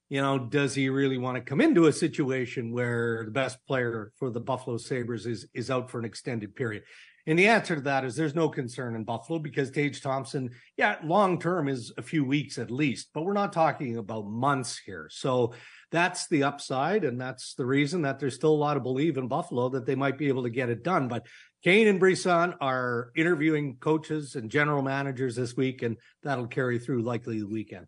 you 0.09 0.21
know, 0.21 0.39
does 0.39 0.75
he 0.75 0.89
really 0.89 1.19
want 1.19 1.37
to 1.37 1.41
come 1.43 1.61
into 1.61 1.87
a 1.87 1.93
situation 1.93 2.73
where 2.73 3.25
the 3.25 3.33
best 3.33 3.59
player 3.67 4.13
for 4.17 4.31
the 4.31 4.41
Buffalo 4.41 4.77
Sabres 4.77 5.27
is 5.27 5.47
is 5.55 5.71
out 5.71 5.91
for 5.91 5.99
an 5.99 6.05
extended 6.05 6.55
period? 6.55 6.85
And 7.29 7.37
the 7.37 7.49
answer 7.49 7.75
to 7.75 7.81
that 7.83 8.05
is 8.05 8.15
there's 8.15 8.37
no 8.37 8.49
concern 8.49 8.95
in 8.95 9.03
Buffalo 9.03 9.41
because 9.41 9.73
Tage 9.73 10.01
Thompson, 10.01 10.51
yeah, 10.77 10.97
long 11.03 11.41
term 11.41 11.69
is 11.69 11.93
a 11.99 12.03
few 12.03 12.25
weeks 12.25 12.57
at 12.57 12.71
least, 12.71 13.09
but 13.13 13.25
we're 13.25 13.33
not 13.33 13.53
talking 13.53 13.97
about 13.97 14.27
months 14.27 14.79
here. 14.79 15.09
So 15.11 15.53
that's 15.91 16.27
the 16.29 16.43
upside. 16.45 17.05
And 17.05 17.21
that's 17.21 17.55
the 17.55 17.67
reason 17.67 18.03
that 18.03 18.19
there's 18.19 18.35
still 18.35 18.53
a 18.53 18.57
lot 18.57 18.77
of 18.77 18.83
belief 18.83 19.17
in 19.17 19.29
Buffalo 19.29 19.69
that 19.71 19.87
they 19.87 19.95
might 19.95 20.19
be 20.19 20.29
able 20.29 20.43
to 20.43 20.51
get 20.51 20.69
it 20.69 20.83
done. 20.83 21.09
But 21.09 21.27
Kane 21.63 21.89
and 21.89 22.01
Brisson 22.01 22.55
are 22.61 23.11
interviewing 23.17 23.77
coaches 23.81 24.35
and 24.35 24.51
general 24.51 24.83
managers 24.83 25.37
this 25.37 25.57
week, 25.57 25.83
and 25.83 25.97
that'll 26.23 26.47
carry 26.47 26.79
through 26.79 27.03
likely 27.03 27.41
the 27.41 27.47
weekend. 27.47 27.87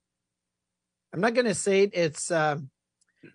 I'm 1.12 1.20
not 1.20 1.34
going 1.34 1.46
to 1.46 1.55
say 1.55 1.84
it's 1.84 2.30
uh, 2.30 2.59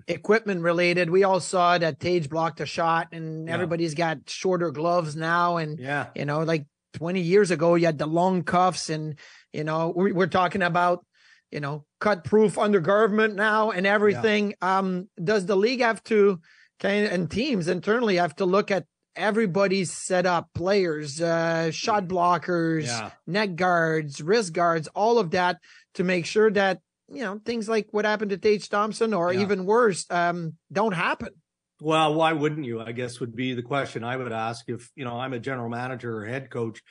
equipment 0.08 0.62
related. 0.62 1.10
We 1.10 1.24
all 1.24 1.40
saw 1.40 1.78
that 1.78 2.00
Tage 2.00 2.30
blocked 2.30 2.62
a 2.62 2.66
shot, 2.66 3.10
and 3.12 3.48
yeah. 3.48 3.54
everybody's 3.54 3.96
got 3.96 4.30
shorter 4.30 4.72
gloves 4.72 5.16
now. 5.16 5.58
And, 5.58 5.80
yeah, 5.80 6.08
you 6.16 6.26
know, 6.26 6.44
like 6.44 6.66
20 6.96 7.22
years 7.22 7.52
ago, 7.52 7.76
you 7.76 7.86
had 7.86 7.98
the 7.98 8.06
long 8.06 8.44
cuffs, 8.44 8.90
and, 8.90 9.18
you 9.52 9.64
know, 9.64 9.94
we're, 9.96 10.14
we're 10.14 10.28
talking 10.28 10.62
about 10.62 11.06
you 11.54 11.60
know, 11.60 11.86
cut 12.00 12.24
proof 12.24 12.58
undergarment 12.58 13.36
now 13.36 13.70
and 13.70 13.86
everything. 13.86 14.56
Yeah. 14.62 14.80
Um, 14.80 15.08
does 15.24 15.46
the 15.46 15.56
league 15.56 15.82
have 15.82 16.04
to 16.06 16.42
kind 16.80 17.06
and 17.06 17.30
teams 17.30 17.68
internally 17.68 18.16
have 18.16 18.36
to 18.38 18.46
look 18.46 18.72
at 18.72 18.86
everybody's 19.16 19.92
set 19.92 20.26
up 20.26 20.50
players, 20.56 21.22
uh, 21.22 21.70
shot 21.70 22.08
blockers, 22.08 22.88
yeah. 22.88 23.12
neck 23.28 23.56
guards, 23.56 24.20
wrist 24.20 24.54
guards, 24.54 24.88
all 24.96 25.20
of 25.20 25.30
that 25.32 25.60
to 25.94 26.04
make 26.04 26.26
sure 26.26 26.50
that, 26.50 26.80
you 27.08 27.22
know, 27.22 27.40
things 27.46 27.70
like 27.70 27.88
what 27.92 28.06
happened 28.06 28.32
to 28.32 28.38
Tage 28.38 28.68
Thompson 28.68 29.14
or 29.14 29.32
yeah. 29.32 29.42
even 29.42 29.68
worse, 29.68 30.08
um, 30.10 30.54
don't 30.72 30.94
happen. 30.94 31.30
Well, 31.80 32.16
why 32.16 32.34
wouldn't 32.34 32.66
you? 32.66 32.82
I 32.82 32.94
guess 32.94 33.20
would 33.20 33.36
be 33.36 33.54
the 33.54 33.62
question 33.62 34.04
I 34.04 34.18
would 34.18 34.32
ask 34.32 34.68
if, 34.70 34.90
you 34.96 35.06
know, 35.06 35.20
I'm 35.20 35.34
a 35.34 35.40
general 35.40 35.70
manager 35.70 36.18
or 36.18 36.26
head 36.26 36.50
coach. 36.50 36.82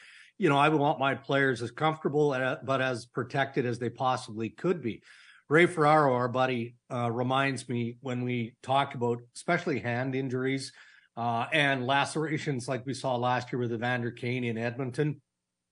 You 0.42 0.48
know, 0.48 0.58
I 0.58 0.68
would 0.68 0.80
want 0.80 0.98
my 0.98 1.14
players 1.14 1.62
as 1.62 1.70
comfortable 1.70 2.32
uh, 2.32 2.56
but 2.64 2.82
as 2.82 3.06
protected 3.06 3.64
as 3.64 3.78
they 3.78 3.90
possibly 3.90 4.50
could 4.50 4.82
be. 4.82 5.00
Ray 5.48 5.66
Ferraro, 5.66 6.14
our 6.14 6.26
buddy, 6.26 6.74
uh, 6.92 7.12
reminds 7.12 7.68
me 7.68 7.96
when 8.00 8.24
we 8.24 8.56
talk 8.60 8.96
about 8.96 9.20
especially 9.36 9.78
hand 9.78 10.16
injuries 10.16 10.72
uh, 11.16 11.46
and 11.52 11.86
lacerations 11.86 12.66
like 12.66 12.84
we 12.84 12.92
saw 12.92 13.14
last 13.14 13.52
year 13.52 13.60
with 13.60 13.72
Evander 13.72 14.10
Kane 14.10 14.42
in 14.42 14.58
Edmonton. 14.58 15.20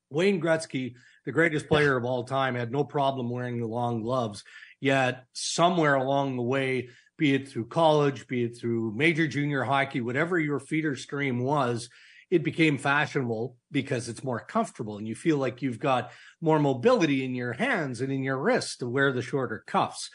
Wayne 0.09 0.41
Gretzky, 0.41 0.95
the 1.25 1.33
greatest 1.33 1.67
player 1.67 1.97
of 1.97 2.05
all 2.05 2.23
time, 2.23 2.55
had 2.55 2.71
no 2.71 2.85
problem 2.85 3.29
wearing 3.29 3.59
the 3.59 3.67
long 3.67 4.03
gloves. 4.03 4.45
Yet 4.81 5.25
somewhere 5.33 5.97
along 5.97 6.37
the 6.37 6.45
way, 6.45 6.91
be 7.19 7.35
it 7.35 7.49
through 7.49 7.67
college, 7.67 8.29
be 8.29 8.45
it 8.45 8.57
through 8.57 8.95
major 8.95 9.27
junior 9.27 9.65
hockey, 9.65 10.01
whatever 10.01 10.39
your 10.39 10.61
feeder 10.61 10.95
stream 10.95 11.43
was, 11.43 11.91
it 12.31 12.45
became 12.45 12.79
fashionable 12.79 13.57
because 13.73 14.09
it's 14.09 14.25
more 14.25 14.41
comfortable 14.41 14.99
and 14.99 15.07
you 15.07 15.15
feel 15.15 15.37
like 15.37 15.63
you've 15.63 15.81
got 15.81 16.13
more 16.41 16.59
mobility 16.59 17.25
in 17.25 17.35
your 17.35 17.53
hands 17.53 18.01
and 18.01 18.13
in 18.13 18.23
your 18.23 18.39
wrists 18.39 18.77
to 18.79 18.89
wear 18.89 19.13
the 19.13 19.23
shorter 19.23 19.65
cuffs. 19.67 20.11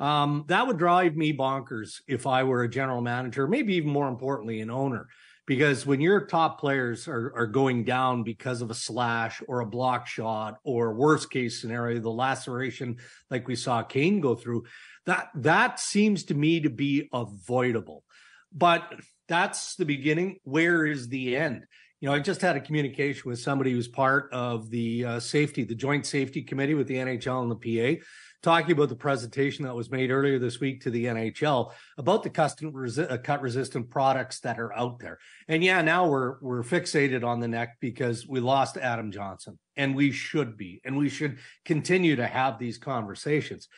Um, 0.00 0.44
that 0.46 0.66
would 0.66 0.78
drive 0.78 1.16
me 1.16 1.36
bonkers 1.36 2.00
if 2.06 2.26
I 2.26 2.44
were 2.44 2.62
a 2.62 2.70
general 2.70 3.00
manager, 3.00 3.48
maybe 3.48 3.74
even 3.74 3.90
more 3.90 4.08
importantly, 4.08 4.60
an 4.60 4.70
owner. 4.70 5.08
Because 5.44 5.86
when 5.86 6.00
your 6.00 6.26
top 6.26 6.60
players 6.60 7.08
are, 7.08 7.32
are 7.34 7.46
going 7.46 7.82
down 7.82 8.22
because 8.22 8.60
of 8.60 8.70
a 8.70 8.74
slash 8.74 9.42
or 9.48 9.60
a 9.60 9.66
block 9.66 10.06
shot 10.06 10.58
or 10.62 10.92
worst 10.92 11.30
case 11.30 11.60
scenario, 11.60 12.00
the 12.00 12.10
laceration 12.10 12.98
like 13.30 13.48
we 13.48 13.56
saw 13.56 13.82
Kane 13.82 14.20
go 14.20 14.34
through, 14.34 14.64
that 15.06 15.30
that 15.36 15.80
seems 15.80 16.24
to 16.24 16.34
me 16.34 16.60
to 16.60 16.70
be 16.70 17.08
avoidable. 17.14 18.04
But 18.52 18.92
that's 19.28 19.76
the 19.76 19.84
beginning. 19.84 20.38
Where 20.44 20.86
is 20.86 21.08
the 21.08 21.36
end? 21.36 21.64
You 22.00 22.08
know, 22.08 22.14
I 22.14 22.20
just 22.20 22.40
had 22.40 22.56
a 22.56 22.60
communication 22.60 23.28
with 23.28 23.40
somebody 23.40 23.72
who's 23.72 23.88
part 23.88 24.32
of 24.32 24.70
the 24.70 25.04
uh, 25.04 25.20
safety, 25.20 25.64
the 25.64 25.74
joint 25.74 26.06
safety 26.06 26.42
committee 26.42 26.74
with 26.74 26.86
the 26.86 26.94
NHL 26.94 27.42
and 27.42 27.50
the 27.50 27.98
PA, 27.98 28.04
talking 28.42 28.70
about 28.70 28.88
the 28.88 28.94
presentation 28.94 29.64
that 29.64 29.74
was 29.74 29.90
made 29.90 30.10
earlier 30.10 30.38
this 30.38 30.60
week 30.60 30.82
to 30.82 30.90
the 30.90 31.06
NHL 31.06 31.72
about 31.96 32.22
the 32.22 32.30
custom 32.30 32.72
resi- 32.72 33.10
uh, 33.10 33.18
cut 33.18 33.40
resistant 33.40 33.90
products 33.90 34.40
that 34.40 34.60
are 34.60 34.72
out 34.72 35.00
there. 35.00 35.18
And 35.48 35.64
yeah, 35.64 35.82
now 35.82 36.08
we're 36.08 36.36
we're 36.40 36.62
fixated 36.62 37.24
on 37.24 37.40
the 37.40 37.48
neck 37.48 37.78
because 37.80 38.26
we 38.28 38.38
lost 38.38 38.76
Adam 38.76 39.10
Johnson, 39.10 39.58
and 39.76 39.96
we 39.96 40.12
should 40.12 40.56
be, 40.56 40.80
and 40.84 40.96
we 40.96 41.08
should 41.08 41.38
continue 41.64 42.16
to 42.16 42.26
have 42.26 42.58
these 42.58 42.78
conversations. 42.78 43.68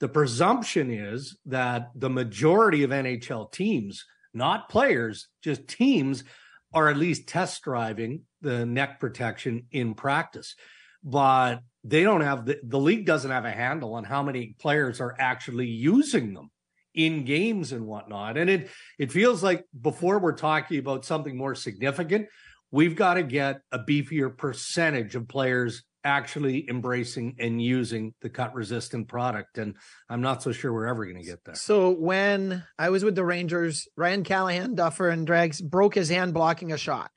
The 0.00 0.08
presumption 0.08 0.90
is 0.90 1.38
that 1.46 1.90
the 1.94 2.10
majority 2.10 2.82
of 2.82 2.90
NHL 2.90 3.50
teams, 3.52 4.04
not 4.36 4.68
players, 4.68 5.28
just 5.42 5.66
teams, 5.66 6.22
are 6.72 6.88
at 6.88 6.96
least 6.96 7.26
test 7.26 7.62
driving 7.62 8.22
the 8.42 8.66
neck 8.66 9.00
protection 9.00 9.66
in 9.72 9.94
practice. 9.94 10.54
But 11.02 11.60
they 11.84 12.02
don't 12.02 12.20
have 12.20 12.46
the, 12.46 12.58
the 12.62 12.78
league 12.78 13.06
doesn't 13.06 13.30
have 13.30 13.44
a 13.44 13.50
handle 13.50 13.94
on 13.94 14.04
how 14.04 14.22
many 14.22 14.54
players 14.58 15.00
are 15.00 15.14
actually 15.18 15.68
using 15.68 16.34
them 16.34 16.50
in 16.94 17.24
games 17.24 17.72
and 17.72 17.86
whatnot. 17.86 18.36
And 18.36 18.50
it 18.50 18.70
it 18.98 19.12
feels 19.12 19.42
like 19.42 19.64
before 19.80 20.18
we're 20.18 20.32
talking 20.32 20.78
about 20.78 21.04
something 21.04 21.36
more 21.36 21.54
significant, 21.54 22.26
we've 22.70 22.96
got 22.96 23.14
to 23.14 23.22
get 23.22 23.60
a 23.70 23.78
beefier 23.78 24.36
percentage 24.36 25.14
of 25.14 25.28
players 25.28 25.84
actually 26.06 26.70
embracing 26.70 27.34
and 27.40 27.60
using 27.60 28.14
the 28.22 28.30
cut 28.30 28.54
resistant 28.54 29.08
product. 29.08 29.58
And 29.58 29.74
I'm 30.08 30.22
not 30.22 30.42
so 30.42 30.52
sure 30.52 30.72
we're 30.72 30.86
ever 30.86 31.04
going 31.04 31.20
to 31.20 31.28
get 31.28 31.44
there. 31.44 31.56
So 31.56 31.90
when 31.90 32.62
I 32.78 32.90
was 32.90 33.04
with 33.04 33.16
the 33.16 33.24
Rangers, 33.24 33.88
Ryan 33.96 34.22
Callahan, 34.22 34.76
Duffer, 34.76 35.08
and 35.08 35.26
Dregs 35.26 35.60
broke 35.60 35.96
his 35.96 36.08
hand 36.08 36.32
blocking 36.32 36.72
a 36.72 36.78
shot. 36.78 37.10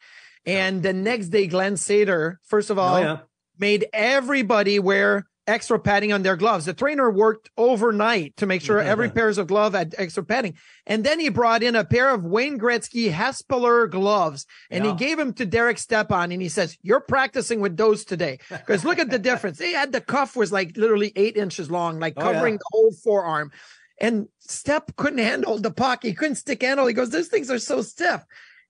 And 0.46 0.78
yeah. 0.78 0.92
the 0.92 0.94
next 0.94 1.30
day, 1.30 1.46
Glen 1.46 1.76
Sather, 1.76 2.38
first 2.46 2.72
of 2.72 2.80
oh, 2.80 2.82
all, 2.82 2.96
oh, 2.96 3.02
yeah. 3.02 3.18
made 3.60 3.86
everybody 3.94 4.80
wear 4.80 5.29
extra 5.50 5.80
padding 5.80 6.14
on 6.14 6.22
their 6.22 6.38
gloves. 6.38 6.66
The 6.66 6.74
trainer 6.74 7.10
worked 7.10 7.50
overnight 7.58 8.38
to 8.38 8.46
make 8.46 8.62
sure 8.62 8.80
every 8.80 9.10
pairs 9.18 9.38
of 9.38 9.48
glove 9.48 9.74
had 9.74 9.96
extra 9.98 10.24
padding. 10.24 10.56
And 10.86 11.04
then 11.04 11.20
he 11.20 11.30
brought 11.30 11.64
in 11.64 11.76
a 11.76 11.84
pair 11.84 12.14
of 12.14 12.24
Wayne 12.24 12.60
Gretzky 12.60 13.12
Hespeler 13.12 13.90
gloves 13.90 14.46
and 14.70 14.86
yeah. 14.86 14.92
he 14.92 14.98
gave 14.98 15.18
them 15.18 15.34
to 15.34 15.46
Derek 15.46 15.78
Stepan 15.78 16.32
and 16.32 16.42
he 16.42 16.50
says, 16.50 16.78
you're 16.82 17.02
practicing 17.02 17.60
with 17.60 17.76
those 17.76 18.06
today. 18.06 18.40
Because 18.50 18.86
look 18.86 19.00
at 19.00 19.10
the 19.10 19.20
difference. 19.20 19.58
They 19.58 19.72
had 19.72 19.92
the 19.92 20.02
cuff 20.02 20.36
was 20.36 20.52
like 20.52 20.78
literally 20.78 21.12
eight 21.16 21.36
inches 21.36 21.70
long, 21.70 22.00
like 22.00 22.14
oh, 22.18 22.22
covering 22.22 22.54
oh, 22.54 22.56
yeah. 22.56 22.58
the 22.58 22.70
whole 22.72 22.92
forearm. 23.04 23.52
And 24.00 24.28
Step 24.40 24.96
couldn't 24.96 25.20
handle 25.20 25.58
the 25.58 25.72
puck. 25.72 26.04
He 26.04 26.14
couldn't 26.14 26.36
stick 26.36 26.62
handle. 26.62 26.88
He 26.88 26.94
goes, 26.94 27.10
these 27.10 27.28
things 27.28 27.52
are 27.52 27.60
so 27.60 27.82
stiff. 27.82 28.24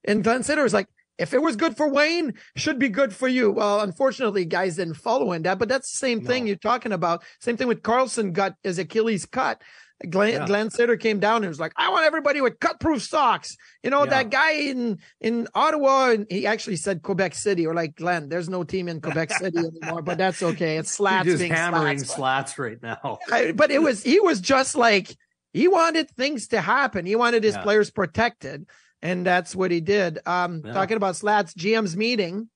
And 0.04 0.24
Glen 0.24 0.42
Sather 0.42 0.64
was 0.64 0.74
like, 0.74 0.88
if 1.20 1.34
it 1.34 1.42
was 1.42 1.56
good 1.56 1.76
for 1.76 1.90
Wayne, 1.90 2.34
should 2.56 2.80
be 2.80 2.90
good 2.90 3.14
for 3.14 3.28
you. 3.28 3.52
Well, 3.52 3.82
unfortunately, 3.82 4.46
guys 4.46 4.78
didn't 4.78 4.96
follow 4.96 5.34
in 5.34 5.44
that, 5.44 5.60
but 5.60 5.68
that's 5.68 5.92
the 5.92 5.98
same 5.98 6.26
thing 6.26 6.48
you're 6.48 6.56
talking 6.56 6.94
about. 6.94 7.24
Same 7.42 7.58
thing 7.58 7.68
with 7.68 7.84
Karlsson 7.84 8.32
got 8.32 8.56
his 8.64 8.80
Achilles 8.80 9.26
cut. 9.26 9.62
Glen, 10.10 10.32
yeah. 10.32 10.46
Glen 10.46 10.70
Sather 10.70 10.98
came 10.98 11.20
down 11.20 11.44
and 11.44 11.50
was 11.50 11.60
like, 11.60 11.74
I 11.76 11.90
want 11.90 12.06
everybody 12.06 12.40
with 12.40 12.58
cut 12.62 12.80
proof 12.80 13.04
socks. 13.04 13.58
You 13.84 13.90
know, 13.90 14.06
yeah. 14.06 14.12
that 14.12 14.30
guy 14.30 14.54
in, 14.54 15.00
in 15.20 15.50
Ottawa, 15.54 16.12
and 16.12 16.26
he 16.30 16.48
actually 16.48 16.78
said 16.78 17.02
Quebec 17.02 17.36
City 17.36 17.68
or 17.68 17.74
like 17.74 17.96
Glen, 17.96 18.30
there's 18.30 18.48
no 18.48 18.64
team 18.64 18.88
in 18.88 19.02
Quebec 19.02 19.32
City 19.32 19.58
anymore, 19.84 20.02
but 20.02 20.18
that's 20.18 20.42
okay. 20.42 20.78
It's 20.78 20.92
slats 20.92 21.26
just 21.26 21.44
hammering 21.44 22.00
slats, 22.00 22.16
slats 22.16 22.60
right 22.60 22.82
now. 22.82 23.20
I, 23.32 23.52
but 23.52 23.72
it 23.72 23.82
was, 23.82 24.02
he 24.02 24.22
was 24.22 24.40
just 24.40 24.74
like, 24.74 25.14
he 25.52 25.68
wanted 25.68 26.10
things 26.12 26.48
to 26.50 26.62
happen. 26.62 27.06
He 27.06 27.18
wanted 27.18 27.44
his 27.44 27.56
yeah. 27.56 27.64
players 27.64 27.92
protected 27.92 28.68
and 29.02 29.26
that's 29.26 29.56
what 29.56 29.72
he 29.72 29.82
did. 29.82 30.20
Um, 30.26 30.62
yeah. 30.66 30.74
talking 30.74 30.98
about 30.98 31.16
slats, 31.16 31.54
GM's 31.54 31.96
meeting. 31.96 32.50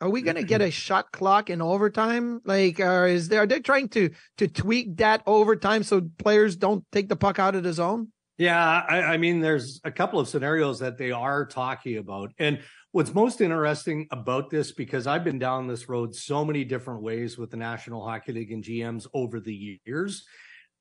Are 0.00 0.10
we 0.10 0.22
going 0.22 0.36
to 0.36 0.42
get 0.42 0.60
a 0.60 0.70
shot 0.70 1.12
clock 1.12 1.48
in 1.48 1.62
overtime? 1.62 2.40
Like, 2.44 2.80
or 2.80 3.06
is 3.06 3.28
there? 3.28 3.42
Are 3.42 3.46
they 3.46 3.60
trying 3.60 3.88
to 3.90 4.10
to 4.38 4.48
tweak 4.48 4.96
that 4.96 5.22
overtime 5.26 5.82
so 5.82 6.08
players 6.18 6.56
don't 6.56 6.84
take 6.92 7.08
the 7.08 7.16
puck 7.16 7.38
out 7.38 7.54
of 7.54 7.62
the 7.62 7.72
zone? 7.72 8.08
Yeah, 8.38 8.58
I, 8.88 9.02
I 9.02 9.16
mean, 9.18 9.40
there's 9.40 9.80
a 9.84 9.92
couple 9.92 10.18
of 10.18 10.28
scenarios 10.28 10.80
that 10.80 10.98
they 10.98 11.12
are 11.12 11.46
talking 11.46 11.98
about, 11.98 12.32
and 12.38 12.60
what's 12.90 13.14
most 13.14 13.40
interesting 13.40 14.06
about 14.10 14.50
this 14.50 14.72
because 14.72 15.06
I've 15.06 15.22
been 15.22 15.38
down 15.38 15.66
this 15.66 15.88
road 15.88 16.14
so 16.14 16.44
many 16.44 16.64
different 16.64 17.02
ways 17.02 17.38
with 17.38 17.50
the 17.50 17.56
National 17.56 18.04
Hockey 18.04 18.32
League 18.32 18.52
and 18.52 18.64
GMs 18.64 19.06
over 19.14 19.38
the 19.38 19.78
years 19.84 20.24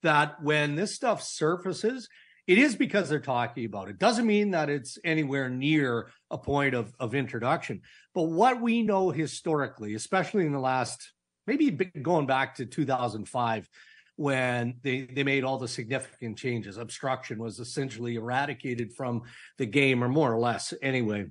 that 0.04 0.42
when 0.42 0.76
this 0.76 0.96
stuff 0.96 1.22
surfaces, 1.22 2.10
it 2.52 2.58
is 2.58 2.76
because 2.76 3.08
they're 3.08 3.22
talking 3.22 3.64
about 3.64 3.88
it. 3.88 3.98
Doesn't 3.98 4.26
mean 4.26 4.52
that 4.52 4.70
it's 4.70 4.98
anywhere 5.06 5.50
near 5.50 6.10
a 6.30 6.38
point 6.38 6.76
of, 6.76 6.94
of 7.00 7.16
introduction. 7.16 7.82
But 8.14 8.24
what 8.24 8.60
we 8.60 8.84
know 8.84 9.10
historically, 9.10 9.94
especially 9.94 10.46
in 10.46 10.52
the 10.52 10.60
last, 10.60 11.14
maybe 11.48 11.72
going 11.72 12.28
back 12.28 12.56
to 12.56 12.66
2005, 12.66 13.70
when 14.18 14.76
they, 14.84 15.04
they 15.04 15.24
made 15.24 15.46
all 15.46 15.60
the 15.60 15.68
significant 15.70 16.38
changes, 16.38 16.76
obstruction 16.76 17.40
was 17.40 17.60
essentially 17.60 18.16
eradicated 18.16 18.92
from 18.92 19.22
the 19.58 19.66
game, 19.66 20.04
or 20.04 20.10
more 20.10 20.34
or 20.34 20.38
less 20.38 20.74
anyway, 20.82 21.28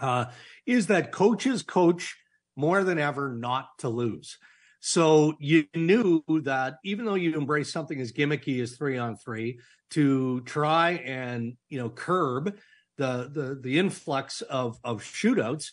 uh, 0.00 0.26
is 0.66 0.88
that 0.88 1.12
coaches 1.12 1.62
coach 1.62 2.14
more 2.56 2.84
than 2.84 2.98
ever 2.98 3.32
not 3.32 3.70
to 3.78 3.88
lose. 3.88 4.36
So 4.84 5.34
you 5.38 5.66
knew 5.76 6.24
that 6.42 6.78
even 6.82 7.04
though 7.04 7.14
you 7.14 7.36
embrace 7.36 7.72
something 7.72 8.00
as 8.00 8.10
gimmicky 8.10 8.60
as 8.60 8.72
three 8.76 8.98
on 8.98 9.16
three, 9.16 9.60
to 9.90 10.40
try 10.40 10.92
and 11.04 11.56
you 11.68 11.78
know 11.78 11.88
curb 11.88 12.58
the 12.98 13.30
the 13.32 13.60
the 13.62 13.78
influx 13.78 14.40
of 14.42 14.80
of 14.82 15.00
shootouts, 15.02 15.70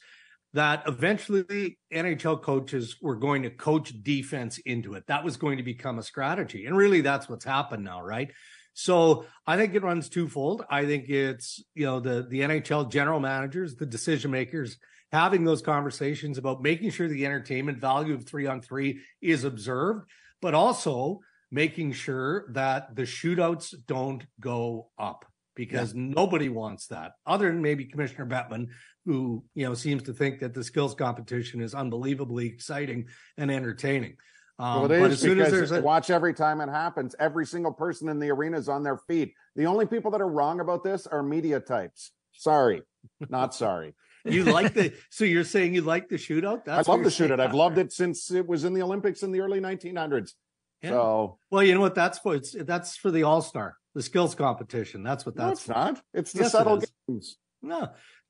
that 0.53 0.83
eventually 0.87 1.79
NHL 1.91 2.43
coaches 2.43 2.97
were 3.01 3.15
going 3.15 3.41
to 3.43 3.49
coach 3.49 3.91
defense 4.03 4.59
into 4.59 4.93
it. 4.93 5.07
That 5.07 5.23
was 5.23 5.37
going 5.37 5.57
to 5.57 5.63
become 5.63 5.97
a 5.97 6.03
strategy, 6.03 6.67
and 6.67 6.77
really 6.77 7.01
that's 7.01 7.27
what's 7.27 7.45
happened 7.45 7.83
now, 7.83 8.03
right? 8.03 8.31
So 8.73 9.25
I 9.47 9.57
think 9.57 9.73
it 9.73 9.81
runs 9.81 10.07
twofold. 10.07 10.63
I 10.69 10.85
think 10.85 11.09
it's 11.09 11.63
you 11.73 11.87
know 11.87 11.99
the 11.99 12.27
the 12.29 12.41
NHL 12.41 12.91
general 12.91 13.19
managers, 13.19 13.75
the 13.75 13.87
decision 13.87 14.29
makers 14.29 14.77
having 15.11 15.43
those 15.43 15.61
conversations 15.61 16.37
about 16.37 16.61
making 16.61 16.91
sure 16.91 17.07
the 17.07 17.25
entertainment 17.25 17.79
value 17.79 18.13
of 18.13 18.25
three 18.25 18.45
on 18.45 18.61
three 18.61 18.99
is 19.21 19.43
observed, 19.43 20.09
but 20.41 20.53
also 20.53 21.19
making 21.51 21.91
sure 21.91 22.45
that 22.51 22.95
the 22.95 23.03
shootouts 23.03 23.73
don't 23.87 24.25
go 24.39 24.89
up 24.99 25.25
because 25.55 25.93
yeah. 25.93 26.01
nobody 26.15 26.47
wants 26.47 26.87
that 26.87 27.13
other 27.25 27.47
than 27.47 27.61
maybe 27.61 27.85
Commissioner 27.85 28.25
Bettman, 28.25 28.67
who, 29.05 29.43
you 29.55 29.65
know, 29.65 29.73
seems 29.73 30.03
to 30.03 30.13
think 30.13 30.39
that 30.39 30.53
the 30.53 30.63
skills 30.63 30.93
competition 30.93 31.59
is 31.59 31.73
unbelievably 31.73 32.45
exciting 32.45 33.07
and 33.37 33.51
entertaining. 33.51 34.15
Um, 34.59 34.81
well, 34.81 34.91
it 34.91 35.11
is 35.11 35.23
because 35.23 35.71
a... 35.71 35.81
watch 35.81 36.09
every 36.09 36.33
time 36.33 36.61
it 36.61 36.69
happens. 36.69 37.15
Every 37.17 37.45
single 37.45 37.71
person 37.71 38.09
in 38.09 38.19
the 38.19 38.29
arena 38.29 38.57
is 38.57 38.69
on 38.69 38.83
their 38.83 38.97
feet. 38.97 39.33
The 39.55 39.65
only 39.65 39.85
people 39.85 40.11
that 40.11 40.21
are 40.21 40.27
wrong 40.27 40.59
about 40.59 40.83
this 40.83 41.07
are 41.07 41.23
media 41.23 41.59
types. 41.59 42.11
Sorry, 42.33 42.83
not 43.29 43.55
sorry. 43.55 43.95
You 44.25 44.43
like 44.43 44.73
the 44.73 44.93
so 45.09 45.25
you're 45.25 45.43
saying 45.43 45.73
you 45.73 45.81
like 45.81 46.09
the 46.09 46.15
shootout? 46.15 46.65
That's 46.65 46.87
I 46.87 46.91
love 46.91 47.03
the 47.03 47.09
shootout. 47.09 47.39
I've 47.39 47.53
loved 47.53 47.77
it 47.77 47.91
since 47.91 48.31
it 48.31 48.47
was 48.47 48.63
in 48.63 48.73
the 48.73 48.81
Olympics 48.81 49.23
in 49.23 49.31
the 49.31 49.41
early 49.41 49.59
1900s. 49.59 50.33
Yeah. 50.81 50.91
So 50.91 51.39
well, 51.51 51.63
you 51.63 51.73
know 51.73 51.81
what? 51.81 51.95
That's 51.95 52.19
for 52.19 52.35
it's 52.35 52.55
that's 52.57 52.95
for 52.95 53.11
the 53.11 53.23
All 53.23 53.41
Star, 53.41 53.75
the 53.95 54.01
skills 54.01 54.35
competition. 54.35 55.03
That's 55.03 55.25
what 55.25 55.35
that's. 55.35 55.45
No, 55.45 55.51
it's 55.51 55.67
not. 55.67 56.03
It's 56.13 56.31
the 56.33 56.43
yes, 56.43 56.51
subtle 56.51 56.77
it 56.77 56.91
games. 57.07 57.37
No, 57.61 57.89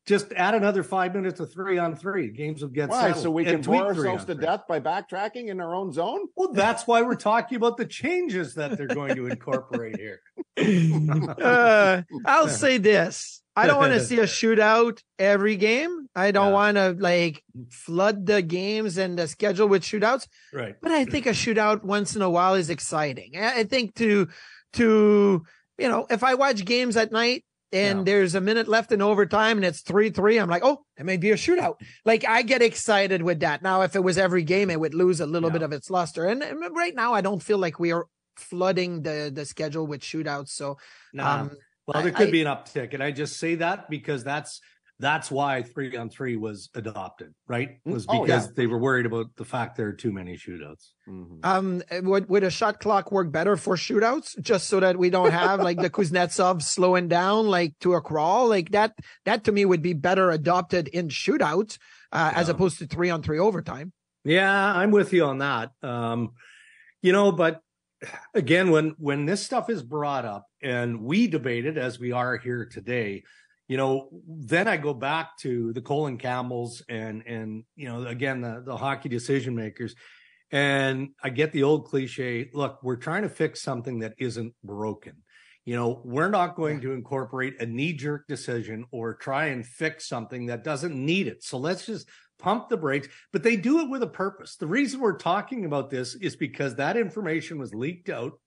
just 0.09 0.33
add 0.33 0.55
another 0.55 0.81
five 0.81 1.13
minutes 1.13 1.39
of 1.39 1.53
three 1.53 1.77
on 1.77 1.95
three. 1.95 2.31
Games 2.31 2.63
will 2.63 2.69
get 2.69 2.89
why 2.89 3.11
so 3.11 3.29
we 3.29 3.45
can 3.45 3.61
bore 3.61 3.85
ourselves 3.85 4.25
to 4.25 4.33
death 4.33 4.61
by 4.67 4.79
backtracking 4.79 5.49
in 5.49 5.61
our 5.61 5.75
own 5.75 5.93
zone. 5.93 6.21
Well, 6.35 6.51
that's 6.51 6.87
why 6.87 7.03
we're 7.03 7.13
talking 7.13 7.55
about 7.57 7.77
the 7.77 7.85
changes 7.85 8.55
that 8.55 8.75
they're 8.75 8.87
going 8.87 9.15
to 9.15 9.27
incorporate 9.27 9.97
here. 9.99 10.21
uh, 11.39 12.01
I'll 12.25 12.47
say 12.47 12.79
this: 12.79 13.38
I 13.59 13.67
don't 13.67 13.77
want 13.77 13.93
to 13.93 13.99
see 14.05 14.19
a 14.19 14.23
shootout 14.23 15.01
every 15.17 15.55
game. 15.55 16.07
I 16.15 16.31
don't 16.31 16.47
yeah. 16.47 16.53
want 16.53 16.77
to 16.77 16.95
like 16.99 17.43
flood 17.69 18.25
the 18.25 18.41
games 18.41 18.97
and 18.97 19.17
the 19.17 19.27
schedule 19.27 19.67
with 19.67 19.83
shootouts. 19.83 20.27
Right. 20.53 20.75
But 20.81 20.91
I 20.91 21.05
think 21.05 21.25
a 21.25 21.31
shootout 21.31 21.83
once 21.83 22.15
in 22.15 22.21
a 22.21 22.29
while 22.29 22.55
is 22.55 22.69
exciting. 22.69 23.33
I 23.37 23.63
think 23.63 23.95
to 23.95 24.27
to 24.73 25.43
you 25.77 25.87
know, 25.87 26.05
if 26.09 26.23
I 26.23 26.35
watch 26.35 26.65
games 26.65 26.97
at 26.97 27.11
night 27.11 27.45
and 27.71 27.99
yeah. 27.99 28.03
there's 28.03 28.35
a 28.35 28.41
minute 28.41 28.67
left 28.67 28.91
in 28.91 29.01
overtime 29.01 29.57
and 29.57 29.65
it's 29.65 29.81
3-3, 29.83 30.41
I'm 30.41 30.49
like, 30.49 30.63
"Oh, 30.65 30.83
it 30.97 31.05
may 31.05 31.17
be 31.17 31.31
a 31.31 31.35
shootout." 31.35 31.75
Like 32.05 32.27
I 32.27 32.41
get 32.41 32.61
excited 32.61 33.21
with 33.21 33.41
that. 33.41 33.61
Now 33.61 33.81
if 33.83 33.95
it 33.95 34.03
was 34.03 34.17
every 34.17 34.43
game 34.43 34.69
it 34.69 34.79
would 34.79 34.93
lose 34.93 35.21
a 35.21 35.25
little 35.25 35.49
yeah. 35.49 35.53
bit 35.53 35.61
of 35.63 35.71
its 35.71 35.89
luster. 35.89 36.25
And, 36.25 36.43
and, 36.43 36.59
right 36.75 36.95
now 36.95 37.13
I 37.13 37.21
don't 37.21 37.41
feel 37.41 37.57
like 37.57 37.79
we 37.79 37.91
are 37.91 38.07
flooding 38.35 39.01
the 39.03 39.31
the 39.33 39.45
schedule 39.45 39.85
with 39.87 40.01
shootouts. 40.01 40.49
So 40.49 40.77
nah. 41.13 41.41
um 41.41 41.51
well, 41.93 42.03
there 42.03 42.11
could 42.11 42.27
I, 42.27 42.31
be 42.31 42.41
an 42.41 42.47
uptick, 42.47 42.93
and 42.93 43.03
I 43.03 43.11
just 43.11 43.37
say 43.37 43.55
that 43.55 43.89
because 43.89 44.23
that's 44.23 44.61
that's 44.99 45.31
why 45.31 45.63
three 45.63 45.95
on 45.95 46.09
three 46.09 46.35
was 46.35 46.69
adopted, 46.75 47.33
right? 47.47 47.83
Mm, 47.87 47.93
was 47.93 48.05
because 48.05 48.19
oh, 48.19 48.25
yeah. 48.25 48.47
they 48.55 48.67
were 48.67 48.77
worried 48.77 49.05
about 49.05 49.27
the 49.37 49.45
fact 49.45 49.77
there 49.77 49.87
are 49.87 49.93
too 49.93 50.11
many 50.11 50.35
shootouts. 50.35 50.89
Mm-hmm. 51.07 51.39
Um, 51.43 51.81
would 52.03 52.29
would 52.29 52.43
a 52.43 52.49
shot 52.49 52.81
clock 52.81 53.11
work 53.11 53.31
better 53.31 53.55
for 53.55 53.75
shootouts, 53.75 54.39
just 54.41 54.67
so 54.67 54.81
that 54.81 54.97
we 54.97 55.09
don't 55.09 55.31
have 55.31 55.61
like 55.61 55.77
the 55.77 55.89
Kuznetsov 55.97 56.61
slowing 56.61 57.07
down 57.07 57.47
like 57.47 57.79
to 57.79 57.93
a 57.93 58.01
crawl, 58.01 58.49
like 58.49 58.71
that? 58.71 58.93
That 59.25 59.45
to 59.45 59.51
me 59.51 59.63
would 59.63 59.81
be 59.81 59.93
better 59.93 60.31
adopted 60.31 60.89
in 60.89 61.07
shootouts 61.07 61.77
uh, 62.11 62.31
yeah. 62.33 62.39
as 62.39 62.49
opposed 62.49 62.79
to 62.79 62.87
three 62.87 63.09
on 63.09 63.23
three 63.23 63.39
overtime. 63.39 63.93
Yeah, 64.25 64.75
I'm 64.75 64.91
with 64.91 65.13
you 65.13 65.23
on 65.25 65.37
that. 65.37 65.71
Um, 65.81 66.33
you 67.01 67.13
know, 67.13 67.31
but 67.31 67.61
again, 68.33 68.71
when 68.71 68.95
when 68.97 69.25
this 69.25 69.45
stuff 69.45 69.69
is 69.69 69.83
brought 69.83 70.25
up 70.25 70.47
and 70.61 71.01
we 71.01 71.27
debate 71.27 71.65
it 71.65 71.77
as 71.77 71.99
we 71.99 72.11
are 72.11 72.37
here 72.37 72.65
today, 72.65 73.23
you 73.67 73.77
know, 73.77 74.09
then 74.27 74.67
I 74.67 74.77
go 74.77 74.93
back 74.93 75.37
to 75.39 75.73
the 75.73 75.81
Colin 75.81 76.17
Campbells 76.17 76.83
and 76.89 77.23
and 77.25 77.63
you 77.75 77.87
know, 77.87 78.05
again 78.05 78.41
the 78.41 78.63
the 78.65 78.77
hockey 78.77 79.09
decision 79.09 79.55
makers, 79.55 79.95
and 80.51 81.09
I 81.23 81.29
get 81.29 81.51
the 81.51 81.63
old 81.63 81.85
cliche. 81.85 82.49
Look, 82.53 82.79
we're 82.83 82.97
trying 82.97 83.23
to 83.23 83.29
fix 83.29 83.61
something 83.61 83.99
that 83.99 84.15
isn't 84.17 84.53
broken. 84.63 85.23
You 85.65 85.75
know, 85.75 86.01
we're 86.03 86.31
not 86.31 86.55
going 86.55 86.81
to 86.81 86.93
incorporate 86.93 87.61
a 87.61 87.65
knee 87.65 87.93
jerk 87.93 88.27
decision 88.27 88.85
or 88.91 89.13
try 89.13 89.47
and 89.47 89.63
fix 89.63 90.07
something 90.07 90.47
that 90.47 90.63
doesn't 90.63 90.95
need 90.95 91.27
it. 91.27 91.43
So 91.43 91.59
let's 91.59 91.85
just 91.85 92.09
pump 92.39 92.69
the 92.69 92.77
brakes, 92.77 93.07
but 93.31 93.43
they 93.43 93.55
do 93.55 93.79
it 93.81 93.89
with 93.89 94.01
a 94.01 94.07
purpose. 94.07 94.55
The 94.55 94.67
reason 94.67 94.99
we're 94.99 95.17
talking 95.17 95.65
about 95.65 95.89
this 95.89 96.15
is 96.15 96.35
because 96.35 96.75
that 96.75 96.97
information 96.97 97.59
was 97.59 97.75
leaked 97.75 98.09
out 98.09 98.39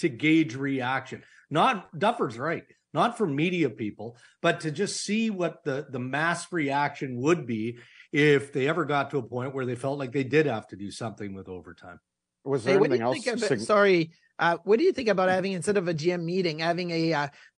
to 0.00 0.08
gauge 0.08 0.54
reaction. 0.56 1.22
Not 1.50 1.96
Duffer's 1.98 2.38
right, 2.38 2.64
not 2.92 3.16
for 3.16 3.26
media 3.26 3.70
people, 3.70 4.16
but 4.40 4.60
to 4.60 4.70
just 4.70 5.02
see 5.02 5.30
what 5.30 5.64
the 5.64 5.86
the 5.90 5.98
mass 5.98 6.52
reaction 6.52 7.16
would 7.20 7.46
be 7.46 7.78
if 8.12 8.52
they 8.52 8.68
ever 8.68 8.84
got 8.84 9.10
to 9.10 9.18
a 9.18 9.22
point 9.22 9.54
where 9.54 9.66
they 9.66 9.74
felt 9.74 9.98
like 9.98 10.12
they 10.12 10.24
did 10.24 10.46
have 10.46 10.66
to 10.68 10.76
do 10.76 10.90
something 10.90 11.34
with 11.34 11.48
overtime. 11.48 12.00
Was 12.44 12.64
there 12.64 12.78
hey, 12.78 12.84
anything 12.84 13.02
else? 13.02 13.24
Sig- 13.24 13.60
sorry, 13.60 14.10
uh, 14.38 14.56
what 14.64 14.78
do 14.78 14.84
you 14.84 14.92
think 14.92 15.08
about 15.08 15.28
having 15.28 15.52
instead 15.52 15.76
of 15.76 15.86
a 15.88 15.94
GM 15.94 16.24
meeting, 16.24 16.58
having 16.58 16.90
a 16.90 17.12
uh... 17.12 17.28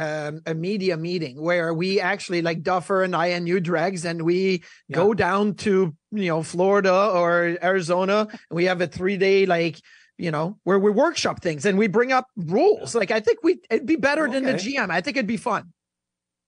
Um, 0.00 0.42
a 0.46 0.54
media 0.54 0.96
meeting 0.96 1.42
where 1.42 1.74
we 1.74 2.00
actually 2.00 2.40
like 2.40 2.62
Duffer 2.62 3.02
and 3.02 3.16
I 3.16 3.26
and 3.34 3.48
you 3.48 3.58
dregs 3.58 4.04
and 4.04 4.22
we 4.22 4.62
yeah. 4.86 4.94
go 4.94 5.12
down 5.12 5.54
to 5.66 5.92
you 6.12 6.28
know 6.28 6.44
Florida 6.44 7.10
or 7.12 7.58
Arizona 7.60 8.28
and 8.30 8.56
we 8.56 8.66
have 8.66 8.80
a 8.80 8.86
three 8.86 9.16
day 9.16 9.44
like 9.44 9.80
you 10.18 10.32
know, 10.32 10.58
where 10.64 10.78
we 10.78 10.90
workshop 10.90 11.40
things 11.40 11.64
and 11.64 11.78
we 11.78 11.86
bring 11.86 12.12
up 12.12 12.26
rules. 12.36 12.94
Like 12.94 13.10
I 13.10 13.20
think 13.20 13.38
we 13.42 13.60
it'd 13.70 13.86
be 13.86 13.96
better 13.96 14.24
okay. 14.24 14.32
than 14.32 14.44
the 14.44 14.54
GM. 14.54 14.90
I 14.90 15.00
think 15.00 15.16
it'd 15.16 15.26
be 15.26 15.36
fun. 15.36 15.72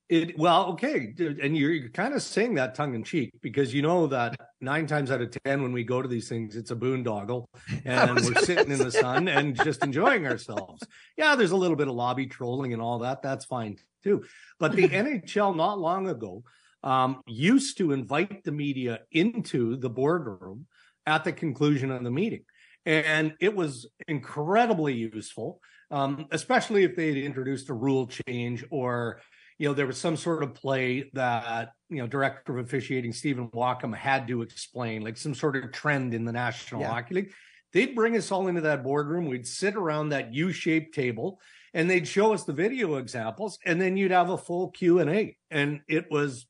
It 0.09 0.37
well, 0.37 0.67
okay, 0.73 1.15
and 1.19 1.57
you're, 1.57 1.71
you're 1.71 1.89
kind 1.91 2.15
of 2.15 2.23
saying 2.23 2.55
that 2.55 2.75
tongue 2.75 2.95
in 2.95 3.05
cheek 3.05 3.31
because 3.41 3.73
you 3.73 3.81
know 3.81 4.09
that 4.09 4.37
nine 4.61 4.87
times 4.87 5.11
out 5.11 5.21
of 5.21 5.31
ten 5.45 5.63
when 5.63 5.73
we 5.73 5.85
go 5.85 6.03
to 6.03 6.09
these 6.09 6.29
things, 6.29 6.57
it's 6.57 6.71
a 6.71 6.77
boondoggle, 6.77 7.47
and 7.85 8.15
we're 8.15 8.35
sitting 8.43 8.71
in 8.71 8.79
the 8.79 8.93
sun 8.93 9.29
and 9.29 9.55
just 9.65 9.85
enjoying 9.85 10.27
ourselves. 10.27 10.83
Yeah, 11.17 11.37
there's 11.37 11.53
a 11.53 11.57
little 11.57 11.77
bit 11.77 11.89
of 11.89 11.95
lobby 11.95 12.27
trolling 12.27 12.73
and 12.73 12.83
all 12.83 13.01
that. 13.01 13.23
That's 13.23 13.45
fine 13.45 13.77
too. 14.03 14.25
But 14.59 14.73
the 14.73 14.89
NHL 14.89 15.57
not 15.57 15.79
long 15.79 16.09
ago 16.09 16.45
um, 16.83 17.23
used 17.27 17.79
to 17.79 17.93
invite 17.93 18.45
the 18.45 18.53
media 18.53 19.01
into 19.13 19.77
the 19.77 19.91
boardroom 19.91 20.67
at 21.07 21.25
the 21.25 21.33
conclusion 21.33 21.91
of 21.91 22.05
the 22.05 22.11
meeting 22.11 22.45
and 22.87 23.35
it 23.41 23.55
was 23.55 23.87
incredibly 24.09 24.95
useful, 24.95 25.61
um, 25.91 26.27
especially 26.31 26.85
if 26.85 26.97
they 26.97 27.09
had 27.09 27.17
introduced 27.17 27.69
a 27.69 27.75
rule 27.75 28.07
change 28.07 28.65
or 28.71 29.21
you 29.61 29.69
know, 29.69 29.75
there 29.75 29.87
was 29.87 29.99
some 29.99 30.17
sort 30.17 30.43
of 30.43 30.55
play 30.55 31.11
that, 31.13 31.75
you 31.91 31.99
know, 31.99 32.07
director 32.07 32.57
of 32.57 32.65
officiating 32.65 33.13
Stephen 33.13 33.49
Walkom 33.49 33.95
had 33.95 34.27
to 34.29 34.41
explain, 34.41 35.03
like 35.03 35.19
some 35.19 35.35
sort 35.35 35.55
of 35.55 35.71
trend 35.71 36.15
in 36.15 36.25
the 36.25 36.33
National 36.33 36.81
yeah. 36.81 36.89
Hockey 36.89 37.15
League. 37.15 37.33
They'd 37.75 37.95
bring 37.95 38.17
us 38.17 38.33
all 38.33 38.49
into 38.49 38.63
that 38.63 38.83
boardroom. 38.83 39.27
We'd 39.27 39.47
sit 39.47 39.77
around 39.77 40.09
that 40.09 40.33
U-shaped 40.33 40.95
table 40.95 41.41
and 41.75 41.91
they'd 41.91 42.09
show 42.09 42.33
us 42.33 42.45
the 42.45 42.55
video 42.55 42.95
examples 42.95 43.59
and 43.67 43.79
then 43.79 43.99
you'd 43.99 44.13
have 44.13 44.31
a 44.31 44.39
full 44.39 44.71
Q&A. 44.71 45.37
And 45.51 45.83
it 45.87 46.11
was, 46.11 46.47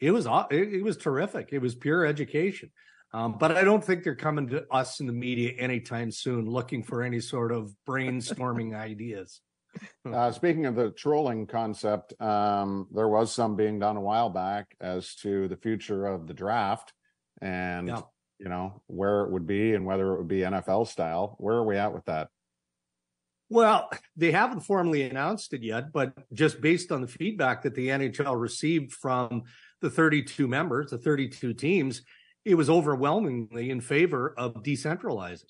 it 0.00 0.12
was, 0.12 0.26
it 0.50 0.82
was 0.82 0.96
terrific. 0.96 1.50
It 1.52 1.58
was 1.58 1.74
pure 1.74 2.06
education. 2.06 2.70
Um, 3.12 3.36
but 3.38 3.58
I 3.58 3.64
don't 3.64 3.84
think 3.84 4.04
they're 4.04 4.16
coming 4.16 4.48
to 4.48 4.64
us 4.70 5.00
in 5.00 5.06
the 5.06 5.12
media 5.12 5.52
anytime 5.58 6.10
soon 6.10 6.46
looking 6.46 6.82
for 6.82 7.02
any 7.02 7.20
sort 7.20 7.52
of 7.52 7.74
brainstorming 7.86 8.74
ideas. 8.74 9.42
Uh, 10.04 10.30
speaking 10.30 10.66
of 10.66 10.74
the 10.74 10.90
trolling 10.90 11.46
concept, 11.46 12.12
um, 12.20 12.86
there 12.92 13.08
was 13.08 13.32
some 13.32 13.56
being 13.56 13.78
done 13.78 13.96
a 13.96 14.00
while 14.00 14.28
back 14.28 14.76
as 14.78 15.14
to 15.14 15.48
the 15.48 15.56
future 15.56 16.04
of 16.04 16.26
the 16.26 16.34
draft 16.34 16.92
and, 17.40 17.88
yeah. 17.88 18.02
you 18.38 18.50
know, 18.50 18.82
where 18.86 19.22
it 19.22 19.30
would 19.30 19.46
be 19.46 19.72
and 19.72 19.86
whether 19.86 20.12
it 20.12 20.18
would 20.18 20.28
be 20.28 20.40
NFL 20.40 20.86
style. 20.88 21.36
Where 21.38 21.56
are 21.56 21.64
we 21.64 21.78
at 21.78 21.94
with 21.94 22.04
that? 22.04 22.28
Well, 23.48 23.90
they 24.14 24.30
haven't 24.30 24.60
formally 24.60 25.02
announced 25.02 25.54
it 25.54 25.62
yet, 25.62 25.92
but 25.92 26.12
just 26.34 26.60
based 26.60 26.92
on 26.92 27.00
the 27.00 27.08
feedback 27.08 27.62
that 27.62 27.74
the 27.74 27.88
NHL 27.88 28.38
received 28.38 28.92
from 28.92 29.44
the 29.80 29.90
32 29.90 30.46
members, 30.46 30.90
the 30.90 30.98
32 30.98 31.54
teams, 31.54 32.02
it 32.44 32.56
was 32.56 32.68
overwhelmingly 32.68 33.70
in 33.70 33.80
favor 33.80 34.34
of 34.36 34.62
decentralizing. 34.62 35.44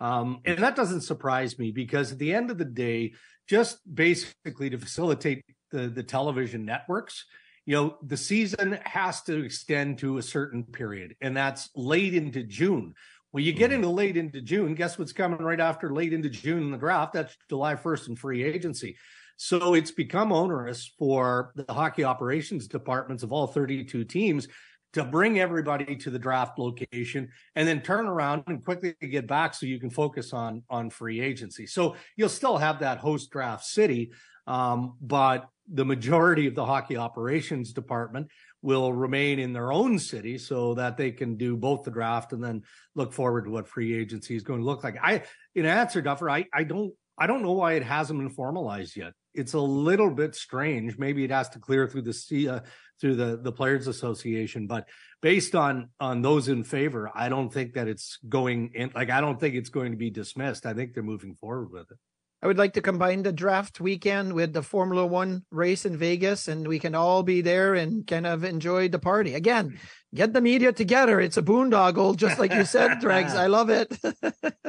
Um, 0.00 0.40
and 0.44 0.58
that 0.58 0.76
doesn't 0.76 1.02
surprise 1.02 1.58
me 1.58 1.70
because 1.70 2.12
at 2.12 2.18
the 2.18 2.34
end 2.34 2.50
of 2.50 2.58
the 2.58 2.64
day, 2.64 3.14
just 3.48 3.78
basically 3.92 4.70
to 4.70 4.78
facilitate 4.78 5.44
the, 5.70 5.88
the 5.88 6.02
television 6.02 6.64
networks, 6.64 7.24
you 7.64 7.74
know, 7.74 7.96
the 8.02 8.16
season 8.16 8.78
has 8.84 9.22
to 9.22 9.44
extend 9.44 9.98
to 9.98 10.18
a 10.18 10.22
certain 10.22 10.64
period, 10.64 11.16
and 11.20 11.36
that's 11.36 11.70
late 11.74 12.14
into 12.14 12.44
June. 12.44 12.94
When 13.32 13.44
you 13.44 13.52
get 13.52 13.70
mm-hmm. 13.70 13.76
into 13.76 13.88
late 13.88 14.16
into 14.16 14.40
June, 14.40 14.74
guess 14.74 14.98
what's 14.98 15.12
coming 15.12 15.42
right 15.42 15.60
after 15.60 15.92
late 15.92 16.12
into 16.12 16.30
June 16.30 16.62
in 16.62 16.70
the 16.70 16.78
draft? 16.78 17.12
That's 17.12 17.36
July 17.48 17.74
1st 17.74 18.08
and 18.08 18.18
free 18.18 18.44
agency. 18.44 18.96
So 19.36 19.74
it's 19.74 19.90
become 19.90 20.32
onerous 20.32 20.90
for 20.98 21.52
the 21.54 21.70
hockey 21.70 22.04
operations 22.04 22.68
departments 22.68 23.22
of 23.22 23.32
all 23.32 23.46
32 23.46 24.04
teams 24.04 24.48
to 24.96 25.04
bring 25.04 25.38
everybody 25.38 25.94
to 25.94 26.08
the 26.08 26.18
draft 26.18 26.58
location 26.58 27.28
and 27.54 27.68
then 27.68 27.82
turn 27.82 28.06
around 28.06 28.42
and 28.46 28.64
quickly 28.64 28.94
get 29.02 29.28
back 29.28 29.52
so 29.52 29.66
you 29.66 29.78
can 29.78 29.90
focus 29.90 30.32
on 30.32 30.62
on 30.70 30.88
free 30.88 31.20
agency. 31.20 31.66
So 31.66 31.96
you'll 32.16 32.30
still 32.30 32.56
have 32.56 32.80
that 32.80 32.96
host 32.96 33.30
draft 33.30 33.66
city, 33.66 34.12
um, 34.46 34.96
but 35.02 35.50
the 35.70 35.84
majority 35.84 36.46
of 36.46 36.54
the 36.54 36.64
hockey 36.64 36.96
operations 36.96 37.74
department 37.74 38.30
will 38.62 38.90
remain 38.90 39.38
in 39.38 39.52
their 39.52 39.70
own 39.70 39.98
city 39.98 40.38
so 40.38 40.72
that 40.74 40.96
they 40.96 41.10
can 41.10 41.36
do 41.36 41.58
both 41.58 41.82
the 41.82 41.90
draft 41.90 42.32
and 42.32 42.42
then 42.42 42.62
look 42.94 43.12
forward 43.12 43.44
to 43.44 43.50
what 43.50 43.68
free 43.68 43.94
agency 43.94 44.34
is 44.34 44.42
going 44.42 44.60
to 44.60 44.66
look 44.66 44.82
like. 44.82 44.96
I, 45.02 45.24
in 45.54 45.66
answer, 45.66 46.00
Duffer, 46.00 46.30
I, 46.30 46.46
I 46.54 46.64
don't, 46.64 46.94
I 47.18 47.26
don't 47.26 47.42
know 47.42 47.52
why 47.52 47.74
it 47.74 47.82
hasn't 47.82 48.18
been 48.18 48.30
formalized 48.30 48.96
yet. 48.96 49.12
It's 49.34 49.52
a 49.52 49.60
little 49.60 50.10
bit 50.10 50.34
strange. 50.34 50.96
Maybe 50.96 51.22
it 51.22 51.30
has 51.30 51.50
to 51.50 51.58
clear 51.58 51.86
through 51.86 52.02
the 52.02 52.48
uh, 52.48 52.60
through 53.00 53.14
the 53.14 53.36
the 53.36 53.52
players 53.52 53.86
association 53.86 54.66
but 54.66 54.88
based 55.20 55.54
on 55.54 55.88
on 56.00 56.22
those 56.22 56.48
in 56.48 56.64
favor 56.64 57.10
i 57.14 57.28
don't 57.28 57.52
think 57.52 57.74
that 57.74 57.88
it's 57.88 58.18
going 58.28 58.70
in 58.74 58.90
like 58.94 59.10
i 59.10 59.20
don't 59.20 59.40
think 59.40 59.54
it's 59.54 59.70
going 59.70 59.92
to 59.92 59.98
be 59.98 60.10
dismissed 60.10 60.66
i 60.66 60.74
think 60.74 60.94
they're 60.94 61.02
moving 61.02 61.34
forward 61.34 61.70
with 61.70 61.90
it 61.90 61.98
I 62.42 62.46
would 62.46 62.58
like 62.58 62.74
to 62.74 62.82
combine 62.82 63.22
the 63.22 63.32
draft 63.32 63.80
weekend 63.80 64.34
with 64.34 64.52
the 64.52 64.62
Formula 64.62 65.06
One 65.06 65.44
race 65.50 65.86
in 65.86 65.96
Vegas, 65.96 66.48
and 66.48 66.68
we 66.68 66.78
can 66.78 66.94
all 66.94 67.22
be 67.22 67.40
there 67.40 67.74
and 67.74 68.06
kind 68.06 68.26
of 68.26 68.44
enjoy 68.44 68.88
the 68.88 68.98
party. 68.98 69.34
Again, 69.34 69.78
get 70.14 70.34
the 70.34 70.42
media 70.42 70.72
together. 70.72 71.18
It's 71.18 71.38
a 71.38 71.42
boondoggle, 71.42 72.16
just 72.16 72.38
like 72.38 72.52
you 72.52 72.64
said, 72.64 73.00
Dregs. 73.00 73.34
I 73.34 73.46
love 73.46 73.70
it. 73.70 73.90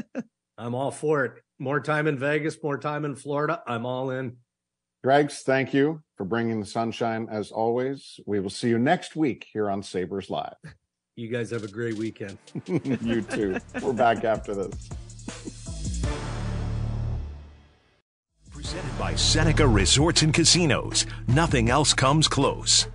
I'm 0.57 0.75
all 0.75 0.91
for 0.91 1.25
it. 1.25 1.34
More 1.59 1.80
time 1.82 2.07
in 2.07 2.17
Vegas, 2.17 2.57
more 2.63 2.78
time 2.78 3.03
in 3.03 3.15
Florida. 3.15 3.61
I'm 3.67 3.86
all 3.86 4.11
in. 4.11 4.38
Dregs, 5.04 5.43
thank 5.43 5.74
you 5.74 6.02
for 6.16 6.26
bringing 6.26 6.60
the 6.60 6.66
sunshine 6.66 7.28
as 7.30 7.52
always. 7.52 8.20
We 8.26 8.39
will 8.39 8.50
see 8.50 8.70
you 8.70 8.80
next 8.80 9.16
week 9.16 9.45
here 9.54 9.70
on 9.70 9.84
Sabres 9.84 10.30
Live. 10.30 10.56
You 11.16 11.30
guys 11.30 11.52
have 11.52 11.64
a 11.64 11.68
great 11.68 11.95
weekend. 11.95 12.38
you 12.66 13.22
too. 13.22 13.60
We're 13.82 13.93
back 13.93 14.24
after 14.24 14.56
this. 14.56 14.89
Presented 18.50 18.98
by 18.98 19.16
Seneca 19.16 19.68
Resorts 19.68 20.24
and 20.24 20.34
Casinos. 20.34 21.06
Nothing 21.28 21.70
else 21.70 21.93
comes 21.93 22.28
close. 22.28 22.88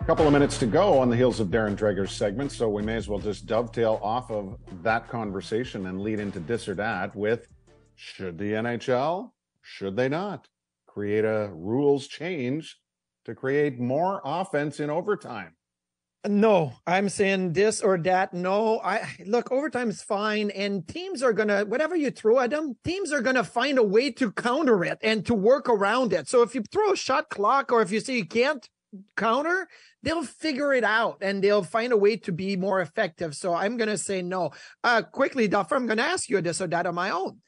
A 0.00 0.04
couple 0.06 0.26
of 0.26 0.32
minutes 0.32 0.56
to 0.58 0.66
go 0.66 0.98
on 0.98 1.10
the 1.10 1.16
heels 1.16 1.40
of 1.40 1.48
Darren 1.48 1.76
Dreger's 1.76 2.12
segment, 2.12 2.52
so 2.52 2.70
we 2.70 2.82
may 2.82 2.96
as 2.96 3.06
well 3.06 3.18
just 3.18 3.44
dovetail 3.44 4.00
off 4.02 4.30
of 4.30 4.58
that 4.82 5.08
conversation 5.08 5.86
and 5.86 6.00
lead 6.00 6.18
into 6.18 6.40
this 6.40 6.68
or 6.68 6.74
that 6.74 7.14
with 7.14 7.46
should 7.96 8.38
the 8.38 8.52
NHL 8.52 9.30
should 9.68 9.96
they 9.96 10.08
not 10.08 10.48
create 10.86 11.26
a 11.26 11.50
rules 11.52 12.08
change 12.08 12.78
to 13.26 13.34
create 13.34 13.78
more 13.78 14.22
offense 14.24 14.80
in 14.80 14.88
overtime? 14.88 15.54
No, 16.26 16.72
I'm 16.86 17.08
saying 17.10 17.52
this 17.52 17.80
or 17.80 17.98
that. 17.98 18.32
No, 18.32 18.80
I 18.80 19.06
look, 19.24 19.52
overtime 19.52 19.90
is 19.90 20.02
fine, 20.02 20.50
and 20.50 20.88
teams 20.88 21.22
are 21.22 21.32
gonna 21.32 21.64
whatever 21.64 21.94
you 21.94 22.10
throw 22.10 22.40
at 22.40 22.50
them, 22.50 22.76
teams 22.82 23.12
are 23.12 23.20
gonna 23.20 23.44
find 23.44 23.78
a 23.78 23.82
way 23.82 24.10
to 24.12 24.32
counter 24.32 24.84
it 24.84 24.98
and 25.02 25.24
to 25.26 25.34
work 25.34 25.68
around 25.68 26.12
it. 26.12 26.28
So 26.28 26.42
if 26.42 26.54
you 26.54 26.62
throw 26.72 26.92
a 26.92 26.96
shot 26.96 27.28
clock, 27.28 27.70
or 27.70 27.82
if 27.82 27.92
you 27.92 28.00
say 28.00 28.16
you 28.16 28.26
can't 28.26 28.66
counter, 29.16 29.68
they'll 30.02 30.24
figure 30.24 30.72
it 30.72 30.82
out 30.82 31.18
and 31.20 31.44
they'll 31.44 31.62
find 31.62 31.92
a 31.92 31.96
way 31.96 32.16
to 32.16 32.32
be 32.32 32.56
more 32.56 32.80
effective. 32.80 33.36
So 33.36 33.54
I'm 33.54 33.76
gonna 33.76 33.98
say 33.98 34.22
no. 34.22 34.50
Uh, 34.82 35.02
quickly, 35.02 35.46
Duffer, 35.46 35.76
I'm 35.76 35.86
gonna 35.86 36.02
ask 36.02 36.28
you 36.28 36.40
this 36.40 36.60
or 36.60 36.66
that 36.68 36.86
on 36.86 36.94
my 36.94 37.10
own 37.10 37.40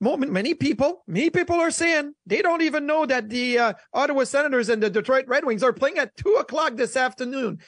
many 0.00 0.54
people 0.54 1.02
many 1.06 1.30
people 1.30 1.56
are 1.56 1.70
saying 1.70 2.12
they 2.26 2.42
don't 2.42 2.62
even 2.62 2.86
know 2.86 3.06
that 3.06 3.28
the 3.28 3.58
uh, 3.58 3.72
ottawa 3.92 4.24
senators 4.24 4.68
and 4.68 4.82
the 4.82 4.90
detroit 4.90 5.26
red 5.26 5.44
wings 5.44 5.62
are 5.62 5.72
playing 5.72 5.98
at 5.98 6.16
two 6.16 6.34
o'clock 6.34 6.76
this 6.76 6.96
afternoon. 6.96 7.58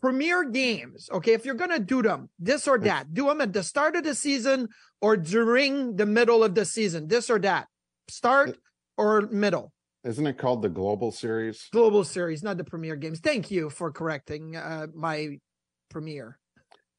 Premier 0.00 0.44
games 0.44 1.08
okay? 1.12 1.32
If 1.32 1.44
you're 1.44 1.54
gonna 1.54 1.78
do 1.78 2.02
them 2.02 2.28
this 2.38 2.68
or 2.68 2.78
that 2.80 3.12
do 3.14 3.26
them 3.26 3.40
at 3.40 3.52
the 3.52 3.62
start 3.62 3.96
of 3.96 4.04
the 4.04 4.14
season 4.14 4.68
or 5.00 5.16
during 5.16 5.96
the 5.96 6.06
middle 6.06 6.44
of 6.44 6.54
the 6.54 6.64
season 6.64 7.08
this 7.08 7.30
or 7.30 7.38
that. 7.40 7.66
Start 8.08 8.58
or 8.96 9.22
middle. 9.22 9.72
Isn't 10.04 10.26
it 10.26 10.38
called 10.38 10.62
the 10.62 10.68
global 10.68 11.10
series? 11.10 11.68
Global 11.72 12.04
series 12.04 12.42
not 12.42 12.56
the 12.56 12.64
premier 12.64 12.96
games. 12.96 13.20
Thank 13.20 13.50
you 13.50 13.70
for 13.70 13.90
correcting 13.90 14.56
uh, 14.56 14.86
my 14.94 15.38
premier. 15.90 16.38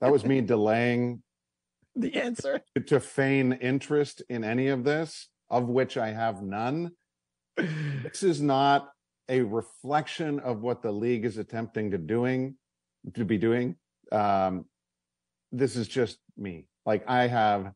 That 0.02 0.12
was 0.12 0.26
me 0.26 0.42
delaying 0.42 1.22
the 1.96 2.16
answer 2.16 2.62
to 2.88 3.00
feign 3.00 3.54
interest 3.54 4.22
in 4.30 4.44
any 4.44 4.68
of 4.68 4.84
this, 4.84 5.30
of 5.50 5.68
which 5.68 5.98
I 5.98 6.12
have 6.12 6.42
none. 6.42 6.92
this 7.58 8.24
is 8.24 8.42
not 8.42 8.90
a 9.28 9.42
reflection 9.42 10.40
of 10.40 10.62
what 10.62 10.82
the 10.82 10.92
league 10.92 11.26
is 11.26 11.38
attempting 11.38 11.92
to 11.92 11.98
doing 11.98 12.56
to 13.14 13.26
be 13.26 13.38
doing. 13.38 13.76
Um, 14.12 14.66
this 15.52 15.76
is 15.76 15.88
just 15.88 16.18
me. 16.38 16.68
Like 16.86 17.08
I 17.08 17.28
have 17.28 17.72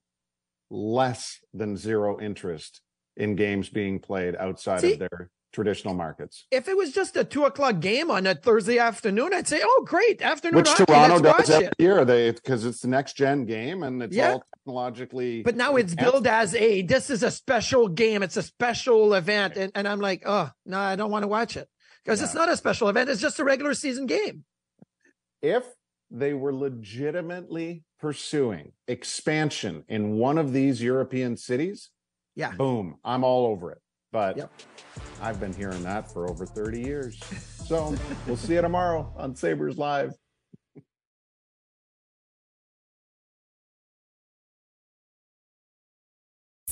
less 0.70 1.40
than 1.54 1.78
zero 1.78 2.20
interest 2.20 2.82
in 3.16 3.36
games 3.36 3.70
being 3.70 4.00
played 4.00 4.36
outside 4.36 4.82
See, 4.82 4.94
of 4.94 5.00
their 5.00 5.30
traditional 5.54 5.94
markets. 5.94 6.46
If 6.52 6.68
it 6.68 6.76
was 6.76 6.92
just 6.92 7.16
a 7.16 7.24
two 7.24 7.46
o'clock 7.46 7.80
game 7.80 8.12
on 8.12 8.28
a 8.28 8.36
Thursday 8.36 8.80
afternoon, 8.80 9.34
I'd 9.34 9.48
say, 9.48 9.62
"Oh, 9.64 9.84
great 9.88 10.22
afternoon!" 10.22 10.58
Which 10.58 10.70
hockey, 10.70 10.86
Toronto 10.86 11.20
does 11.20 11.50
every 11.50 11.68
it. 11.68 11.74
year, 11.80 12.04
they 12.04 12.32
because 12.32 12.66
it's 12.66 12.82
the 12.82 12.88
next 12.88 13.16
gen 13.16 13.46
game 13.46 13.84
and 13.84 14.04
it's 14.04 14.16
yeah. 14.16 14.34
all 14.34 14.44
technologically. 14.56 15.44
But 15.44 15.56
now 15.56 15.76
it's 15.76 15.96
billed 15.96 16.28
as 16.28 16.54
a 16.56 16.82
this 16.82 17.10
is 17.10 17.24
a 17.24 17.32
special 17.32 17.88
game. 17.88 18.24
It's 18.24 18.38
a 18.38 18.44
special 18.44 19.14
event, 19.14 19.56
and, 19.56 19.72
and 19.76 19.88
I'm 19.88 20.02
like, 20.02 20.24
oh 20.26 20.50
no, 20.66 20.80
I 20.80 20.96
don't 20.96 21.12
want 21.12 21.24
to 21.24 21.28
watch 21.28 21.56
it 21.56 21.70
because 22.04 22.20
yeah. 22.20 22.26
it's 22.26 22.36
not 22.36 22.50
a 22.50 22.58
special 22.58 22.90
event. 22.90 23.10
It's 23.10 23.22
just 23.22 23.40
a 23.40 23.44
regular 23.44 23.74
season 23.74 24.08
game. 24.08 24.44
If 25.42 25.64
they 26.10 26.34
were 26.34 26.54
legitimately 26.54 27.84
pursuing 28.00 28.72
expansion 28.88 29.84
in 29.88 30.14
one 30.18 30.38
of 30.38 30.54
these 30.54 30.82
European 30.82 31.38
cities, 31.38 31.90
yeah, 32.36 32.52
boom, 32.52 32.98
I'm 33.04 33.24
all 33.24 33.46
over 33.46 33.72
it. 33.72 33.83
But 34.14 34.38
yep. 34.38 34.52
I've 35.22 35.40
been 35.40 35.54
hearing 35.54 35.84
that 35.84 36.10
for 36.14 36.30
over 36.30 36.46
30 36.46 36.80
years. 36.80 37.20
So 37.66 37.96
we'll 38.28 38.38
see 38.38 38.54
you 38.54 38.62
tomorrow 38.62 39.12
on 39.18 39.36
Sabres 39.36 39.78
Live. 39.78 40.14